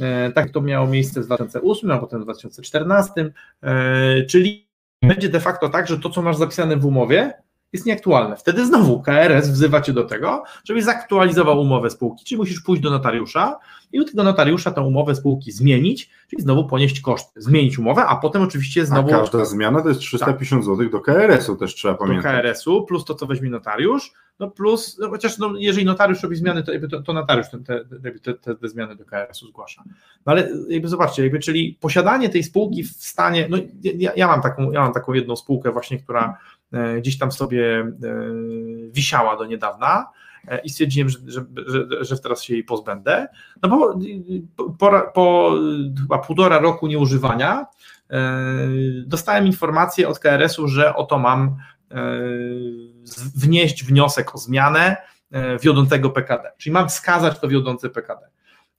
e, 0.00 0.32
tak 0.32 0.50
to 0.50 0.60
miało 0.60 0.86
miejsce 0.86 1.20
w 1.20 1.26
2008, 1.26 1.90
a 1.90 1.98
potem 1.98 2.20
w 2.20 2.24
2014, 2.24 3.32
e, 3.62 4.22
czyli 4.22 4.68
będzie 5.02 5.28
de 5.28 5.40
facto 5.40 5.68
tak, 5.68 5.88
że 5.88 5.98
to, 5.98 6.10
co 6.10 6.22
masz 6.22 6.36
zapisane 6.36 6.76
w 6.76 6.86
umowie, 6.86 7.32
jest 7.72 7.86
nieaktualne. 7.86 8.36
Wtedy 8.36 8.66
znowu 8.66 9.02
KRS 9.02 9.48
wzywa 9.48 9.80
cię 9.80 9.92
do 9.92 10.04
tego, 10.04 10.42
żebyś 10.64 10.84
zaktualizował 10.84 11.60
umowę 11.60 11.90
spółki, 11.90 12.24
czyli 12.24 12.38
musisz 12.38 12.60
pójść 12.60 12.82
do 12.82 12.90
notariusza 12.90 13.58
i 13.92 14.00
u 14.00 14.04
tego 14.04 14.24
notariusza 14.24 14.70
tę 14.70 14.80
umowę 14.80 15.14
spółki 15.14 15.52
zmienić, 15.52 16.10
czyli 16.30 16.42
znowu 16.42 16.66
ponieść 16.66 17.00
koszty, 17.00 17.42
zmienić 17.42 17.78
umowę, 17.78 18.04
a 18.06 18.16
potem 18.16 18.42
oczywiście 18.42 18.86
znowu... 18.86 19.08
A 19.08 19.18
każda 19.18 19.44
zmiana 19.44 19.82
to 19.82 19.88
jest 19.88 20.00
350 20.00 20.62
tak. 20.62 20.76
zł 20.76 20.90
do 20.90 21.00
KRS-u 21.00 21.56
też 21.56 21.74
trzeba 21.74 21.94
pamiętać. 21.94 22.36
Do 22.36 22.42
KRS-u, 22.42 22.86
plus 22.86 23.04
to, 23.04 23.14
co 23.14 23.26
weźmie 23.26 23.50
notariusz, 23.50 24.12
no 24.38 24.50
plus, 24.50 24.98
no 24.98 25.10
chociaż 25.10 25.38
no, 25.38 25.52
jeżeli 25.58 25.86
notariusz 25.86 26.22
robi 26.22 26.36
zmiany, 26.36 26.62
to, 26.62 26.72
to, 26.90 27.02
to 27.02 27.12
notariusz 27.12 27.46
te, 27.50 27.58
te, 27.58 28.34
te, 28.34 28.56
te, 28.56 28.68
zmiany 28.68 28.96
do 28.96 29.04
KRS-u 29.04 29.46
zgłasza. 29.46 29.82
No 30.26 30.32
ale 30.32 30.48
jakby 30.68 30.88
zobaczcie, 30.88 31.22
jakby, 31.22 31.38
czyli 31.38 31.78
posiadanie 31.80 32.28
tej 32.28 32.42
spółki 32.42 32.84
w 32.84 32.90
stanie, 32.90 33.46
no 33.50 33.56
ja, 33.82 34.12
ja, 34.16 34.26
mam 34.26 34.42
taką, 34.42 34.72
ja 34.72 34.80
mam 34.80 34.92
taką 34.92 35.12
jedną 35.12 35.36
spółkę 35.36 35.72
właśnie, 35.72 35.98
która 35.98 36.38
E, 36.72 37.00
gdzieś 37.00 37.18
tam 37.18 37.32
sobie 37.32 37.80
e, 37.80 37.92
wisiała 38.90 39.36
do 39.36 39.46
niedawna 39.46 40.06
e, 40.48 40.58
i 40.58 40.70
stwierdziłem, 40.70 41.08
że, 41.08 41.18
że, 41.26 41.44
że, 41.66 42.04
że 42.04 42.18
teraz 42.18 42.42
się 42.42 42.54
jej 42.54 42.64
pozbędę. 42.64 43.28
No 43.62 43.68
bo 43.68 43.98
po, 44.78 45.10
po 45.14 45.54
chyba 46.00 46.18
półtora 46.18 46.58
roku 46.58 46.86
nieużywania 46.86 47.66
dostałem 49.06 49.46
informację 49.46 50.08
od 50.08 50.18
KRS-u, 50.18 50.68
że 50.68 50.94
oto 50.94 51.18
mam 51.18 51.56
wnieść 53.34 53.84
wniosek 53.84 54.34
o 54.34 54.38
zmianę 54.38 54.96
wiodącego 55.62 56.10
PKD, 56.10 56.50
czyli 56.58 56.72
mam 56.72 56.88
wskazać 56.88 57.40
to 57.40 57.48
wiodące 57.48 57.90
PKD. 57.90 58.28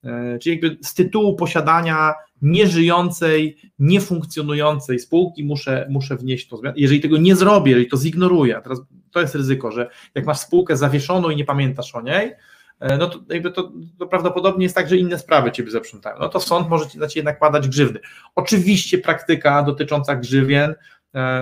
E, 0.03 0.39
czyli 0.39 0.55
jakby 0.55 0.77
z 0.83 0.93
tytułu 0.93 1.35
posiadania 1.35 2.13
nieżyjącej, 2.41 3.57
niefunkcjonującej 3.79 4.99
spółki 4.99 5.43
muszę, 5.43 5.87
muszę 5.89 6.15
wnieść 6.15 6.47
to 6.47 6.57
zmianę. 6.57 6.75
Jeżeli 6.77 7.01
tego 7.01 7.17
nie 7.17 7.35
zrobię, 7.35 7.71
jeżeli 7.71 7.89
to 7.89 7.97
zignoruję, 7.97 8.61
teraz 8.63 8.81
to 9.11 9.21
jest 9.21 9.35
ryzyko, 9.35 9.71
że 9.71 9.89
jak 10.15 10.25
masz 10.25 10.39
spółkę 10.39 10.77
zawieszoną 10.77 11.29
i 11.29 11.35
nie 11.35 11.45
pamiętasz 11.45 11.95
o 11.95 12.01
niej, 12.01 12.31
e, 12.79 12.97
no 12.97 13.09
to 13.09 13.19
jakby 13.29 13.51
to, 13.51 13.71
to 13.99 14.07
prawdopodobnie 14.07 14.63
jest 14.63 14.75
tak, 14.75 14.89
że 14.89 14.97
inne 14.97 15.19
sprawy 15.19 15.51
ciebie 15.51 15.71
zaprzątają. 15.71 16.19
No 16.19 16.29
to 16.29 16.39
sąd 16.39 16.69
może 16.69 16.85
na 16.95 17.07
ciebie 17.07 17.23
nakładać 17.23 17.67
grzywny. 17.67 17.99
Oczywiście 18.35 18.97
praktyka 18.97 19.63
dotycząca 19.63 20.15
grzywien 20.15 20.71
e, 20.71 20.75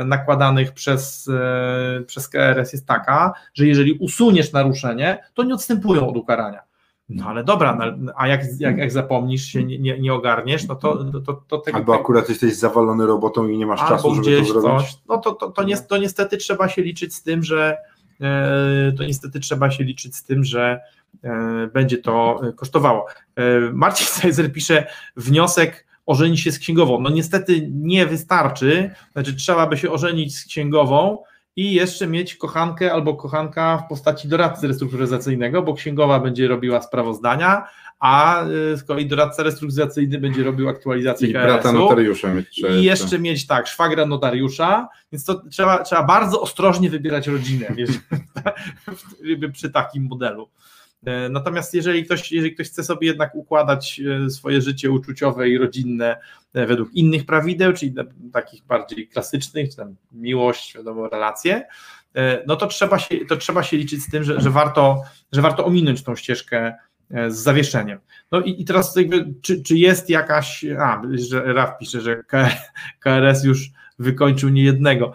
nakładanych 0.05 0.71
przez, 0.73 1.27
e, 1.27 2.03
przez 2.07 2.29
KRS 2.29 2.73
jest 2.73 2.87
taka, 2.87 3.33
że 3.53 3.67
jeżeli 3.67 3.93
usuniesz 3.93 4.51
naruszenie, 4.51 5.23
to 5.33 5.43
nie 5.43 5.53
odstępują 5.53 6.07
od 6.07 6.17
ukarania. 6.17 6.59
No 7.09 7.25
ale 7.25 7.43
dobra, 7.43 7.77
no, 7.97 8.13
a 8.15 8.27
jak, 8.27 8.41
jak, 8.59 8.77
jak 8.77 8.91
zapomnisz 8.91 9.45
się, 9.45 9.63
nie, 9.63 9.79
nie, 9.79 9.99
nie 9.99 10.13
ogarniesz, 10.13 10.67
no 10.67 10.75
to, 10.75 11.03
to, 11.25 11.33
to 11.47 11.57
tego. 11.57 11.77
Albo 11.77 11.95
akurat 11.95 12.29
jesteś 12.29 12.55
zawalony 12.55 13.05
robotą 13.05 13.47
i 13.47 13.57
nie 13.57 13.65
masz 13.65 13.79
czasu, 13.79 14.15
żeby 14.15 14.37
to 14.37 14.45
zrobić. 14.45 14.87
Coś, 14.87 14.97
no 15.09 15.17
to, 15.17 15.31
to, 15.31 15.51
to, 15.51 15.63
to 15.87 15.97
niestety 15.97 16.37
trzeba 16.37 16.69
się 16.69 16.81
liczyć 16.81 17.15
z 17.15 17.23
tym, 17.23 17.43
że 17.43 17.77
to 18.97 19.03
niestety 19.03 19.39
trzeba 19.39 19.71
się 19.71 19.83
liczyć 19.83 20.15
z 20.15 20.23
tym, 20.23 20.43
że 20.43 20.79
będzie 21.73 21.97
to 21.97 22.41
kosztowało. 22.55 23.05
Marcin 23.73 24.07
Sejzer 24.07 24.51
pisze 24.51 24.87
wniosek 25.15 25.86
ożenić 26.07 26.39
się 26.39 26.51
z 26.51 26.59
księgową. 26.59 27.01
No 27.01 27.09
niestety 27.09 27.69
nie 27.71 28.05
wystarczy, 28.05 28.91
znaczy 29.13 29.35
trzeba 29.35 29.67
by 29.67 29.77
się 29.77 29.91
ożenić 29.91 30.37
z 30.37 30.45
księgową 30.45 31.17
i 31.55 31.73
jeszcze 31.73 32.07
mieć 32.07 32.35
kochankę 32.35 32.93
albo 32.93 33.15
kochanka 33.15 33.77
w 33.77 33.89
postaci 33.89 34.27
doradcy 34.27 34.67
restrukturyzacyjnego, 34.67 35.61
bo 35.61 35.73
księgowa 35.73 36.19
będzie 36.19 36.47
robiła 36.47 36.81
sprawozdania, 36.81 37.63
a 37.99 38.43
y, 38.73 38.77
z 38.77 38.83
kolei 38.83 39.05
doradca 39.05 39.43
restrukturyzacyjny 39.43 40.19
będzie 40.19 40.43
robił 40.43 40.69
aktualizację 40.69 41.29
I 41.29 41.33
brata 41.33 41.71
notariusza 41.71 42.33
mieć 42.33 42.59
I 42.59 42.83
jeszcze 42.83 43.19
mieć 43.19 43.47
tak, 43.47 43.67
szwagra 43.67 44.05
notariusza, 44.05 44.87
więc 45.11 45.25
to 45.25 45.41
trzeba, 45.49 45.83
trzeba 45.83 46.03
bardzo 46.03 46.41
ostrożnie 46.41 46.89
wybierać 46.89 47.27
rodzinę 47.27 47.67
wiesz, 47.75 47.89
przy 49.53 49.69
takim 49.69 50.03
modelu. 50.03 50.49
E, 51.05 51.29
natomiast 51.29 51.73
jeżeli 51.73 52.05
ktoś, 52.05 52.31
jeżeli 52.31 52.53
ktoś 52.53 52.67
chce 52.67 52.83
sobie 52.83 53.07
jednak 53.07 53.35
układać 53.35 54.01
e, 54.25 54.29
swoje 54.29 54.61
życie 54.61 54.91
uczuciowe 54.91 55.49
i 55.49 55.57
rodzinne 55.57 56.17
e, 56.53 56.65
według 56.65 56.93
innych 56.93 57.25
prawideł, 57.25 57.73
czyli 57.73 57.93
takich 58.33 58.65
bardziej 58.65 59.07
klasycznych, 59.07 59.69
czy 59.69 59.75
tam 59.75 59.95
miłość, 60.11 60.75
wiadomo, 60.75 61.09
relacje, 61.09 61.67
no 62.47 62.55
to 62.55 62.67
trzeba 62.67 62.99
się, 62.99 63.25
to 63.25 63.37
trzeba 63.37 63.63
się 63.63 63.77
liczyć 63.77 64.03
z 64.03 64.11
tym, 64.11 64.23
że, 64.23 64.41
że, 64.41 64.49
warto, 64.49 65.01
że 65.31 65.41
warto 65.41 65.65
ominąć 65.65 66.03
tą 66.03 66.15
ścieżkę 66.15 66.75
z 67.09 67.35
zawieszeniem. 67.35 67.99
No 68.31 68.41
i, 68.41 68.61
i 68.61 68.65
teraz 68.65 68.95
jakby, 68.95 69.33
czy, 69.41 69.63
czy 69.63 69.77
jest 69.77 70.09
jakaś, 70.09 70.65
a, 70.79 71.01
że 71.13 71.53
Raf 71.53 71.77
pisze, 71.79 72.01
że 72.01 72.23
KRS 72.99 73.43
już 73.43 73.69
wykończył 73.99 74.49
niejednego. 74.49 75.13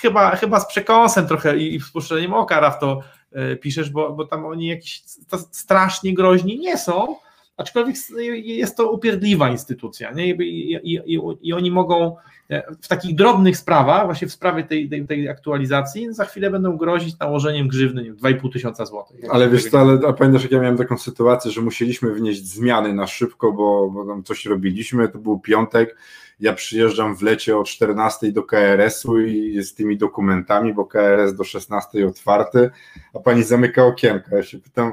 Chyba, 0.00 0.36
chyba 0.36 0.60
z 0.60 0.66
przekąsem 0.66 1.26
trochę 1.26 1.58
i, 1.58 1.74
i 1.74 1.80
spuszczeniem 1.80 2.34
oka 2.34 2.60
Raf 2.60 2.78
to 2.78 3.00
E, 3.34 3.56
piszesz, 3.56 3.90
bo, 3.90 4.12
bo 4.12 4.26
tam 4.26 4.46
oni 4.46 4.66
jakiś 4.66 5.02
strasznie 5.50 6.14
groźni 6.14 6.58
nie 6.58 6.78
są, 6.78 7.16
aczkolwiek 7.56 7.96
jest 8.44 8.76
to 8.76 8.90
upierdliwa 8.90 9.48
instytucja 9.48 10.12
nie? 10.12 10.26
I, 10.34 10.72
i, 10.84 11.20
i, 11.42 11.52
oni 11.52 11.70
mogą 11.70 12.16
e, 12.50 12.74
w 12.82 12.88
takich 12.88 13.14
drobnych 13.14 13.56
sprawach, 13.56 14.04
właśnie 14.04 14.28
w 14.28 14.32
sprawie 14.32 14.64
tej, 14.64 14.88
tej, 14.88 15.06
tej, 15.06 15.28
aktualizacji, 15.28 16.14
za 16.14 16.24
chwilę 16.24 16.50
będą 16.50 16.76
grozić 16.76 17.18
nałożeniem 17.18 17.68
grzywny 17.68 18.14
2,5 18.14 18.52
tysiąca 18.52 18.86
złotych. 18.86 19.20
Ale 19.30 19.48
wiesz 19.48 19.70
co, 19.70 19.80
ale 19.80 19.98
a 20.08 20.12
pamiętasz 20.12 20.42
jak 20.42 20.52
ja 20.52 20.60
miałem 20.60 20.76
taką 20.76 20.98
sytuację, 20.98 21.50
że 21.50 21.60
musieliśmy 21.60 22.14
wnieść 22.14 22.44
zmiany 22.44 22.94
na 22.94 23.06
szybko, 23.06 23.52
bo, 23.52 23.90
bo 23.90 24.06
tam 24.06 24.22
coś 24.22 24.46
robiliśmy, 24.46 25.08
to 25.08 25.18
był 25.18 25.40
piątek, 25.40 25.96
ja 26.40 26.52
przyjeżdżam 26.52 27.16
w 27.16 27.22
lecie 27.22 27.58
o 27.58 27.64
14 27.64 28.32
do 28.32 28.42
KRS-u 28.42 29.20
i 29.20 29.62
z 29.62 29.74
tymi 29.74 29.96
dokumentami, 29.96 30.74
bo 30.74 30.84
KRS 30.84 31.34
do 31.34 31.44
16 31.44 32.06
otwarty, 32.06 32.70
a 33.14 33.18
pani 33.18 33.42
zamyka 33.42 33.84
okienka. 33.84 34.36
Ja 34.36 34.42
się 34.42 34.58
pytam, 34.58 34.92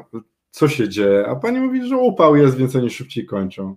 co 0.52 0.68
się 0.68 0.90
dzieje? 0.90 1.28
A 1.28 1.36
pani 1.36 1.60
mówi, 1.60 1.88
że 1.88 1.98
upał 1.98 2.36
jest, 2.36 2.58
więc 2.58 2.76
oni 2.76 2.90
szybciej 2.90 3.26
kończą. 3.26 3.76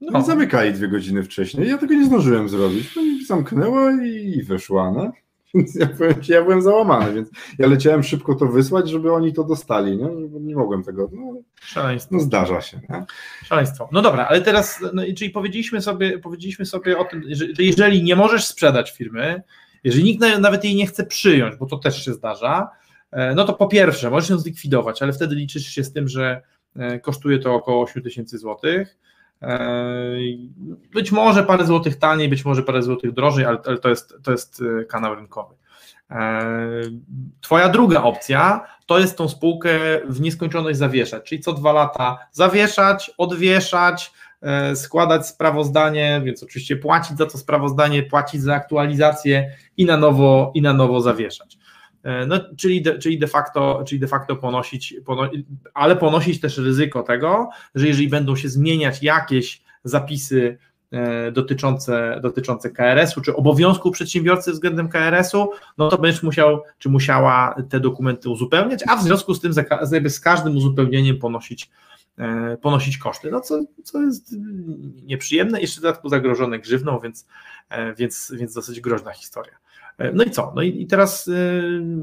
No, 0.00 0.10
no. 0.12 0.22
zamykali 0.22 0.72
dwie 0.72 0.88
godziny 0.88 1.22
wcześniej. 1.22 1.68
Ja 1.68 1.78
tego 1.78 1.94
nie 1.94 2.06
zdążyłem 2.06 2.48
zrobić. 2.48 2.94
Pani 2.94 3.24
zamknęła 3.24 3.92
i 4.02 4.42
wyszła. 4.42 4.90
No. 4.90 5.12
Więc 5.56 5.74
ja 5.74 5.86
powiem 5.86 6.22
ci, 6.22 6.32
ja 6.32 6.42
byłem 6.42 6.62
załamany, 6.62 7.14
więc 7.14 7.30
ja 7.58 7.68
leciałem 7.68 8.02
szybko 8.02 8.34
to 8.34 8.46
wysłać, 8.46 8.90
żeby 8.90 9.12
oni 9.12 9.32
to 9.32 9.44
dostali, 9.44 9.96
nie, 9.96 10.08
nie 10.40 10.56
mogłem 10.56 10.84
tego, 10.84 11.10
no, 11.12 11.34
Szaleństwo. 11.60 12.14
no 12.14 12.20
zdarza 12.20 12.60
się. 12.60 12.80
Nie? 12.88 13.04
Szaleństwo. 13.44 13.88
No 13.92 14.02
dobra, 14.02 14.26
ale 14.28 14.40
teraz, 14.40 14.80
no, 14.92 15.02
czyli 15.16 15.30
powiedzieliśmy 15.30 15.82
sobie, 15.82 16.18
powiedzieliśmy 16.18 16.66
sobie 16.66 16.98
o 16.98 17.04
tym, 17.04 17.22
że, 17.28 17.46
że 17.52 17.62
jeżeli 17.62 18.02
nie 18.02 18.16
możesz 18.16 18.46
sprzedać 18.46 18.92
firmy, 18.92 19.42
jeżeli 19.84 20.04
nikt 20.04 20.20
nawet 20.40 20.64
jej 20.64 20.74
nie 20.74 20.86
chce 20.86 21.06
przyjąć, 21.06 21.56
bo 21.56 21.66
to 21.66 21.76
też 21.76 22.04
się 22.04 22.14
zdarza, 22.14 22.68
e, 23.10 23.34
no 23.34 23.44
to 23.44 23.52
po 23.52 23.68
pierwsze, 23.68 24.10
możesz 24.10 24.30
ją 24.30 24.38
zlikwidować, 24.38 25.02
ale 25.02 25.12
wtedy 25.12 25.34
liczysz 25.34 25.66
się 25.66 25.84
z 25.84 25.92
tym, 25.92 26.08
że 26.08 26.42
e, 26.76 27.00
kosztuje 27.00 27.38
to 27.38 27.54
około 27.54 27.82
8 27.82 28.02
tysięcy 28.02 28.38
złotych, 28.38 28.98
być 30.94 31.12
może 31.12 31.44
parę 31.44 31.66
złotych 31.66 31.96
taniej, 31.96 32.28
być 32.28 32.44
może 32.44 32.62
parę 32.62 32.82
złotych 32.82 33.12
drożej, 33.12 33.44
ale, 33.44 33.58
ale 33.66 33.78
to, 33.78 33.88
jest, 33.88 34.14
to 34.22 34.30
jest 34.30 34.62
e, 34.80 34.84
kanał 34.84 35.14
rynkowy. 35.14 35.54
Twoja 37.40 37.68
druga 37.68 38.02
opcja 38.02 38.66
to 38.86 38.98
jest 38.98 39.18
tą 39.18 39.28
spółkę 39.28 39.78
w 40.08 40.20
nieskończoność 40.20 40.78
zawieszać, 40.78 41.24
czyli 41.24 41.40
co 41.40 41.52
dwa 41.52 41.72
lata 41.72 42.18
zawieszać, 42.32 43.10
odwieszać, 43.18 44.12
e, 44.42 44.76
składać 44.76 45.26
sprawozdanie, 45.26 46.22
więc 46.24 46.42
oczywiście 46.42 46.76
płacić 46.76 47.18
za 47.18 47.26
to 47.26 47.38
sprawozdanie, 47.38 48.02
płacić 48.02 48.42
za 48.42 48.54
aktualizację 48.54 49.50
i 49.76 49.84
na 49.84 49.96
nowo, 49.96 50.52
i 50.54 50.62
na 50.62 50.72
nowo 50.72 51.00
zawieszać. 51.00 51.58
E, 52.06 52.26
no, 52.26 52.40
czyli, 52.56 52.82
de, 52.82 52.98
czyli, 52.98 53.18
de 53.18 53.26
facto, 53.26 53.84
czyli 53.86 54.00
de 54.00 54.08
facto 54.08 54.36
ponosić, 54.36 54.94
pono, 55.04 55.30
ale 55.74 55.96
ponosić 55.96 56.40
też 56.40 56.58
ryzyko 56.58 57.02
tego, 57.02 57.48
że 57.74 57.86
jeżeli 57.86 58.08
będą 58.08 58.36
się 58.36 58.48
zmieniać 58.48 59.02
jakieś 59.02 59.62
zapisy 59.84 60.58
e, 60.90 61.32
dotyczące, 61.32 62.20
dotyczące 62.22 62.70
KRS-u, 62.70 63.20
czy 63.20 63.36
obowiązku 63.36 63.90
przedsiębiorcy 63.90 64.52
względem 64.52 64.88
KRS-u, 64.88 65.50
no 65.78 65.88
to 65.88 65.98
będziesz 65.98 66.22
musiał, 66.22 66.62
czy 66.78 66.88
musiała 66.88 67.54
te 67.68 67.80
dokumenty 67.80 68.30
uzupełniać, 68.30 68.80
a 68.88 68.96
w 68.96 69.02
związku 69.02 69.34
z 69.34 69.40
tym 69.40 69.52
z 70.04 70.20
każdym 70.20 70.56
uzupełnieniem 70.56 71.18
ponosić, 71.18 71.70
e, 72.18 72.56
ponosić 72.56 72.98
koszty, 72.98 73.30
no 73.30 73.40
co, 73.40 73.60
co 73.84 74.02
jest 74.02 74.34
nieprzyjemne, 75.04 75.60
jeszcze 75.60 75.80
w 75.80 75.82
dodatku 75.82 76.08
zagrożone 76.08 76.58
grzywną, 76.58 76.98
więc, 76.98 77.26
więc, 77.96 78.32
więc 78.36 78.54
dosyć 78.54 78.80
groźna 78.80 79.12
historia. 79.12 79.65
E, 79.98 80.12
no 80.12 80.24
i 80.24 80.30
co? 80.30 80.52
No 80.56 80.62
i 80.62 80.86
teraz 80.86 81.28
e, 81.28 81.32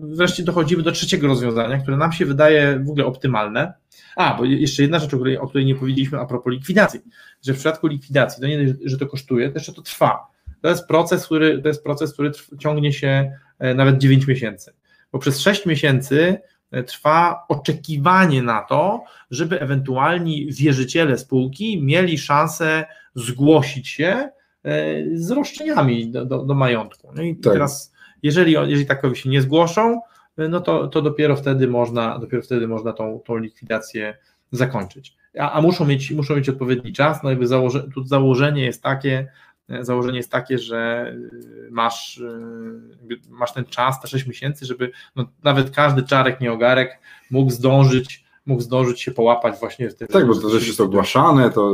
wreszcie 0.01 0.43
dochodzimy 0.43 0.83
do 0.83 0.91
trzeciego 0.91 1.27
rozwiązania, 1.27 1.77
które 1.77 1.97
nam 1.97 2.11
się 2.11 2.25
wydaje 2.25 2.79
w 2.79 2.89
ogóle 2.89 3.05
optymalne. 3.05 3.73
A, 4.15 4.37
bo 4.37 4.45
jeszcze 4.45 4.81
jedna 4.81 4.99
rzecz, 4.99 5.13
o 5.13 5.17
której, 5.17 5.37
o 5.37 5.47
której 5.47 5.65
nie 5.65 5.75
powiedzieliśmy 5.75 6.19
a 6.19 6.25
propos 6.25 6.53
likwidacji, 6.53 6.99
że 7.41 7.53
w 7.53 7.55
przypadku 7.55 7.87
likwidacji, 7.87 8.41
to 8.41 8.47
nie, 8.47 8.75
że 8.85 8.97
to 8.97 9.07
kosztuje, 9.07 9.49
to 9.49 9.55
jeszcze 9.55 9.73
to 9.73 9.81
trwa. 9.81 10.27
To 10.61 10.69
jest 10.69 10.87
proces, 10.87 11.25
który, 11.25 11.61
to 11.61 11.67
jest 11.67 11.83
proces, 11.83 12.13
który 12.13 12.31
ciągnie 12.59 12.93
się 12.93 13.31
e, 13.59 13.73
nawet 13.73 13.97
9 13.97 14.27
miesięcy, 14.27 14.73
bo 15.11 15.19
przez 15.19 15.39
6 15.39 15.65
miesięcy 15.65 16.37
trwa 16.87 17.45
oczekiwanie 17.49 18.43
na 18.43 18.61
to, 18.61 19.03
żeby 19.31 19.61
ewentualni 19.61 20.47
wierzyciele 20.53 21.17
spółki 21.17 21.83
mieli 21.83 22.17
szansę 22.17 22.85
zgłosić 23.15 23.87
się 23.87 24.29
E, 24.29 24.29
z 25.13 25.31
roszczeniami 25.31 26.11
do, 26.11 26.25
do, 26.25 26.45
do 26.45 26.53
majątku. 26.53 27.11
No 27.15 27.23
i 27.23 27.35
tak. 27.35 27.53
teraz, 27.53 27.93
jeżeli, 28.23 28.51
jeżeli 28.51 28.85
takowi 28.85 29.15
się 29.15 29.29
nie 29.29 29.41
zgłoszą, 29.41 30.01
e, 30.37 30.47
no 30.47 30.61
to, 30.61 30.87
to 30.87 31.01
dopiero 31.01 31.35
wtedy 31.35 31.67
można, 31.67 32.19
dopiero 32.19 32.43
wtedy 32.43 32.67
można 32.67 32.93
tą, 32.93 33.19
tą 33.25 33.37
likwidację 33.37 34.17
zakończyć. 34.51 35.15
A, 35.39 35.51
a 35.51 35.61
muszą, 35.61 35.85
mieć, 35.85 36.11
muszą 36.11 36.35
mieć 36.35 36.49
odpowiedni 36.49 36.93
czas, 36.93 37.23
no 37.23 37.29
jakby 37.29 37.47
założe, 37.47 37.83
tu 37.93 38.03
założenie 38.03 38.65
jest 38.65 38.83
takie, 38.83 39.31
e, 39.69 39.85
założenie 39.85 40.17
jest 40.17 40.31
takie, 40.31 40.57
że 40.57 41.13
masz, 41.71 42.21
masz 43.29 43.53
ten 43.53 43.65
czas, 43.65 44.01
te 44.01 44.07
6 44.07 44.27
miesięcy, 44.27 44.65
żeby 44.65 44.91
no, 45.15 45.25
nawet 45.43 45.71
każdy 45.71 46.03
czarek, 46.03 46.41
nieogarek 46.41 46.99
mógł 47.31 47.51
zdążyć 47.51 48.22
mógł 48.45 48.61
zdążyć 48.61 49.01
się 49.01 49.11
połapać 49.11 49.59
właśnie 49.59 49.89
w 49.89 49.95
tym. 49.95 50.07
Tak, 50.07 50.27
bo 50.27 50.35
to 50.35 50.49
też 50.49 50.67
jest 50.67 50.81
ogłaszane, 50.81 51.49
to 51.49 51.71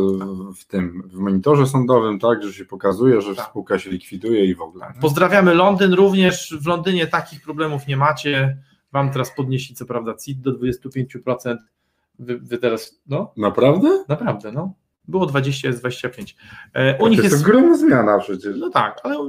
w 0.60 0.66
tym, 0.66 1.10
w 1.14 1.16
monitorze 1.16 1.68
sądowym, 1.68 2.20
tak, 2.20 2.44
że 2.44 2.54
się 2.54 2.66
pokazuje, 2.66 3.22
że 3.22 3.36
tak. 3.36 3.50
spółka 3.50 3.80
się 3.80 3.90
likwiduje 3.90 4.46
i 4.46 4.56
w 4.56 4.62
ogóle. 4.62 4.94
Pozdrawiamy 5.02 5.54
Londyn, 5.54 5.94
również 5.94 6.58
w 6.62 6.68
Londynie 6.68 7.08
takich 7.08 7.42
problemów 7.42 7.88
nie 7.88 7.98
macie. 7.98 8.58
Wam 8.92 9.12
teraz 9.12 9.36
podnieśli 9.36 9.76
co 9.76 9.86
prawda 9.86 10.14
CIT 10.26 10.42
do 10.42 10.52
25%. 10.52 11.58
Wy, 12.20 12.40
wy 12.40 12.58
teraz, 12.58 13.02
no? 13.08 13.34
Naprawdę? 13.38 14.04
Naprawdę, 14.08 14.52
no. 14.52 14.74
Było 15.10 15.26
20, 15.26 15.68
jest 15.68 15.80
25. 15.80 16.36
E, 16.74 16.98
u 16.98 17.08
nich 17.08 17.20
to 17.20 17.26
jest 17.26 17.46
ogromna 17.46 17.78
zmiana 17.78 18.20
przecież. 18.20 18.56
No 18.58 18.70
tak, 18.70 19.00
ale 19.04 19.20
u, 19.20 19.26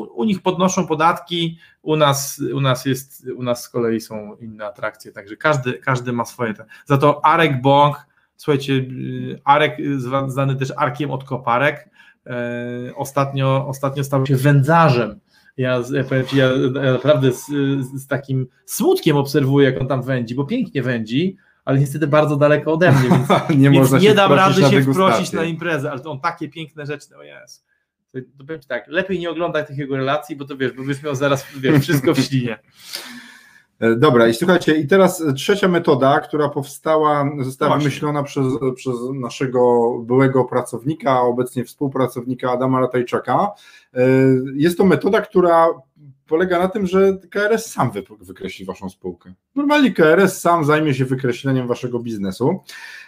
u, 0.00 0.24
nich 0.24 0.42
podnoszą 0.42 0.86
podatki, 0.86 1.58
u 1.82 1.96
nas, 1.96 2.42
u 2.54 2.60
nas 2.60 2.84
jest, 2.86 3.26
u 3.36 3.42
nas 3.42 3.62
z 3.62 3.68
kolei 3.68 4.00
są 4.00 4.36
inne 4.36 4.66
atrakcje, 4.66 5.12
także 5.12 5.36
każdy, 5.36 5.72
każdy 5.72 6.12
ma 6.12 6.24
swoje. 6.24 6.54
Za 6.86 6.98
to 6.98 7.24
Arek 7.24 7.62
Bąk, 7.62 8.06
słuchajcie, 8.36 8.72
y, 8.72 9.40
Arek 9.44 9.76
zwany 10.26 10.56
też 10.56 10.72
Arkiem 10.76 11.10
od 11.10 11.24
koparek, 11.24 11.90
e, 12.26 12.94
ostatnio, 12.96 13.66
ostatnio 13.68 14.04
stał 14.04 14.26
się 14.26 14.36
wędzarzem. 14.36 15.20
Ja, 15.56 15.82
ja 15.92 16.04
powiem 16.04 16.26
Ci, 16.26 16.36
ja 16.36 16.48
naprawdę 16.92 17.32
z, 17.32 17.46
z 17.94 18.06
takim 18.06 18.46
smutkiem 18.66 19.16
obserwuję, 19.16 19.70
jak 19.70 19.80
on 19.80 19.88
tam 19.88 20.02
wędzi, 20.02 20.34
bo 20.34 20.44
pięknie 20.44 20.82
wędzi, 20.82 21.36
ale 21.64 21.78
niestety 21.78 22.06
bardzo 22.06 22.36
daleko 22.36 22.72
ode 22.72 22.92
mnie, 22.92 23.08
więc 23.08 23.28
nie, 23.62 23.70
więc 23.70 23.92
nie 23.92 24.14
dam 24.14 24.32
rady 24.32 24.62
się 24.62 24.82
wprosić 24.82 25.32
na 25.32 25.44
imprezę, 25.44 25.90
ale 25.90 26.00
to 26.00 26.10
on 26.10 26.20
takie 26.20 26.48
piękne 26.48 26.86
rzeczy, 26.86 27.16
o 27.16 27.22
jest. 27.22 27.66
to, 28.12 28.44
powiem 28.46 28.60
tak, 28.68 28.84
lepiej 28.88 29.18
nie 29.18 29.30
oglądaj 29.30 29.66
tych 29.66 29.78
jego 29.78 29.96
relacji, 29.96 30.36
bo 30.36 30.44
to 30.44 30.56
wiesz, 30.56 30.72
bo 30.72 30.82
byś 30.82 31.02
miał 31.02 31.14
zaraz 31.14 31.46
wiesz, 31.56 31.82
wszystko 31.82 32.14
w 32.14 32.18
ślinie. 32.18 32.58
E, 33.80 33.96
dobra, 33.96 34.28
i 34.28 34.34
słuchajcie, 34.34 34.76
i 34.76 34.86
teraz 34.86 35.24
trzecia 35.36 35.68
metoda, 35.68 36.20
która 36.20 36.48
powstała, 36.48 37.30
została 37.40 37.70
Właśnie. 37.70 37.88
wymyślona 37.88 38.22
przez, 38.22 38.44
przez 38.76 38.94
naszego 39.14 39.92
byłego 39.98 40.44
pracownika, 40.44 41.20
obecnie 41.20 41.64
współpracownika 41.64 42.50
Adama 42.50 42.80
Ratajczaka. 42.80 43.50
E, 43.94 44.00
Jest 44.54 44.78
to 44.78 44.84
metoda, 44.84 45.20
która 45.20 45.68
polega 46.28 46.58
na 46.58 46.68
tym, 46.68 46.86
że 46.86 47.18
KRS 47.30 47.72
sam 47.72 47.90
wy, 47.90 48.02
wykreśli 48.20 48.64
waszą 48.64 48.90
spółkę. 48.90 49.34
Normalnie 49.54 49.92
KRS 49.92 50.40
sam 50.40 50.64
zajmie 50.64 50.94
się 50.94 51.04
wykreśleniem 51.04 51.66
waszego 51.66 51.98
biznesu. 51.98 52.60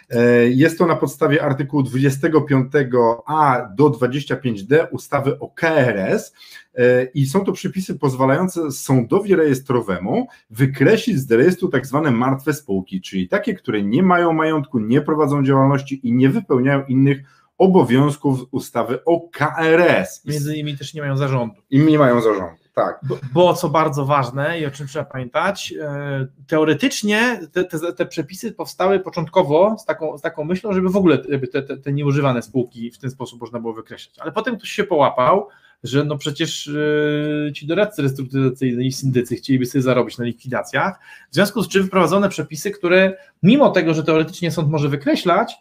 E, 0.09 0.47
Jest 0.49 0.77
to 0.77 0.85
na 0.85 0.95
podstawie 0.95 1.43
artykułu 1.43 1.83
25a 1.83 3.75
do 3.75 3.89
25d 3.89 4.87
ustawy 4.91 5.39
o 5.39 5.49
KRS 5.49 6.33
e, 6.75 7.03
i 7.03 7.25
są 7.25 7.45
to 7.45 7.51
przepisy 7.51 7.99
pozwalające 7.99 8.71
sądowi 8.71 9.35
rejestrowemu 9.35 10.27
wykreślić 10.49 11.19
z 11.19 11.31
rejestru 11.31 11.67
tak 11.67 11.85
zwane 11.87 12.11
martwe 12.11 12.53
spółki, 12.53 13.01
czyli 13.01 13.27
takie, 13.27 13.53
które 13.53 13.83
nie 13.83 14.03
mają 14.03 14.33
majątku, 14.33 14.79
nie 14.79 15.01
prowadzą 15.01 15.43
działalności 15.43 16.07
i 16.07 16.13
nie 16.13 16.29
wypełniają 16.29 16.85
innych 16.85 17.17
obowiązków 17.57 18.39
ustawy 18.51 19.03
o 19.05 19.29
KRS. 19.31 20.25
Między 20.25 20.53
innymi 20.55 20.77
też 20.77 20.93
nie 20.93 21.01
mają 21.01 21.17
zarządu. 21.17 21.55
I 21.69 21.79
nie 21.79 21.99
mają 21.99 22.21
zarządu, 22.21 22.63
tak. 22.77 22.99
Bo, 23.03 23.17
bo 23.33 23.53
co 23.53 23.69
bardzo 23.69 24.05
ważne 24.05 24.59
i 24.59 24.65
o 24.65 24.71
czym 24.71 24.87
trzeba 24.87 25.05
pamiętać, 25.05 25.73
e, 25.81 26.27
teoretycznie 26.47 27.39
te, 27.51 27.63
te, 27.63 27.93
te 27.93 28.05
przepisy 28.05 28.51
powstały 28.51 28.99
początkowo 28.99 29.75
z 29.79 29.85
taką, 29.85 30.17
z 30.17 30.21
taką 30.21 30.43
myślą, 30.43 30.73
żeby 30.73 30.89
w 30.89 30.97
ogóle 30.97 31.17
te, 31.17 31.77
te, 31.77 31.93
nieużywane 31.93 32.41
spółki 32.41 32.91
w 32.91 32.97
ten 32.97 33.11
sposób 33.11 33.41
można 33.41 33.59
było 33.59 33.73
wykreślać. 33.73 34.19
Ale 34.19 34.31
potem 34.31 34.57
ktoś 34.57 34.69
się 34.69 34.83
połapał, 34.83 35.47
że 35.83 36.03
no 36.03 36.17
przecież 36.17 36.67
e, 36.67 37.53
ci 37.53 37.67
doradcy 37.67 38.01
restrukturyzacyjni 38.01 38.87
i 38.87 38.91
syndycy 38.91 39.35
chcieliby 39.35 39.65
sobie 39.65 39.81
zarobić 39.81 40.17
na 40.17 40.25
likwidacjach, 40.25 40.99
w 41.31 41.35
związku 41.35 41.63
z 41.63 41.67
czym 41.67 41.87
wprowadzone 41.87 42.29
przepisy, 42.29 42.71
które 42.71 43.17
mimo 43.43 43.69
tego, 43.69 43.93
że 43.93 44.03
teoretycznie 44.03 44.51
sąd 44.51 44.69
może 44.69 44.89
wykreślać, 44.89 45.55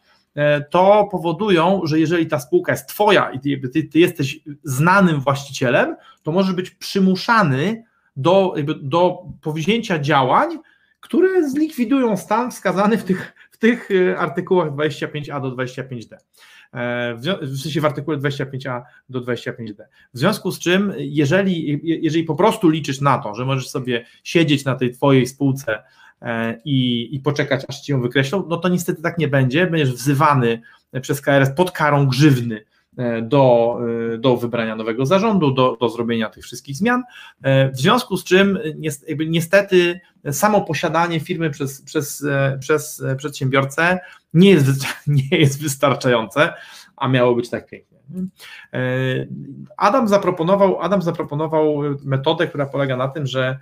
to 0.71 1.09
powodują, 1.11 1.81
że 1.85 2.01
jeżeli 2.01 2.27
ta 2.27 2.39
spółka 2.39 2.73
jest 2.73 2.89
twoja 2.89 3.31
i 3.31 3.41
ty, 3.41 3.69
ty, 3.69 3.85
ty 3.85 3.99
jesteś 3.99 4.41
znanym 4.63 5.21
właścicielem, 5.21 5.97
to 6.23 6.33
możesz 6.33 6.55
być 6.55 6.71
przymuszany 6.71 7.85
do, 8.17 8.55
do 8.83 9.19
powzięcia 9.43 9.99
działań, 9.99 10.59
które 11.01 11.51
zlikwidują 11.51 12.17
stan 12.17 12.51
wskazany 12.51 12.99
w 12.99 13.05
tych, 13.05 13.35
w 13.51 13.59
tych 13.59 13.89
e, 13.91 14.19
artykułach 14.19 14.71
25a 14.71 15.43
do 15.43 15.57
25d. 15.57 16.17
E, 16.75 17.15
W 17.43 17.59
sensie 17.59 17.81
w 17.81 17.85
artykule 17.85 18.19
25a 18.19 18.83
do 19.09 19.21
25d. 19.21 19.85
W 20.15 20.19
związku 20.19 20.51
z 20.51 20.59
czym, 20.59 20.93
jeżeli, 20.97 21.81
jeżeli 21.83 22.25
po 22.25 22.35
prostu 22.35 22.69
liczysz 22.69 23.01
na 23.01 23.19
to, 23.19 23.35
że 23.35 23.45
możesz 23.45 23.69
sobie 23.69 24.05
siedzieć 24.25 24.65
na 24.65 24.75
tej 24.75 24.91
twojej 24.93 25.27
spółce 25.27 25.73
e, 25.75 25.83
i, 26.65 27.09
i 27.15 27.21
poczekać, 27.21 27.65
aż 27.69 27.81
ci 27.81 27.93
ją 27.93 28.01
wykreślą, 28.01 28.45
no 28.49 28.57
to 28.57 28.69
niestety 28.69 29.03
tak 29.03 29.19
nie 29.19 29.29
będzie. 29.29 29.67
Będziesz 29.67 29.93
wzywany 29.93 30.63
przez 31.01 31.21
KRS 31.21 31.51
pod 31.51 31.71
karą 31.71 32.07
grzywny 32.07 32.65
e, 32.99 33.23
do, 33.23 33.79
e, 34.15 34.19
do 34.19 34.37
wybrania 34.37 34.77
nowego 34.77 35.07
zarządu, 35.07 35.51
do, 35.51 35.77
do 35.81 35.89
zrobienia 35.89 36.31
tych 36.31 36.45
wszystkich 36.45 36.77
zmian. 36.77 37.03
E, 37.43 37.71
W 37.71 37.79
związku 37.79 38.17
z 38.17 38.25
czym 38.25 38.57
e, 38.57 38.61
niestety 39.27 40.01
samo 40.33 40.61
posiadanie 40.61 41.21
firmy 41.21 41.51
przez, 41.51 41.83
przez, 41.83 42.25
e, 42.25 42.59
przez 42.61 43.03
e, 43.03 43.17
przedsiębiorcę 43.17 44.01
nie 44.35 44.51
jest, 44.51 44.67
nie 45.07 45.39
jest 45.39 45.63
wystarczające, 45.63 46.53
a 46.97 47.09
miało 47.09 47.35
być 47.35 47.51
tak 47.51 47.67
pięknie. 47.67 47.97
E, 48.73 48.79
Adam 49.77 50.09
zaproponował, 50.09 50.81
Adam 50.81 51.03
zaproponował 51.03 51.83
metodę, 52.05 52.47
która 52.47 52.67
polega 52.67 52.97
na 52.97 53.09
tym, 53.09 53.27
że 53.27 53.49
e, 53.49 53.59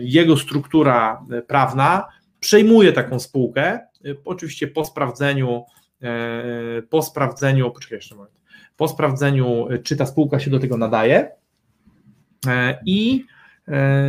jego 0.00 0.36
struktura 0.36 1.24
e, 1.30 1.42
prawna 1.42 2.08
przejmuje 2.40 2.92
taką 2.92 3.18
spółkę, 3.18 3.62
e, 3.62 3.80
oczywiście 4.24 4.68
po 4.68 4.84
sprawdzeniu, 4.84 5.64
e, 6.02 6.82
po 6.82 7.02
sprawdzeniu, 7.02 7.70
poczekaj 7.70 7.98
jeszcze 7.98 8.14
moment, 8.14 8.34
po 8.76 8.88
sprawdzeniu, 8.88 9.68
e, 9.70 9.78
czy 9.78 9.96
ta 9.96 10.06
spółka 10.06 10.38
się 10.38 10.50
do 10.50 10.58
tego 10.58 10.76
nadaje. 10.76 11.30
E, 12.46 12.78
i 12.86 13.24
e, 13.68 14.04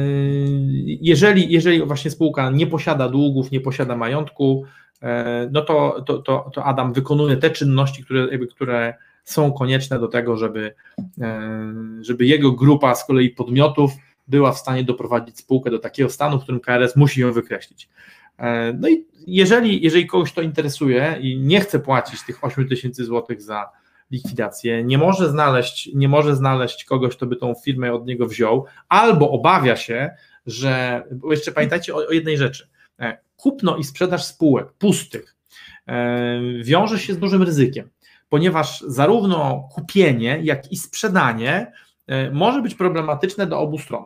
jeżeli, 1.02 1.52
jeżeli 1.52 1.86
właśnie 1.86 2.12
spółka 2.12 2.50
nie 2.50 2.68
posiada 2.68 3.10
długów, 3.10 3.52
nie 3.52 3.62
posiada 3.62 3.96
majątku, 3.96 4.66
e, 5.02 5.50
no 5.52 5.62
to, 5.62 6.04
to, 6.08 6.18
to, 6.18 6.52
to 6.54 6.64
Adam 6.64 6.94
wykonuje 6.94 7.38
te 7.38 7.50
czynności, 7.50 8.04
które, 8.04 8.28
jakby, 8.32 8.48
które 8.48 8.94
są 9.24 9.54
konieczne 9.54 10.00
do 10.00 10.08
tego, 10.08 10.38
żeby, 10.38 10.74
e, 11.22 11.64
żeby 12.02 12.26
jego 12.26 12.52
grupa 12.52 12.96
z 12.96 13.06
kolei 13.06 13.30
podmiotów 13.30 13.92
była 14.30 14.52
w 14.52 14.58
stanie 14.58 14.84
doprowadzić 14.84 15.38
spółkę 15.38 15.72
do 15.72 15.80
takiego 15.80 16.10
stanu, 16.10 16.40
w 16.40 16.44
którym 16.44 16.62
KRS 16.62 16.96
musi 16.96 17.22
ją 17.22 17.34
wykreślić. 17.34 17.90
E, 18.38 18.74
No 18.74 18.90
i 18.90 19.06
jeżeli, 19.28 19.84
jeżeli 19.84 20.08
kogoś 20.08 20.34
to 20.34 20.42
interesuje 20.42 21.18
i 21.22 21.40
nie 21.40 21.62
chce 21.62 21.80
płacić 21.80 22.26
tych 22.26 22.44
8 22.44 22.68
tysięcy 22.68 23.06
złotych 23.06 23.42
za 23.42 23.70
likwidację, 24.12 24.84
nie 24.84 24.98
może 24.98 25.30
znaleźć, 25.30 25.90
nie 25.94 26.10
może 26.10 26.36
znaleźć 26.36 26.86
kogoś, 26.86 27.16
kto 27.16 27.26
by 27.26 27.36
tą 27.36 27.54
firmę 27.66 27.94
od 27.94 28.06
niego 28.06 28.28
wziął, 28.28 28.66
albo 28.90 29.32
obawia 29.32 29.76
się, 29.76 30.10
że, 30.46 31.04
bo 31.12 31.32
jeszcze 31.32 31.52
pamiętajcie 31.52 31.96
o, 31.96 31.98
o 31.98 32.12
jednej 32.12 32.38
rzeczy, 32.38 32.68
E, 33.00 33.18
kupno 33.38 33.78
i 33.78 33.84
sprzedaż 33.84 34.24
spółek 34.26 34.74
pustych 34.74 35.36
e, 35.88 36.42
wiąże 36.64 37.00
się 37.00 37.14
z 37.14 37.20
dużym 37.20 37.44
ryzykiem, 37.44 37.90
ponieważ 38.30 38.82
zarówno 38.88 39.70
kupienie, 39.72 40.40
jak 40.44 40.72
i 40.72 40.78
sprzedanie 40.78 41.72
może 42.32 42.62
być 42.62 42.76
problematyczne 42.76 43.48
do 43.48 43.60
obu 43.60 43.78
stron. 43.78 44.06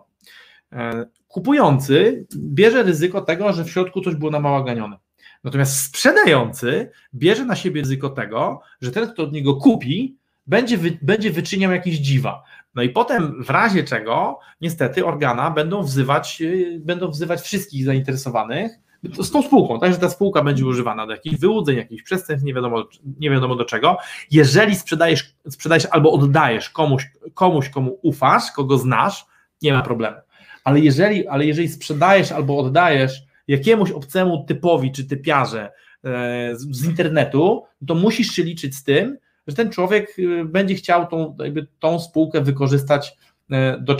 E, 0.75 1.05
Kupujący 1.27 2.25
bierze 2.37 2.83
ryzyko 2.83 3.21
tego, 3.21 3.53
że 3.53 3.63
w 3.63 3.71
środku 3.71 4.01
coś 4.01 4.15
było 4.15 4.31
namałaganione. 4.31 4.97
Natomiast 5.43 5.79
sprzedający 5.79 6.91
bierze 7.15 7.45
na 7.45 7.55
siebie 7.55 7.81
ryzyko 7.81 8.09
tego, 8.09 8.61
że 8.81 8.91
ten, 8.91 9.09
kto 9.09 9.23
od 9.23 9.33
niego 9.33 9.55
kupi, 9.55 10.17
będzie, 10.47 10.77
wy, 10.77 10.97
będzie 11.01 11.31
wyczyniał 11.31 11.71
jakieś 11.71 11.95
dziwa. 11.95 12.43
No 12.75 12.83
i 12.83 12.89
potem 12.89 13.43
w 13.43 13.49
razie 13.49 13.83
czego 13.83 14.39
niestety 14.61 15.05
organa 15.05 15.51
będą 15.51 15.83
wzywać, 15.83 16.39
yy, 16.39 16.79
będą 16.79 17.11
wzywać 17.11 17.41
wszystkich 17.41 17.85
zainteresowanych 17.85 18.71
z 19.19 19.31
tą 19.31 19.41
spółką, 19.41 19.79
tak, 19.79 19.93
że 19.93 19.99
ta 19.99 20.09
spółka 20.09 20.43
będzie 20.43 20.65
używana 20.65 21.07
do 21.07 21.11
jakichś 21.11 21.35
wyłudzeń, 21.35 21.77
jakichś 21.77 22.03
przestępstw, 22.03 22.45
nie 22.45 22.53
wiadomo, 22.53 22.83
nie 23.19 23.29
wiadomo 23.29 23.55
do 23.55 23.65
czego. 23.65 23.97
Jeżeli 24.31 24.75
sprzedajesz, 24.75 25.35
sprzedajesz 25.49 25.87
albo 25.91 26.11
oddajesz 26.11 26.69
komuś, 26.69 27.11
komuś, 27.33 27.69
komu 27.69 27.99
ufasz, 28.01 28.51
kogo 28.51 28.77
znasz, 28.77 29.25
nie 29.61 29.73
ma 29.73 29.81
problemu. 29.81 30.17
Ale 30.63 30.79
jeżeli, 30.79 31.27
ale 31.27 31.45
jeżeli 31.45 31.69
sprzedajesz 31.69 32.31
albo 32.31 32.57
oddajesz 32.57 33.23
jakiemuś 33.47 33.91
obcemu 33.91 34.45
typowi 34.47 34.91
czy 34.91 35.05
typiarze 35.05 35.71
e, 36.03 36.55
z, 36.55 36.85
internetu, 36.85 37.63
to 37.87 37.95
musisz 37.95 38.27
się 38.27 38.43
liczyć 38.43 38.75
z 38.75 38.83
tym, 38.83 39.17
że 39.47 39.55
ten 39.55 39.69
człowiek 39.69 40.19
y, 40.19 40.45
będzie 40.45 40.75
chciał 40.75 41.07
tą, 41.07 41.35
jakby 41.39 41.67
tą 41.79 41.99
spółkę 41.99 42.41
wykorzystać 42.41 43.17
e, 43.51 43.79
do 43.79 43.97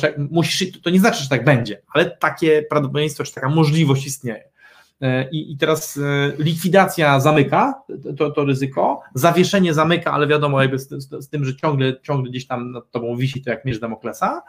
to 0.83 0.89
nie 0.89 0.99
znaczy, 0.99 1.23
że 1.23 1.29
tak 1.29 1.43
będzie, 1.43 1.81
ale 1.93 2.11
takie 2.11 2.63
prawdopodobieństwo, 2.69 3.23
czy 3.23 3.33
taka 3.33 3.49
możliwość 3.49 4.05
istnieje. 4.05 4.52
E, 5.01 5.29
I, 5.29 5.51
I 5.51 5.57
teraz 5.57 5.97
e, 5.97 6.31
likwidacja 6.37 7.19
zamyka 7.19 7.73
to, 8.17 8.31
to 8.31 8.45
ryzyko, 8.45 9.01
zawieszenie 9.13 9.73
zamyka, 9.73 10.11
ale 10.11 10.27
wiadomo, 10.27 10.61
jakby 10.61 10.79
z, 10.79 10.89
z, 10.89 11.25
z 11.25 11.29
tym, 11.29 11.45
że 11.45 11.55
ciągle, 11.55 12.01
ciągle 12.01 12.29
gdzieś 12.29 12.47
tam 12.47 12.71
nad 12.71 12.91
tobą 12.91 13.15
wisi 13.15 13.41
to 13.41 13.49
jak 13.49 13.65
miecz 13.65 13.79
Damoklesa. 13.79 14.41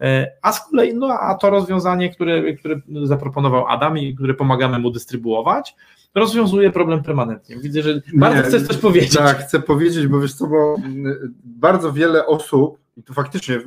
E, 0.00 0.32
A 0.42 0.52
z 0.52 0.70
kolei, 0.70 0.94
no 0.94 1.08
a 1.08 1.34
to 1.34 1.50
rozwiązanie, 1.50 2.10
które, 2.10 2.54
które 2.54 2.80
zaproponował 3.02 3.68
Adam 3.68 3.98
i 3.98 4.14
które 4.14 4.34
pomagamy 4.34 4.78
mu 4.78 4.90
dystrybuować, 4.90 5.74
rozwiązuje 6.14 6.72
problem 6.72 7.02
permanentnie. 7.02 7.56
Widzę, 7.56 7.82
że 7.82 8.02
bardzo 8.14 8.42
chcesz 8.42 8.62
coś 8.66 8.76
powiedzieć. 8.76 9.16
Tak, 9.16 9.38
chcę 9.38 9.60
powiedzieć, 9.60 10.06
bo 10.06 10.20
wiesz 10.20 10.34
co, 10.34 10.46
bo 10.46 10.76
y, 10.76 11.30
bardzo 11.44 11.92
wiele 11.92 12.26
osób, 12.26 12.78
i 12.96 13.02
to 13.02 13.14
faktycznie 13.14 13.60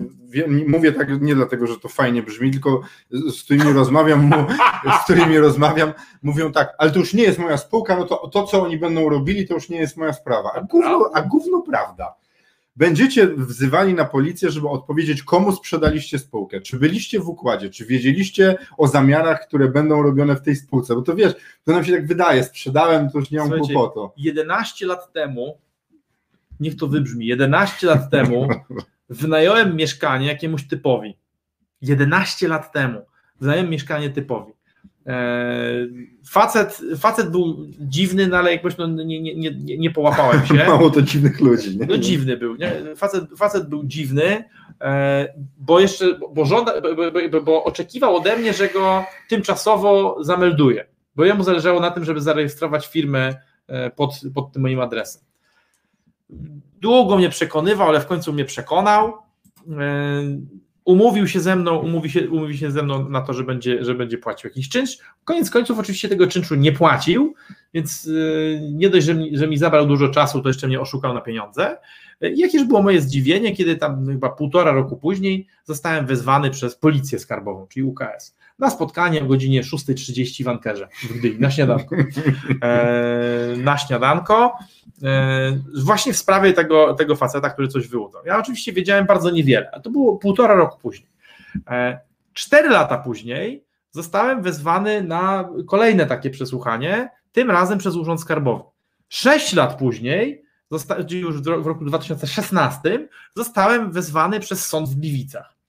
mówię 0.67 0.91
tak 0.91 1.21
nie 1.21 1.35
dlatego, 1.35 1.67
że 1.67 1.79
to 1.79 1.89
fajnie 1.89 2.23
brzmi, 2.23 2.51
tylko 2.51 2.81
z, 3.11 3.43
którymi 3.43 3.73
rozmawiam, 3.73 4.31
z 5.01 5.03
którymi 5.03 5.37
rozmawiam, 5.37 5.93
mówią 6.23 6.51
tak, 6.51 6.75
ale 6.77 6.91
to 6.91 6.99
już 6.99 7.13
nie 7.13 7.23
jest 7.23 7.39
moja 7.39 7.57
spółka, 7.57 7.95
no 7.95 8.05
to 8.05 8.27
to, 8.27 8.43
co 8.43 8.63
oni 8.63 8.77
będą 8.77 9.09
robili, 9.09 9.47
to 9.47 9.53
już 9.53 9.69
nie 9.69 9.77
jest 9.77 9.97
moja 9.97 10.13
sprawa. 10.13 10.51
A 10.55 10.61
gówno, 10.61 11.09
a 11.13 11.21
gówno 11.21 11.61
prawda. 11.61 12.15
Będziecie 12.81 13.27
wzywani 13.27 13.93
na 13.93 14.05
policję, 14.05 14.51
żeby 14.51 14.69
odpowiedzieć, 14.69 15.23
komu 15.23 15.51
sprzedaliście 15.51 16.19
spółkę, 16.19 16.61
czy 16.61 16.77
byliście 16.77 17.19
w 17.19 17.29
układzie, 17.29 17.69
czy 17.69 17.85
wiedzieliście 17.85 18.57
o 18.77 18.87
zamianach, 18.87 19.47
które 19.47 19.69
będą 19.69 20.01
robione 20.01 20.35
w 20.35 20.41
tej 20.41 20.55
spółce, 20.55 20.95
bo 20.95 21.01
to 21.01 21.15
wiesz, 21.15 21.33
to 21.63 21.71
nam 21.71 21.83
się 21.83 21.91
tak 21.91 22.07
wydaje, 22.07 22.43
sprzedałem, 22.43 23.09
to 23.09 23.19
już 23.19 23.31
nie 23.31 23.39
mam 23.39 23.47
Słuchajcie, 23.47 23.73
kłopotu. 23.73 24.13
11 24.17 24.85
lat 24.85 25.13
temu, 25.13 25.57
niech 26.59 26.75
to 26.75 26.87
wybrzmi, 26.87 27.25
11 27.27 27.87
lat 27.87 28.09
temu 28.09 28.47
wynająłem 29.09 29.75
mieszkanie 29.75 30.27
jakiemuś 30.27 30.67
typowi. 30.67 31.17
11 31.81 32.47
lat 32.47 32.71
temu 32.71 33.01
wynająłem 33.39 33.71
mieszkanie 33.71 34.09
typowi. 34.09 34.53
Facet, 36.29 36.81
facet 36.99 37.31
był 37.31 37.57
dziwny, 37.79 38.27
no 38.27 38.37
ale 38.37 38.51
jakoś 38.51 38.77
no, 38.77 38.87
nie, 38.87 39.21
nie, 39.21 39.35
nie, 39.35 39.77
nie 39.77 39.91
połapałem 39.91 40.45
się. 40.45 40.53
Mało 40.67 40.89
to 40.89 41.01
dziwnych 41.01 41.39
ludzi. 41.39 41.77
Nie? 41.77 41.85
No 41.85 41.97
dziwny 41.97 42.37
był. 42.37 42.55
Nie? 42.55 42.95
Facet, 42.95 43.23
facet 43.37 43.69
był 43.69 43.83
dziwny, 43.83 44.43
bo 45.57 45.79
jeszcze, 45.79 46.05
bo, 46.33 46.45
żąda, 46.45 46.73
bo, 47.31 47.41
bo 47.41 47.63
oczekiwał 47.63 48.15
ode 48.15 48.37
mnie, 48.37 48.53
że 48.53 48.69
go 48.69 49.05
tymczasowo 49.29 50.17
zamelduję, 50.23 50.85
bo 51.15 51.25
jemu 51.25 51.43
zależało 51.43 51.79
na 51.79 51.91
tym, 51.91 52.05
żeby 52.05 52.21
zarejestrować 52.21 52.87
firmę 52.87 53.35
pod, 53.95 54.21
pod 54.33 54.51
tym 54.51 54.61
moim 54.61 54.79
adresem. 54.79 55.21
Długo 56.81 57.17
mnie 57.17 57.29
przekonywał, 57.29 57.89
ale 57.89 58.01
w 58.01 58.07
końcu 58.07 58.33
mnie 58.33 58.45
przekonał 58.45 59.13
umówił 60.91 61.27
się 61.27 61.39
ze 61.39 61.55
mną, 61.55 61.77
umówi 61.77 62.09
się, 62.09 62.29
umówi 62.29 62.57
się 62.57 62.71
ze 62.71 62.83
mną 62.83 63.09
na 63.09 63.21
to, 63.21 63.33
że 63.33 63.43
będzie, 63.43 63.85
że 63.85 63.95
będzie 63.95 64.17
płacił 64.17 64.47
jakiś 64.47 64.69
czynsz. 64.69 64.97
Koniec 65.23 65.49
końców 65.49 65.79
oczywiście 65.79 66.09
tego 66.09 66.27
czynszu 66.27 66.55
nie 66.55 66.71
płacił, 66.71 67.33
więc 67.73 68.05
yy, 68.05 68.59
nie 68.71 68.89
dość, 68.89 69.05
że 69.05 69.13
mi, 69.13 69.37
że 69.37 69.47
mi 69.47 69.57
zabrał 69.57 69.87
dużo 69.87 70.09
czasu, 70.09 70.41
to 70.41 70.49
jeszcze 70.49 70.67
mnie 70.67 70.81
oszukał 70.81 71.13
na 71.13 71.21
pieniądze. 71.21 71.77
Jakież 72.21 72.63
było 72.63 72.81
moje 72.81 73.01
zdziwienie, 73.01 73.55
kiedy 73.55 73.75
tam 73.75 74.07
chyba 74.07 74.29
półtora 74.29 74.71
roku 74.71 74.97
później 74.97 75.47
zostałem 75.63 76.05
wezwany 76.05 76.49
przez 76.49 76.75
policję 76.75 77.19
skarbową, 77.19 77.67
czyli 77.67 77.83
UKS, 77.83 78.37
na 78.61 78.69
spotkanie 78.69 79.23
o 79.23 79.25
godzinie 79.25 79.63
6.30 79.63 80.43
w 80.43 80.47
Ankerze 80.47 80.87
w 81.03 81.13
Gdyni, 81.13 81.39
na 81.39 81.51
śniadanko. 81.51 81.95
E, 82.61 83.55
na 83.57 83.77
śniadanko, 83.77 84.57
e, 85.03 85.59
właśnie 85.83 86.13
w 86.13 86.17
sprawie 86.17 86.53
tego, 86.53 86.93
tego 86.93 87.15
faceta, 87.15 87.49
który 87.49 87.67
coś 87.67 87.87
wyłudzał. 87.87 88.21
Ja 88.25 88.39
oczywiście 88.39 88.73
wiedziałem 88.73 89.05
bardzo 89.05 89.29
niewiele, 89.29 89.71
a 89.73 89.79
to 89.79 89.89
było 89.89 90.17
półtora 90.17 90.55
roku 90.55 90.79
później. 90.81 91.09
E, 91.67 91.99
cztery 92.33 92.69
lata 92.69 92.97
później 92.97 93.63
zostałem 93.91 94.41
wezwany 94.41 95.03
na 95.03 95.49
kolejne 95.67 96.05
takie 96.05 96.29
przesłuchanie, 96.29 97.09
tym 97.31 97.51
razem 97.51 97.77
przez 97.77 97.95
Urząd 97.95 98.21
Skarbowy. 98.21 98.63
Sześć 99.09 99.53
lat 99.53 99.77
później 99.77 100.43
już 101.09 101.41
w 101.41 101.65
roku 101.65 101.85
2016 101.85 103.07
zostałem 103.35 103.91
wezwany 103.91 104.39
przez 104.39 104.65
sąd 104.65 104.89
w 104.89 104.95
Gliwicach. 104.95 105.60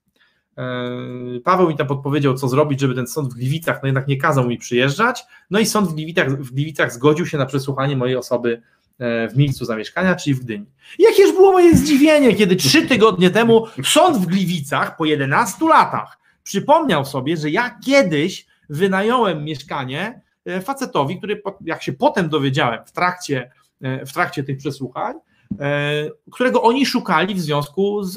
E, 0.59 1.41
Paweł 1.45 1.69
mi 1.69 1.77
tam 1.77 1.87
podpowiedział, 1.87 2.35
co 2.35 2.49
zrobić, 2.49 2.81
żeby 2.81 2.95
ten 2.95 3.07
sąd 3.07 3.29
w 3.29 3.37
Gliwicach 3.37 3.83
no 3.83 3.87
jednak 3.87 4.09
nie 4.09 4.17
kazał 4.17 4.49
mi 4.49 4.59
przyjeżdżać. 4.59 5.25
No 5.51 5.59
i 5.59 5.67
sąd 5.67 5.89
w 5.89 5.95
Gliwicach, 5.95 6.43
w 6.43 6.53
Gliwicach 6.53 6.93
zgodził 6.93 7.27
się 7.27 7.39
na 7.39 7.47
przesłuchanie 7.47 7.97
mojej 7.97 8.17
osoby 8.17 8.63
e, 8.99 9.29
w 9.29 9.37
miejscu 9.37 9.65
zamieszkania, 9.65 10.15
czyli 10.15 10.35
w 10.35 10.41
Gdyni. 10.41 10.67
Jakież 10.99 11.33
było 11.33 11.53
moje 11.53 11.77
zdziwienie, 11.77 12.35
kiedy 12.35 12.57
trzy 12.57 12.87
tygodnie 12.87 13.31
temu 13.31 13.67
sąd 13.85 14.17
w 14.17 14.27
Gliwicach 14.27 14.97
po 14.97 15.05
11 15.05 15.69
latach 15.69 16.19
przypomniał 16.43 17.05
sobie, 17.05 17.37
że 17.37 17.51
ja 17.51 17.79
kiedyś 17.85 18.47
wynająłem 18.69 19.45
mieszkanie 19.45 20.23
e, 20.45 20.61
facetowi, 20.61 21.19
który, 21.19 21.43
jak 21.65 21.83
się 21.83 21.93
potem 21.93 22.29
dowiedziałem 22.29 22.85
w 22.87 22.93
trakcie 22.93 23.51
w 24.07 24.13
trakcie 24.13 24.45
tych 24.45 24.59
przesłuchań, 24.59 25.15
którego 26.33 26.63
oni 26.63 26.87
szukali 26.87 27.35
w 27.35 27.41
związku 27.41 28.03
z, 28.03 28.15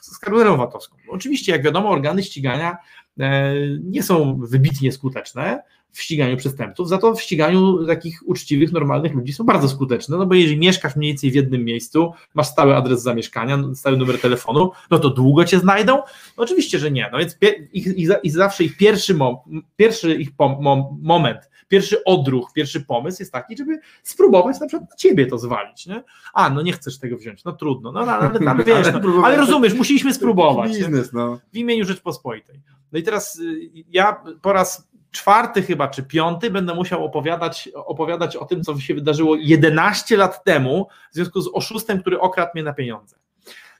z 0.00 0.18
karuzerą 0.18 0.56
VAT-owską. 0.56 0.96
Oczywiście, 1.08 1.52
jak 1.52 1.62
wiadomo, 1.62 1.90
organy 1.90 2.22
ścigania 2.22 2.76
e, 3.20 3.54
nie 3.82 4.02
są 4.02 4.40
wybitnie 4.42 4.92
skuteczne 4.92 5.62
w 5.92 6.02
ściganiu 6.02 6.36
przestępców, 6.36 6.88
za 6.88 6.98
to 6.98 7.14
w 7.14 7.22
ściganiu 7.22 7.86
takich 7.86 8.20
uczciwych, 8.26 8.72
normalnych 8.72 9.14
ludzi 9.14 9.32
są 9.32 9.44
bardzo 9.44 9.68
skuteczne, 9.68 10.16
no 10.16 10.26
bo 10.26 10.34
jeżeli 10.34 10.58
mieszkasz 10.58 10.96
mniej 10.96 11.10
więcej 11.10 11.30
w 11.30 11.34
jednym 11.34 11.64
miejscu, 11.64 12.12
masz 12.34 12.46
stały 12.46 12.76
adres 12.76 13.02
zamieszkania, 13.02 13.58
stały 13.74 13.96
numer 13.96 14.20
telefonu, 14.20 14.70
no 14.90 14.98
to 14.98 15.10
długo 15.10 15.44
cię 15.44 15.58
znajdą? 15.58 15.96
No 16.36 16.44
oczywiście, 16.44 16.78
że 16.78 16.90
nie, 16.90 17.08
no 17.12 17.18
więc 17.18 17.38
ich, 17.72 17.86
ich, 17.86 18.08
ich 18.22 18.32
zawsze 18.32 18.64
ich 18.64 18.76
pierwszy, 18.76 19.14
mom, 19.14 19.36
pierwszy 19.76 20.14
ich 20.14 20.36
pom, 20.36 20.56
mom, 20.60 20.98
moment 21.02 21.48
pierwszy 21.68 22.04
odruch, 22.04 22.52
pierwszy 22.52 22.80
pomysł 22.80 23.22
jest 23.22 23.32
taki, 23.32 23.56
żeby 23.56 23.80
spróbować 24.02 24.60
na 24.60 24.66
przykład 24.66 24.90
na 24.90 24.96
ciebie 24.96 25.26
to 25.26 25.38
zwalić, 25.38 25.86
nie? 25.86 26.04
A, 26.34 26.50
no 26.50 26.62
nie 26.62 26.72
chcesz 26.72 26.98
tego 26.98 27.16
wziąć, 27.16 27.44
no 27.44 27.52
trudno, 27.52 27.92
no, 27.92 28.06
no 28.06 28.12
ale, 28.12 28.28
ale, 28.40 28.50
ale 28.50 28.64
wiesz, 28.64 28.86
no, 28.92 29.22
ale 29.24 29.36
rozumiesz, 29.36 29.74
musieliśmy 29.74 30.14
spróbować. 30.14 30.70
Biznes, 30.70 31.12
no. 31.12 31.38
W 31.52 31.56
imieniu 31.56 31.84
Rzeczpospolitej. 31.84 32.60
No 32.92 32.98
i 32.98 33.02
teraz 33.02 33.38
y, 33.38 33.70
ja 33.90 34.22
po 34.42 34.52
raz 34.52 34.88
czwarty 35.10 35.62
chyba, 35.62 35.88
czy 35.88 36.02
piąty 36.02 36.50
będę 36.50 36.74
musiał 36.74 37.04
opowiadać, 37.04 37.68
opowiadać 37.74 38.36
o 38.36 38.44
tym, 38.44 38.62
co 38.62 38.80
się 38.80 38.94
wydarzyło 38.94 39.36
11 39.36 40.16
lat 40.16 40.44
temu 40.44 40.88
w 41.12 41.14
związku 41.14 41.40
z 41.40 41.50
oszustem, 41.52 42.00
który 42.00 42.20
okradł 42.20 42.50
mnie 42.54 42.62
na 42.62 42.72
pieniądze. 42.72 43.16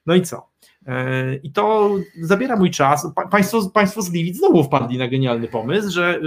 No 0.07 0.15
i 0.15 0.23
co? 0.23 0.49
E, 0.89 1.35
I 1.37 1.53
to 1.53 1.91
zabiera 2.23 2.57
mój 2.57 2.71
czas. 2.71 3.07
Państwo, 3.31 3.71
państwo 3.71 4.03
z 4.03 4.11
Gliwic 4.11 4.37
znowu 4.37 4.65
wpadli 4.65 4.99
na 4.99 5.09
genialny 5.09 5.49
pomysł, 5.49 5.91
że 5.91 6.21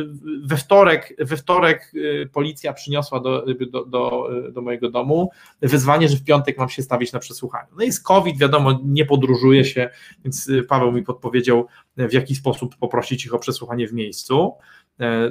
we 0.44 0.58
wtorek, 0.58 1.16
we 1.20 1.38
wtorek 1.38 1.92
e, 2.24 2.26
policja 2.26 2.74
przyniosła 2.74 3.20
do, 3.20 3.46
do, 3.72 3.86
do, 3.86 4.30
do, 4.52 4.62
mojego 4.62 4.90
domu 4.90 5.30
wezwanie, 5.62 6.10
że 6.10 6.18
w 6.18 6.24
piątek 6.24 6.58
mam 6.58 6.70
się 6.70 6.82
stawić 6.82 7.14
na 7.14 7.20
przesłuchanie. 7.20 7.68
No 7.78 7.84
jest 7.84 8.04
COVID, 8.04 8.38
wiadomo, 8.38 8.80
nie 8.84 9.06
podróżuje 9.06 9.66
się, 9.66 9.90
więc 10.24 10.52
Paweł 10.68 10.92
mi 10.92 11.04
podpowiedział, 11.04 11.68
w 11.98 12.14
jaki 12.14 12.36
sposób 12.36 12.76
poprosić 12.76 13.26
ich 13.26 13.34
o 13.34 13.40
przesłuchanie 13.40 13.88
w 13.88 13.94
miejscu, 13.94 14.54
e, 14.54 14.81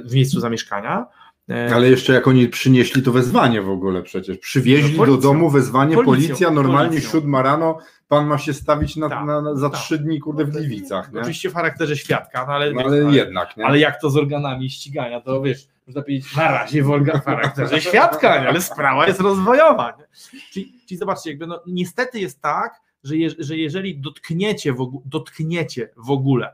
w 0.05 0.13
miejscu 0.13 0.39
zamieszkania. 0.39 1.05
E, 1.49 1.75
Ale 1.75 1.89
jeszcze 1.89 2.13
jak 2.13 2.27
oni 2.27 2.47
przynieśli 2.47 3.03
to 3.03 3.11
wezwanie 3.11 3.61
w 3.61 3.69
ogóle 3.69 4.03
przecież. 4.03 4.37
Przywieźli 4.37 4.97
no, 4.97 5.05
do 5.05 5.17
domu 5.17 5.49
wezwanie, 5.49 5.95
policją, 5.95 6.13
policja, 6.13 6.51
normalnie 6.51 6.89
policją. 6.89 7.11
siódma 7.11 7.41
rano, 7.41 7.77
pan 8.07 8.27
ma 8.27 8.37
się 8.37 8.53
stawić 8.53 8.95
na, 8.95 9.09
tak, 9.09 9.25
na, 9.25 9.41
na 9.41 9.55
za 9.55 9.69
tak. 9.69 9.79
trzy 9.79 9.97
dni, 9.97 10.19
kurde, 10.19 10.45
w 10.45 10.49
Gliwicach. 10.49 11.13
Nie? 11.13 11.19
Oczywiście 11.19 11.49
w 11.49 11.53
charakterze 11.53 11.97
świadka, 11.97 12.45
no 12.47 12.53
ale, 12.53 12.73
no, 12.73 12.81
ale, 12.81 13.05
ale 13.05 13.15
jednak. 13.15 13.57
Nie? 13.57 13.65
Ale 13.65 13.79
jak 13.79 14.01
to 14.01 14.09
z 14.09 14.17
organami 14.17 14.69
ścigania, 14.69 15.21
to 15.21 15.41
wiesz, 15.41 15.67
można 15.87 16.01
powiedzieć, 16.01 16.35
na 16.35 16.51
razie 16.51 16.83
w, 16.83 16.91
organ, 16.91 17.21
w 17.21 17.25
charakterze 17.25 17.81
świadka, 17.89 18.41
nie? 18.41 18.49
ale 18.49 18.61
sprawa 18.61 19.07
jest 19.07 19.19
rozwojowa. 19.19 19.93
Nie? 19.99 20.05
Czyli, 20.51 20.73
czyli 20.87 20.97
zobaczcie, 20.97 21.29
jakby 21.29 21.47
no, 21.47 21.61
niestety 21.67 22.19
jest 22.19 22.41
tak, 22.41 22.81
że, 23.03 23.17
je, 23.17 23.29
że 23.39 23.57
jeżeli 23.57 23.97
dotkniecie 23.97 24.73
w, 24.73 25.01
dotkniecie 25.05 25.89
w 25.97 26.11
ogóle 26.11 26.47
e, 26.47 26.53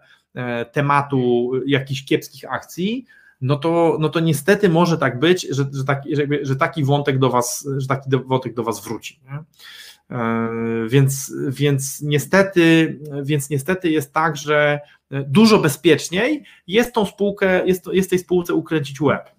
tematu 0.71 1.51
jakichś 1.65 2.05
kiepskich 2.05 2.53
akcji, 2.53 3.05
no 3.41 3.55
to, 3.55 3.97
no 3.99 4.09
to 4.09 4.19
niestety 4.19 4.69
może 4.69 4.97
tak 4.97 5.19
być, 5.19 5.47
że, 5.49 5.65
że, 5.73 5.83
taki, 5.83 6.15
że, 6.15 6.23
że 6.41 6.55
taki 6.55 6.83
wątek 6.83 7.19
do 7.19 7.29
was, 7.29 7.69
że 7.77 7.87
taki 7.87 8.09
wątek 8.25 8.53
do 8.53 8.63
was 8.63 8.83
wróci. 8.83 9.19
Nie? 9.25 9.43
E, 10.17 10.49
więc, 10.87 11.33
więc, 11.49 12.01
niestety, 12.01 12.97
więc 13.23 13.49
niestety 13.49 13.89
jest 13.89 14.13
tak, 14.13 14.37
że 14.37 14.79
dużo 15.11 15.59
bezpieczniej 15.59 16.43
jest 16.67 16.93
tą 16.93 17.05
spółkę, 17.05 17.67
jest, 17.67 17.89
jest 17.93 18.09
tej 18.09 18.19
spółce 18.19 18.53
ukręcić 18.53 19.01
łeb. 19.01 19.31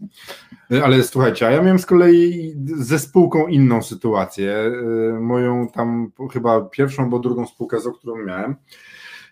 Ale 0.85 1.03
słuchajcie, 1.03 1.47
a 1.47 1.51
ja 1.51 1.63
miałem 1.63 1.79
z 1.79 1.87
kolei 1.87 2.55
ze 2.77 2.99
spółką 2.99 3.47
inną 3.47 3.83
sytuację. 3.83 4.53
E, 4.53 5.21
moją 5.21 5.69
tam 5.69 6.13
chyba 6.33 6.61
pierwszą, 6.61 7.11
bo 7.11 7.19
drugą 7.19 7.47
spółkę, 7.47 7.81
z 7.81 7.89
którą 7.99 8.25
miałem. 8.25 8.57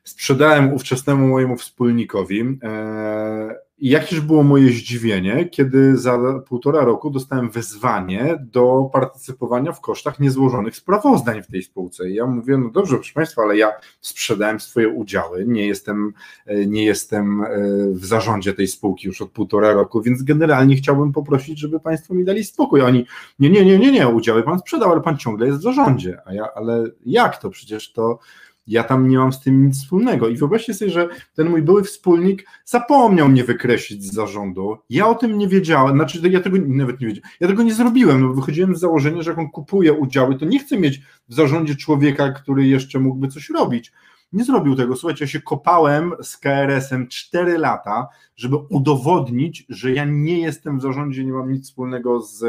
Sprzedałem 0.06 0.72
ówczesnemu 0.72 1.28
mojemu 1.28 1.56
wspólnikowi. 1.56 2.58
E, 2.62 3.66
i 3.78 3.88
jakież 3.88 4.20
było 4.20 4.42
moje 4.42 4.68
zdziwienie, 4.68 5.48
kiedy 5.48 5.96
za 5.96 6.18
półtora 6.48 6.84
roku 6.84 7.10
dostałem 7.10 7.50
wezwanie 7.50 8.38
do 8.40 8.90
partycypowania 8.92 9.72
w 9.72 9.80
kosztach 9.80 10.20
niezłożonych 10.20 10.76
sprawozdań 10.76 11.42
w 11.42 11.46
tej 11.46 11.62
spółce. 11.62 12.10
I 12.10 12.14
ja 12.14 12.26
mówię, 12.26 12.58
no 12.58 12.70
dobrze, 12.70 12.96
proszę 12.96 13.12
Państwa, 13.14 13.42
ale 13.42 13.56
ja 13.56 13.72
sprzedałem 14.00 14.60
swoje 14.60 14.88
udziały, 14.88 15.44
nie 15.46 15.66
jestem, 15.66 16.12
e, 16.46 16.66
nie 16.66 16.84
jestem 16.84 17.42
e, 17.42 17.48
w 17.92 18.04
zarządzie 18.04 18.52
tej 18.52 18.68
spółki 18.68 19.06
już 19.06 19.22
od 19.22 19.30
półtora 19.30 19.72
roku, 19.72 20.02
więc 20.02 20.22
generalnie 20.22 20.76
chciałbym 20.76 21.12
poprosić, 21.12 21.58
żeby 21.58 21.80
Państwo 21.80 22.14
mi 22.14 22.24
dali 22.24 22.44
spokój. 22.44 22.82
Oni, 22.82 23.06
nie, 23.38 23.50
nie, 23.50 23.64
nie, 23.64 23.78
nie, 23.78 23.92
nie, 23.92 24.08
udziały 24.08 24.42
Pan 24.42 24.58
sprzedał, 24.58 24.92
ale 24.92 25.00
Pan 25.00 25.18
ciągle 25.18 25.46
jest 25.46 25.58
w 25.58 25.62
zarządzie. 25.62 26.18
A 26.24 26.34
ja, 26.34 26.48
ale 26.54 26.84
jak 27.06 27.38
to? 27.38 27.50
Przecież 27.50 27.92
to 27.92 28.18
ja 28.66 28.84
tam 28.84 29.08
nie 29.08 29.18
mam 29.18 29.32
z 29.32 29.40
tym 29.40 29.66
nic 29.66 29.78
wspólnego. 29.78 30.28
I 30.28 30.36
wyobraźcie 30.36 30.74
sobie, 30.74 30.90
że 30.90 31.08
ten 31.34 31.50
mój 31.50 31.62
były 31.62 31.82
wspólnik 31.82 32.46
zapomniał 32.64 33.28
mnie 33.28 33.44
wykreślić 33.44 34.04
z 34.04 34.12
zarządu. 34.12 34.76
Ja 34.90 35.06
o 35.06 35.14
tym 35.14 35.38
nie 35.38 35.48
wiedziałem, 35.48 35.96
znaczy 35.96 36.20
ja 36.30 36.40
tego 36.40 36.56
nawet 36.66 37.00
nie 37.00 37.06
wiedziałem. 37.06 37.30
Ja 37.40 37.48
tego 37.48 37.62
nie 37.62 37.74
zrobiłem, 37.74 38.20
no 38.20 38.28
bo 38.28 38.34
wychodziłem 38.34 38.76
z 38.76 38.80
założenia, 38.80 39.22
że 39.22 39.30
jak 39.30 39.38
on 39.38 39.50
kupuje 39.50 39.92
udziały, 39.92 40.38
to 40.38 40.44
nie 40.44 40.58
chce 40.58 40.78
mieć 40.78 41.00
w 41.28 41.34
zarządzie 41.34 41.76
człowieka, 41.76 42.32
który 42.32 42.66
jeszcze 42.66 42.98
mógłby 42.98 43.28
coś 43.28 43.50
robić. 43.50 43.92
Nie 44.32 44.44
zrobił 44.44 44.76
tego. 44.76 44.96
Słuchajcie, 44.96 45.24
ja 45.24 45.28
się 45.28 45.40
kopałem 45.40 46.12
z 46.22 46.36
KRS-em 46.36 47.08
4 47.08 47.58
lata, 47.58 48.08
żeby 48.36 48.56
udowodnić, 48.56 49.66
że 49.68 49.92
ja 49.92 50.04
nie 50.04 50.40
jestem 50.40 50.78
w 50.78 50.82
zarządzie, 50.82 51.24
nie 51.24 51.32
mam 51.32 51.52
nic 51.52 51.64
wspólnego 51.64 52.20
z, 52.20 52.42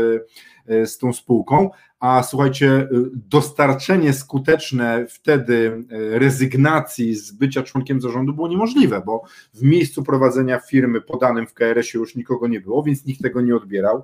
e, 0.67 0.85
z 0.85 0.97
tą 0.97 1.13
spółką, 1.13 1.69
a 1.99 2.23
słuchajcie, 2.23 2.67
e, 2.71 2.87
dostarczenie 3.13 4.13
skuteczne 4.13 5.05
wtedy 5.09 5.85
e, 5.91 6.19
rezygnacji 6.19 7.15
z 7.15 7.31
bycia 7.31 7.63
członkiem 7.63 8.01
zarządu 8.01 8.33
było 8.33 8.47
niemożliwe, 8.47 9.01
bo 9.05 9.23
w 9.53 9.61
miejscu 9.61 10.03
prowadzenia 10.03 10.59
firmy 10.59 11.01
podanym 11.01 11.47
w 11.47 11.53
KRS-ie 11.53 11.99
już 11.99 12.15
nikogo 12.15 12.47
nie 12.47 12.61
było, 12.61 12.83
więc 12.83 13.05
nikt 13.05 13.21
tego 13.21 13.41
nie 13.41 13.55
odbierał. 13.55 14.03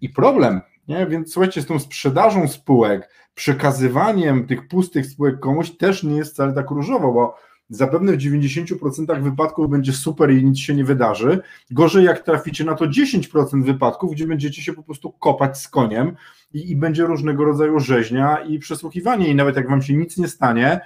I 0.00 0.08
problem, 0.08 0.60
nie? 0.88 1.06
Więc 1.06 1.32
słuchajcie, 1.32 1.62
z 1.62 1.66
tą 1.66 1.78
sprzedażą 1.78 2.48
spółek, 2.48 3.10
przekazywaniem 3.34 4.46
tych 4.46 4.68
pustych 4.68 5.06
spółek 5.06 5.40
komuś 5.40 5.70
też 5.70 6.02
nie 6.02 6.16
jest 6.16 6.32
wcale 6.32 6.52
tak 6.52 6.70
różowo, 6.70 7.12
bo 7.12 7.36
zapewne 7.68 8.12
w 8.12 8.16
90% 8.16 9.22
wypadków 9.22 9.70
będzie 9.70 9.92
super 9.92 10.30
i 10.30 10.44
nic 10.44 10.58
się 10.58 10.74
nie 10.74 10.84
wydarzy. 10.84 11.40
Gorzej 11.70 12.04
jak 12.04 12.24
traficie 12.24 12.64
na 12.64 12.74
to 12.74 12.84
10% 12.84 13.64
wypadków, 13.64 14.12
gdzie 14.12 14.26
będziecie 14.26 14.62
się 14.62 14.72
po 14.72 14.82
prostu 14.82 15.12
kopać 15.12 15.58
z 15.58 15.68
koniem 15.68 16.16
i, 16.52 16.70
i 16.70 16.76
będzie 16.76 17.02
różnego 17.02 17.44
rodzaju 17.44 17.80
rzeźnia 17.80 18.38
i 18.38 18.58
przesłuchiwanie 18.58 19.28
i 19.28 19.34
nawet 19.34 19.56
jak 19.56 19.68
wam 19.68 19.82
się 19.82 19.94
nic 19.94 20.16
nie 20.16 20.28
stanie, 20.28 20.80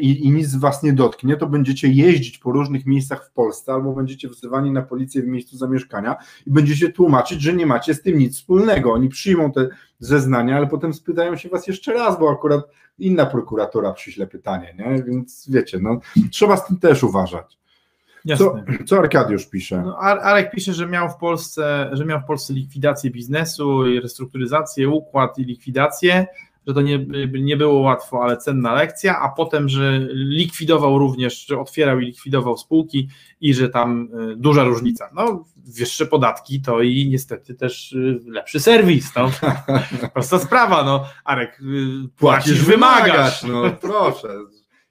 i, 0.00 0.26
i 0.26 0.30
nic 0.30 0.56
was 0.56 0.82
nie 0.82 0.92
dotknie, 0.92 1.36
to 1.36 1.46
będziecie 1.46 1.88
jeździć 1.88 2.38
po 2.38 2.52
różnych 2.52 2.86
miejscach 2.86 3.26
w 3.26 3.32
Polsce 3.32 3.72
albo 3.72 3.92
będziecie 3.92 4.28
wzywani 4.28 4.70
na 4.70 4.82
policję 4.82 5.22
w 5.22 5.26
miejscu 5.26 5.56
zamieszkania 5.56 6.16
i 6.46 6.50
będziecie 6.50 6.92
tłumaczyć, 6.92 7.40
że 7.40 7.52
nie 7.52 7.66
macie 7.66 7.94
z 7.94 8.02
tym 8.02 8.18
nic 8.18 8.36
wspólnego. 8.36 8.92
Oni 8.92 9.08
przyjmą 9.08 9.52
te 9.52 9.68
zeznania, 9.98 10.56
ale 10.56 10.66
potem 10.66 10.94
spytają 10.94 11.36
się 11.36 11.48
was 11.48 11.66
jeszcze 11.66 11.92
raz, 11.92 12.18
bo 12.18 12.30
akurat 12.30 12.64
inna 12.98 13.26
prokuratora 13.26 13.92
przyśle 13.92 14.26
pytanie, 14.26 14.74
nie? 14.78 15.02
Więc 15.02 15.50
wiecie, 15.50 15.78
no, 15.82 16.00
trzeba 16.30 16.56
z 16.56 16.66
tym 16.66 16.78
też 16.78 17.02
uważać. 17.02 17.58
Co, 18.38 18.54
co 18.86 18.98
Arkadiusz 18.98 19.46
pisze? 19.46 19.82
No, 19.82 19.98
Arek 19.98 20.50
pisze, 20.50 20.74
że 20.74 20.86
miał 20.86 21.10
w 21.10 21.16
Polsce, 21.16 21.90
że 21.92 22.04
miał 22.04 22.20
w 22.20 22.24
Polsce 22.24 22.52
likwidację 22.54 23.10
biznesu, 23.10 23.82
restrukturyzację, 24.02 24.88
układ 24.88 25.38
i 25.38 25.44
likwidację 25.44 26.26
że 26.68 26.74
to 26.74 26.82
nie, 26.82 27.06
nie 27.42 27.56
było 27.56 27.80
łatwo, 27.80 28.22
ale 28.22 28.36
cenna 28.36 28.74
lekcja, 28.74 29.18
a 29.20 29.28
potem, 29.28 29.68
że 29.68 30.00
likwidował 30.10 30.98
również, 30.98 31.46
że 31.46 31.60
otwierał 31.60 32.00
i 32.00 32.06
likwidował 32.06 32.58
spółki 32.58 33.08
i 33.40 33.54
że 33.54 33.68
tam 33.68 34.08
y, 34.32 34.36
duża 34.36 34.64
różnica. 34.64 35.10
No, 35.14 35.44
wyższe 35.56 36.06
podatki 36.06 36.60
to 36.60 36.82
i 36.82 37.08
niestety 37.08 37.54
też 37.54 37.92
y, 37.92 38.20
lepszy 38.26 38.60
serwis. 38.60 39.14
No. 39.16 39.30
Prosta 40.14 40.38
sprawa, 40.38 40.84
no. 40.84 41.04
Arek, 41.24 41.60
y, 41.60 42.08
płacisz, 42.16 42.64
wymagasz. 42.64 43.42
No 43.42 43.70
proszę. 43.80 44.28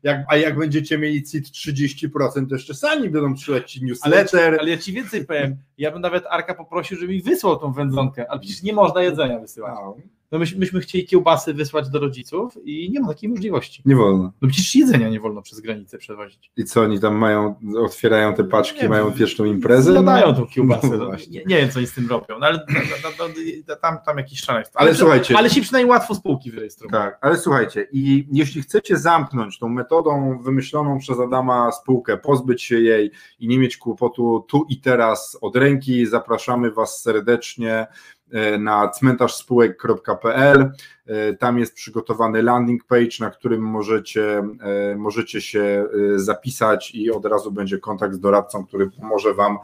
Jak, 0.03 0.25
a 0.28 0.38
jak 0.38 0.57
będziecie 0.57 0.97
mieli 0.97 1.23
CIT 1.23 1.45
30%, 1.45 2.47
to 2.49 2.55
jeszcze 2.55 2.73
sami 2.73 3.09
będą 3.09 3.36
ci 3.65 3.86
newsletter. 3.86 4.39
Ale, 4.39 4.59
ale 4.59 4.69
ja 4.69 4.78
ci 4.78 4.93
więcej 4.93 5.25
powiem, 5.25 5.57
ja 5.78 5.91
bym 5.91 6.01
nawet 6.01 6.25
Arka 6.30 6.53
poprosił, 6.53 6.97
żeby 6.97 7.13
mi 7.13 7.21
wysłał 7.21 7.57
tą 7.59 7.73
wędzonkę, 7.73 8.25
ale 8.30 8.39
przecież 8.39 8.63
nie 8.63 8.73
można 8.73 9.03
jedzenia 9.03 9.39
wysyłać. 9.39 9.73
No. 9.75 9.95
No 10.32 10.39
myśmy, 10.39 10.59
myśmy 10.59 10.80
chcieli 10.80 11.05
kiełbasy 11.05 11.53
wysłać 11.53 11.89
do 11.89 11.99
rodziców 11.99 12.57
i 12.63 12.91
nie 12.91 12.99
ma 12.99 13.07
takiej 13.07 13.30
możliwości. 13.30 13.82
Nie 13.86 13.95
wolno. 13.95 14.32
No 14.41 14.49
przecież 14.49 14.75
jedzenia 14.75 15.09
nie 15.09 15.19
wolno 15.19 15.41
przez 15.41 15.59
granicę 15.59 15.97
przewozić. 15.97 16.51
I 16.57 16.63
co, 16.63 16.82
oni 16.82 16.99
tam 16.99 17.15
mają, 17.15 17.55
otwierają 17.78 18.34
te 18.34 18.43
paczki, 18.43 18.82
nie, 18.82 18.89
mają 18.89 19.11
pierwszą 19.11 19.45
imprezę? 19.45 19.93
Zadają 19.93 20.28
no, 20.28 20.34
tą 20.34 20.47
kiełbasę. 20.47 20.97
No, 20.97 21.11
nie, 21.30 21.43
nie, 21.45 21.57
wiem, 21.57 21.69
co 21.69 21.80
oni 21.80 21.88
z 21.88 21.93
tym 21.93 22.09
robią, 22.09 22.39
no, 22.39 22.45
ale 22.45 22.65
no, 22.69 22.80
no, 23.03 23.28
no 23.67 23.75
tam, 23.75 23.97
tam 24.05 24.17
jakiś 24.17 24.41
szaleństwo. 24.41 24.80
Ale, 24.80 24.89
ale 24.89 24.97
słuchajcie. 24.97 25.38
Ale 25.38 25.49
się 25.49 25.61
przynajmniej 25.61 25.91
łatwo 25.91 26.15
spółki 26.15 26.51
wyrejestrować. 26.51 26.91
Tak, 26.91 27.19
ale 27.21 27.38
słuchajcie, 27.38 27.88
i 27.91 28.28
jeśli 28.32 28.61
chcecie 28.61 28.97
zamknąć 28.97 29.59
tą 29.59 29.69
metodą 29.69 30.39
wymyśloną 30.41 30.99
przez 30.99 31.19
Adama 31.19 31.71
spółkę, 31.71 32.17
pozbyć 32.17 32.63
się 32.63 32.80
jej 32.80 33.11
i 33.39 33.47
nie 33.47 33.59
mieć 33.59 33.78
kłopotu 33.78 34.45
tu 34.49 34.65
i 34.69 34.82
teraz 34.82 35.38
od 35.41 35.55
ręki, 35.55 36.05
zapraszamy 36.05 36.71
Was 36.71 37.01
serdecznie 37.01 37.88
na 38.59 38.88
cmentarzspółek.pl. 38.89 40.71
E, 41.08 41.34
tam 41.34 41.60
jest 41.60 41.74
przygotowany 41.74 42.43
landing 42.43 42.84
page, 42.84 43.18
na 43.20 43.30
którym 43.30 43.62
możecie, 43.62 44.38
e, 44.38 44.95
możecie 44.95 45.41
się 45.41 45.88
zapisać 46.16 46.95
i 46.95 47.12
od 47.12 47.26
razu 47.26 47.51
będzie 47.51 47.78
kontakt 47.78 48.16
z 48.16 48.20
doradcą, 48.20 48.66
który 48.66 48.91
pomoże 48.91 49.34
Wam 49.34 49.58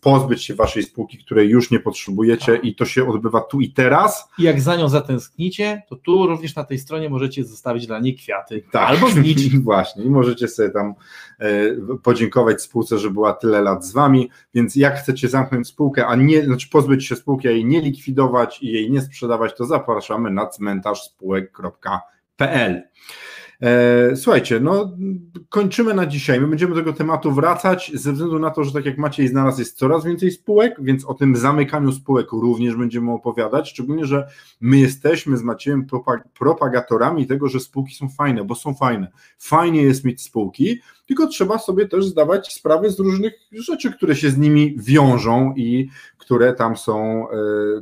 pozbyć 0.00 0.44
się 0.44 0.54
Waszej 0.54 0.82
spółki, 0.82 1.18
której 1.18 1.48
już 1.48 1.70
nie 1.70 1.80
potrzebujecie 1.80 2.56
i 2.56 2.74
to 2.74 2.84
się 2.84 3.08
odbywa 3.08 3.40
tu 3.40 3.60
i 3.60 3.72
teraz. 3.72 4.28
I 4.38 4.42
jak 4.42 4.60
za 4.60 4.76
nią 4.76 4.88
zatęsknicie, 4.88 5.82
to 5.88 5.96
tu 5.96 6.26
również 6.26 6.56
na 6.56 6.64
tej 6.64 6.78
stronie 6.78 7.10
możecie 7.10 7.44
zostawić 7.44 7.86
dla 7.86 7.98
niej 7.98 8.14
kwiaty 8.14 8.62
tak. 8.72 8.88
albo 8.88 9.10
znić. 9.10 9.56
Właśnie 9.60 10.04
i 10.04 10.10
możecie 10.10 10.48
sobie 10.48 10.70
tam 10.70 10.94
podziękować 12.02 12.62
spółce, 12.62 12.98
że 12.98 13.10
była 13.10 13.32
tyle 13.32 13.62
lat 13.62 13.84
z 13.84 13.92
Wami, 13.92 14.30
więc 14.54 14.76
jak 14.76 14.98
chcecie 14.98 15.28
zamknąć 15.28 15.68
spółkę, 15.68 16.06
a 16.06 16.16
nie, 16.16 16.44
znaczy 16.44 16.68
pozbyć 16.68 17.06
się 17.06 17.16
spółki, 17.16 17.48
a 17.48 17.50
jej 17.50 17.64
nie 17.64 17.80
likwidować, 17.80 18.62
i 18.62 18.66
jej 18.66 18.90
nie 18.90 19.00
sprzedawać, 19.00 19.56
to 19.56 19.64
zapraszamy 19.64 20.30
na 20.30 20.46
cmentarzspółek.pl. 20.80 22.82
E, 23.62 24.16
słuchajcie, 24.16 24.60
no 24.60 24.96
kończymy 25.48 25.94
na 25.94 26.06
dzisiaj. 26.06 26.40
My 26.40 26.46
będziemy 26.46 26.74
do 26.74 26.80
tego 26.80 26.92
tematu 26.92 27.32
wracać 27.32 27.92
ze 27.94 28.12
względu 28.12 28.38
na 28.38 28.50
to, 28.50 28.64
że 28.64 28.72
tak 28.72 28.84
jak 28.84 28.98
Maciej 28.98 29.28
znalazł, 29.28 29.58
jest 29.58 29.78
coraz 29.78 30.04
więcej 30.04 30.30
spółek, 30.30 30.76
więc 30.80 31.04
o 31.04 31.14
tym 31.14 31.36
zamykaniu 31.36 31.92
spółek 31.92 32.32
również 32.32 32.76
będziemy 32.76 33.12
opowiadać, 33.12 33.70
szczególnie, 33.70 34.04
że 34.04 34.28
my 34.60 34.78
jesteśmy 34.78 35.36
z 35.36 35.42
Maciejem 35.42 35.86
propagatorami 36.38 37.26
tego, 37.26 37.48
że 37.48 37.60
spółki 37.60 37.94
są 37.94 38.08
fajne, 38.08 38.44
bo 38.44 38.54
są 38.54 38.74
fajne. 38.74 39.10
Fajnie 39.38 39.82
jest 39.82 40.04
mieć 40.04 40.22
spółki, 40.22 40.80
tylko 41.10 41.26
trzeba 41.26 41.58
sobie 41.58 41.88
też 41.88 42.06
zdawać 42.06 42.52
sprawę 42.52 42.90
z 42.90 42.98
różnych 42.98 43.32
rzeczy, 43.52 43.92
które 43.92 44.16
się 44.16 44.30
z 44.30 44.38
nimi 44.38 44.74
wiążą 44.78 45.54
i 45.56 45.88
które 46.18 46.52
tam 46.52 46.76
są 46.76 47.26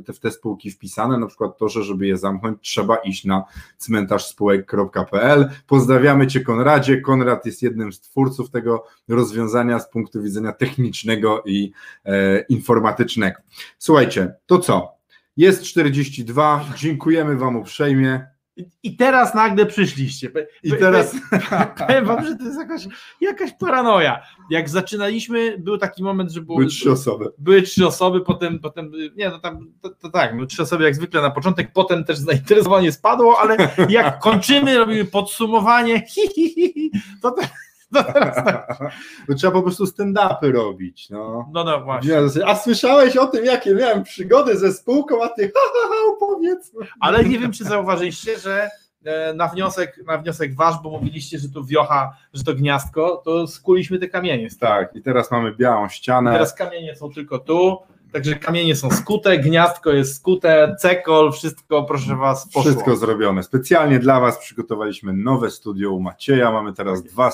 e, 0.07 0.13
w 0.13 0.19
te 0.19 0.31
spółki 0.31 0.71
wpisane, 0.71 1.17
na 1.17 1.27
przykład 1.27 1.57
to, 1.57 1.69
że 1.69 1.83
żeby 1.83 2.07
je 2.07 2.17
zamknąć, 2.17 2.57
trzeba 2.61 2.95
iść 2.95 3.25
na 3.25 3.43
cmentarzspółek.pl. 3.77 5.49
Pozdrawiamy 5.67 6.27
Cię 6.27 6.39
Konradzie. 6.39 7.01
Konrad 7.01 7.45
jest 7.45 7.61
jednym 7.61 7.93
z 7.93 8.01
twórców 8.01 8.49
tego 8.49 8.85
rozwiązania 9.07 9.79
z 9.79 9.89
punktu 9.89 10.21
widzenia 10.21 10.51
technicznego 10.51 11.43
i 11.45 11.71
e, 12.05 12.39
informatycznego. 12.41 13.39
Słuchajcie, 13.77 14.33
to 14.45 14.59
co? 14.59 14.91
Jest 15.37 15.63
42, 15.63 16.65
dziękujemy 16.75 17.35
Wam 17.35 17.55
uprzejmie. 17.55 18.38
I 18.83 18.95
teraz 18.95 19.35
nagle 19.35 19.65
przyszliście. 19.65 20.31
I 20.63 20.71
teraz. 20.71 21.15
Powiem 21.87 22.05
wam, 22.05 22.25
że 22.25 22.35
to 22.35 22.43
jest 22.43 22.57
jakaś, 22.57 22.87
jakaś 23.21 23.51
paranoja. 23.59 24.21
Jak 24.49 24.69
zaczynaliśmy, 24.69 25.57
był 25.57 25.77
taki 25.77 26.03
moment, 26.03 26.31
że 26.31 26.41
było, 26.41 26.57
były 26.57 26.69
trzy 26.69 26.91
osoby. 26.91 27.25
Były 27.37 27.61
trzy 27.61 27.87
osoby, 27.87 28.21
potem, 28.21 28.59
potem 28.59 28.91
nie, 29.15 29.29
no 29.29 29.39
tam, 29.39 29.71
to, 29.81 29.89
to 29.89 30.09
tak, 30.09 30.35
były 30.35 30.47
trzy 30.47 30.61
osoby 30.61 30.83
jak 30.83 30.95
zwykle 30.95 31.21
na 31.21 31.31
początek, 31.31 31.71
potem 31.73 32.03
też 32.03 32.17
zainteresowanie 32.17 32.91
spadło, 32.91 33.39
ale 33.39 33.57
jak 33.89 34.19
kończymy, 34.19 34.77
robimy 34.77 35.05
podsumowanie, 35.05 36.05
hi, 36.11 36.21
hi, 36.35 36.53
hi, 36.53 36.91
to, 37.21 37.31
to 37.31 37.41
no 37.93 38.03
teraz 38.03 38.35
tak. 38.35 38.79
No, 39.29 39.35
trzeba 39.35 39.53
po 39.53 39.61
prostu 39.61 39.85
stand-upy 39.85 40.51
robić. 40.51 41.09
No. 41.09 41.49
no, 41.53 41.63
no 41.63 41.81
właśnie. 41.81 42.17
A 42.45 42.55
słyszałeś 42.55 43.17
o 43.17 43.27
tym, 43.27 43.45
jakie 43.45 43.75
miałem 43.75 44.03
przygody 44.03 44.57
ze 44.57 44.73
spółką, 44.73 45.23
a 45.23 45.29
ty 45.29 45.51
ha, 45.55 45.59
ha, 45.73 45.89
ha 45.89 45.95
opowiedz. 46.11 46.71
Ale 46.99 47.25
nie 47.25 47.39
wiem, 47.39 47.51
czy 47.51 47.63
zauważyliście, 47.63 48.39
że 48.39 48.69
e, 49.05 49.33
na 49.33 49.47
wniosek, 49.47 50.03
na 50.05 50.17
wniosek 50.17 50.55
wasz, 50.55 50.75
bo 50.83 50.89
mówiliście, 50.89 51.39
że 51.39 51.49
tu 51.49 51.65
wiocha, 51.65 52.17
że 52.33 52.43
to 52.43 52.53
gniazdko, 52.53 53.21
to 53.25 53.47
skuliśmy 53.47 53.99
te 53.99 54.07
kamienie. 54.07 54.47
Tak, 54.59 54.95
i 54.95 55.01
teraz 55.01 55.31
mamy 55.31 55.55
białą 55.55 55.89
ścianę. 55.89 56.31
Teraz 56.31 56.53
kamienie 56.53 56.95
są 56.95 57.13
tylko 57.13 57.39
tu, 57.39 57.77
Także 58.11 58.35
kamienie 58.35 58.75
są 58.75 58.91
skute, 58.91 59.37
gniazdko 59.37 59.91
jest 59.91 60.15
skute, 60.15 60.75
cekol, 60.79 61.31
wszystko 61.31 61.83
proszę 61.83 62.15
Was 62.15 62.45
poszło. 62.45 62.61
Wszystko 62.61 62.95
zrobione. 62.95 63.43
Specjalnie 63.43 63.99
dla 63.99 64.19
Was 64.19 64.37
przygotowaliśmy 64.39 65.13
nowe 65.13 65.51
studio 65.51 65.91
u 65.91 65.99
Macieja. 65.99 66.51
Mamy 66.51 66.73
teraz 66.73 67.03
dwa, 67.03 67.31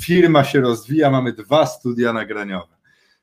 firma 0.00 0.44
się 0.44 0.60
rozwija, 0.60 1.10
mamy 1.10 1.32
dwa 1.32 1.66
studia 1.66 2.12
nagraniowe. 2.12 2.76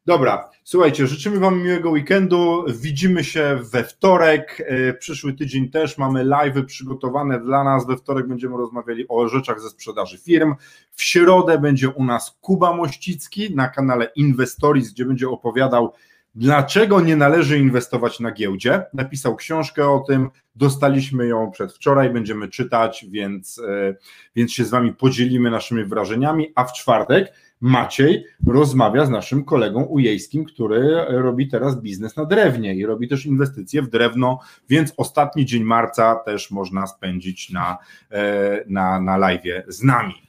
Dobra, 0.05 0.49
słuchajcie, 0.63 1.07
życzymy 1.07 1.39
Wam 1.39 1.63
miłego 1.63 1.89
weekendu. 1.89 2.65
Widzimy 2.67 3.23
się 3.23 3.59
we 3.61 3.83
wtorek. 3.83 4.63
E, 4.67 4.93
przyszły 4.93 5.33
tydzień 5.33 5.69
też 5.69 5.97
mamy 5.97 6.23
live 6.23 6.65
przygotowane 6.65 7.39
dla 7.39 7.63
nas. 7.63 7.87
We 7.87 7.97
wtorek 7.97 8.27
będziemy 8.27 8.57
rozmawiali 8.57 9.07
o 9.07 9.27
rzeczach 9.27 9.61
ze 9.61 9.69
sprzedaży 9.69 10.17
firm. 10.17 10.55
W 10.91 11.03
środę 11.03 11.59
będzie 11.59 11.89
u 11.89 12.03
nas 12.03 12.37
Kuba 12.41 12.73
Mościcki 12.73 13.55
na 13.55 13.69
kanale 13.69 14.11
Investories, 14.15 14.91
gdzie 14.93 15.05
będzie 15.05 15.29
opowiadał 15.29 15.93
Dlaczego 16.35 17.01
nie 17.01 17.15
należy 17.15 17.59
inwestować 17.59 18.19
na 18.19 18.31
giełdzie? 18.31 18.85
Napisał 18.93 19.35
książkę 19.35 19.89
o 19.89 19.99
tym, 19.99 20.29
dostaliśmy 20.55 21.27
ją 21.27 21.51
przedwczoraj, 21.51 22.09
będziemy 22.09 22.47
czytać, 22.47 23.05
więc, 23.09 23.59
e, 23.59 23.95
więc 24.35 24.51
się 24.51 24.65
z 24.65 24.69
Wami 24.69 24.93
podzielimy 24.93 25.51
naszymi 25.51 25.85
wrażeniami. 25.85 26.51
A 26.55 26.63
w 26.63 26.73
czwartek 26.73 27.33
Maciej 27.65 28.25
rozmawia 28.47 29.05
z 29.05 29.09
naszym 29.09 29.45
kolegą 29.45 29.83
ujejskim, 29.83 30.45
który 30.45 31.05
robi 31.09 31.47
teraz 31.47 31.81
biznes 31.81 32.15
na 32.15 32.25
drewnie 32.25 32.75
i 32.75 32.85
robi 32.85 33.07
też 33.07 33.25
inwestycje 33.25 33.81
w 33.81 33.89
drewno, 33.89 34.39
więc 34.69 34.93
ostatni 34.97 35.45
dzień 35.45 35.63
marca 35.63 36.15
też 36.15 36.51
można 36.51 36.87
spędzić 36.87 37.49
na, 37.49 37.77
e, 38.11 38.63
na, 38.67 39.01
na 39.01 39.17
live 39.17 39.41
z 39.67 39.83
nami. 39.83 40.22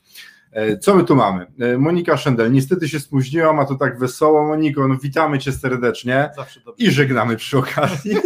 E, 0.55 0.79
co 0.79 0.95
my 0.95 1.05
tu 1.05 1.17
mamy? 1.17 1.47
E, 1.61 1.79
Monika 1.79 2.17
Szendel, 2.17 2.53
niestety 2.53 2.89
się 2.89 3.01
spóźniłam, 3.01 3.61
a 3.61 3.65
to 3.65 3.75
tak 3.75 3.99
wesoło. 3.99 4.47
Moniko, 4.47 4.89
no 4.89 4.97
witamy 4.97 5.39
Cię 5.39 5.53
serdecznie 5.53 6.31
i 6.79 6.91
żegnamy 6.91 7.37
przy 7.37 7.59
okazji. 7.59 8.17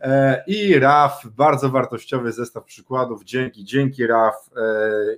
E, 0.00 0.44
I 0.46 0.78
RAF, 0.78 1.26
bardzo 1.36 1.68
wartościowy 1.68 2.32
zestaw 2.32 2.64
przykładów. 2.64 3.24
Dzięki, 3.24 3.64
dzięki 3.64 4.06
RAF. 4.06 4.34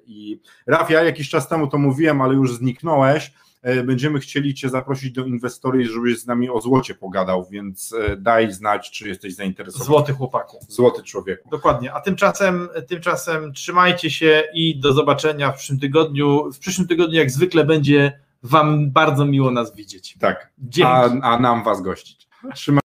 I 0.07 0.41
RAF, 0.66 0.91
ja 0.91 1.03
jakiś 1.03 1.28
czas 1.28 1.49
temu 1.49 1.66
to 1.66 1.78
mówiłem, 1.78 2.20
ale 2.20 2.34
już 2.34 2.55
zniknąłeś 2.55 3.32
będziemy 3.63 4.21
chcieli 4.21 4.55
Cię 4.55 4.69
zaprosić 4.69 5.13
do 5.13 5.25
inwestory, 5.25 5.85
żebyś 5.85 6.19
z 6.19 6.27
nami 6.27 6.51
o 6.51 6.61
złocie 6.61 6.95
pogadał, 6.95 7.47
więc 7.51 7.93
e, 7.93 8.17
daj 8.17 8.53
znać, 8.53 8.91
czy 8.91 9.09
jesteś 9.09 9.35
zainteresowany. 9.35 9.87
Złoty 9.87 10.13
chłopaku. 10.13 10.59
Złoty 10.69 11.03
człowieku. 11.03 11.51
Dokładnie. 11.51 11.93
A 11.93 12.01
tymczasem, 12.01 12.69
tymczasem 12.89 13.53
trzymajcie 13.53 14.11
się 14.11 14.43
i 14.55 14.81
do 14.81 14.93
zobaczenia 14.93 15.53
w 15.53 15.57
przyszłym 15.57 15.81
tygodniu. 15.81 16.53
W 16.53 16.59
przyszłym 16.59 16.89
tygodniu, 16.89 17.19
jak 17.19 17.31
zwykle, 17.31 17.65
będzie 17.65 18.21
Wam 18.43 18.91
bardzo 18.91 19.27
miło 19.27 19.51
nas 19.51 19.77
widzieć. 19.77 20.19
Tak. 20.21 20.53
Dzięki. 20.59 20.93
A, 20.93 21.05
a 21.23 21.41
nam 21.41 21.65
Was 21.65 21.83
gościć. 21.83 22.29
Trzymaj 22.55 22.81